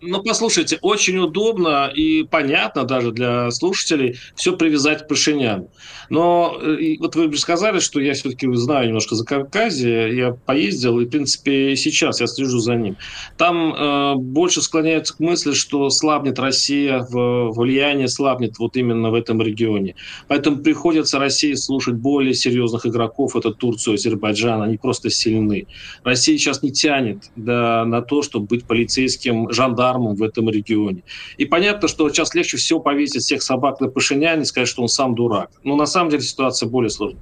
Ну, 0.02 0.24
послушайте, 0.24 0.80
очень 0.82 1.18
удобно 1.18 1.92
и 1.94 2.24
понятно 2.24 2.84
даже 2.84 3.12
для 3.12 3.52
слушателей 3.52 4.18
все 4.36 4.56
привязать 4.56 5.04
к 5.04 5.08
Пашиняну. 5.08 5.70
Но 6.10 6.58
э, 6.62 6.98
вот 7.00 7.16
вы 7.16 7.36
сказали, 7.38 7.80
что 7.80 8.00
я 8.00 8.14
все-таки 8.14 8.48
знаю 8.54 8.88
немножко 8.88 9.16
за 9.16 9.26
Кавказе, 9.26 10.16
я 10.16 10.32
поездил, 10.32 11.00
и, 11.00 11.06
в 11.06 11.10
принципе, 11.10 11.76
сейчас 11.76 12.22
я 12.22 12.28
слежу 12.28 12.60
за 12.60 12.76
ним. 12.76 12.98
Там 13.38 13.74
э, 13.74 14.16
больше 14.16 14.62
склоняются 14.62 15.16
к 15.16 15.20
мысли, 15.20 15.54
что 15.54 15.90
слабнет 15.90 16.40
Россия, 16.40 17.06
в, 17.10 17.52
влияние 17.52 18.08
слабнет 18.08 18.60
вот 18.60 18.78
именно 18.78 19.10
в 19.10 19.14
этом 19.14 19.42
регионе. 19.42 19.96
Поэтому 20.28 20.58
приходится 20.58 21.20
России 21.20 21.54
слушать 21.54 21.96
более 21.96 22.34
серьезных 22.34 22.86
игроков, 22.86 23.36
это 23.36 23.52
Турцию, 23.52 23.96
Азербайджан, 23.96 24.62
они 24.62 24.78
просто 24.78 25.10
сильны. 25.10 25.68
Россия 26.04 26.38
сейчас 26.38 26.62
не 26.64 26.72
тянет 26.72 27.24
да, 27.36 27.86
на 27.86 28.02
то, 28.02 28.22
чтобы 28.22 28.46
быть 28.46 28.66
полицейским 28.66 29.52
жандармом 29.52 29.95
в 30.00 30.24
этом 30.24 30.50
регионе. 30.50 31.04
И 31.38 31.46
понятно, 31.46 31.88
что 31.88 32.10
сейчас 32.10 32.34
легче 32.36 32.58
всего 32.58 32.80
повесить 32.80 33.24
всех 33.24 33.42
собак 33.42 33.80
на 33.80 33.88
Пашиняне 33.88 34.44
и 34.44 34.46
сказать, 34.46 34.68
что 34.68 34.82
он 34.82 34.88
сам 34.88 35.16
дурак. 35.16 35.52
Но 35.64 35.76
на 35.76 35.86
самом 35.86 36.10
деле 36.10 36.24
ситуация 36.24 36.70
более 36.70 36.90
сложная 36.90 37.22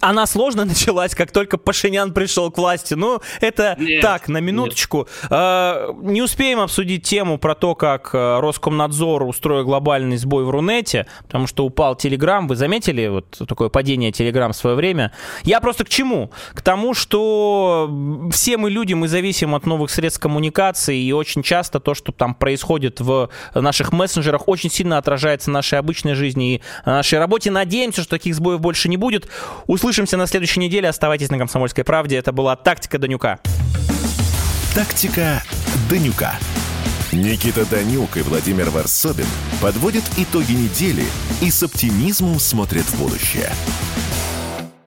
она 0.00 0.26
сложно 0.26 0.64
началась, 0.70 1.14
как 1.14 1.30
только 1.30 1.58
Пашинян 1.58 2.12
пришел 2.12 2.50
к 2.50 2.58
власти. 2.58 2.94
Ну, 2.94 3.20
это 3.40 3.76
нет, 3.78 4.02
так, 4.02 4.28
на 4.28 4.38
минуточку. 4.38 5.08
Э, 5.30 5.92
не 6.02 6.22
успеем 6.22 6.60
обсудить 6.60 7.04
тему 7.04 7.38
про 7.38 7.54
то, 7.54 7.74
как 7.74 8.10
э, 8.14 8.40
Роскомнадзор 8.40 9.22
устроил 9.22 9.64
глобальный 9.64 10.16
сбой 10.16 10.44
в 10.44 10.50
Рунете, 10.50 11.06
потому 11.22 11.46
что 11.46 11.64
упал 11.64 11.94
Телеграм. 11.96 12.48
Вы 12.48 12.56
заметили 12.56 13.06
вот 13.08 13.40
такое 13.46 13.68
падение 13.68 14.12
Телеграм 14.12 14.52
в 14.52 14.56
свое 14.56 14.76
время? 14.76 15.12
Я 15.44 15.60
просто 15.60 15.84
к 15.84 15.88
чему? 15.88 16.30
К 16.54 16.62
тому, 16.62 16.94
что 16.94 17.90
все 18.32 18.56
мы 18.56 18.70
люди, 18.70 18.94
мы 18.94 19.08
зависим 19.08 19.54
от 19.54 19.66
новых 19.66 19.90
средств 19.90 20.20
коммуникации, 20.20 20.98
и 21.00 21.12
очень 21.12 21.42
часто 21.42 21.80
то, 21.80 21.94
что 21.94 22.12
там 22.12 22.34
происходит 22.34 23.00
в 23.00 23.30
наших 23.54 23.92
мессенджерах, 23.92 24.48
очень 24.48 24.70
сильно 24.70 24.98
отражается 24.98 25.50
в 25.50 25.54
нашей 25.54 25.78
обычной 25.78 26.14
жизни 26.14 26.54
и 26.54 26.62
нашей 26.84 27.18
работе. 27.18 27.50
Надеемся, 27.50 28.02
что 28.02 28.10
таких 28.10 28.34
сбоев 28.34 28.60
больше 28.60 28.88
не 28.88 28.96
будет. 28.96 29.28
Услышим 29.66 29.89
Услышимся 29.90 30.16
на 30.16 30.28
следующей 30.28 30.60
неделе. 30.60 30.88
Оставайтесь 30.88 31.30
на 31.30 31.38
«Комсомольской 31.38 31.82
правде». 31.82 32.16
Это 32.16 32.30
была 32.30 32.54
«Тактика 32.54 32.96
Данюка». 32.96 33.40
«Тактика 34.72 35.42
Данюка». 35.90 36.38
Никита 37.10 37.68
Данюк 37.68 38.16
и 38.16 38.22
Владимир 38.22 38.70
Варсобин 38.70 39.26
подводят 39.60 40.04
итоги 40.16 40.52
недели 40.52 41.06
и 41.40 41.50
с 41.50 41.64
оптимизмом 41.64 42.38
смотрят 42.38 42.84
в 42.84 43.00
будущее– 43.00 43.50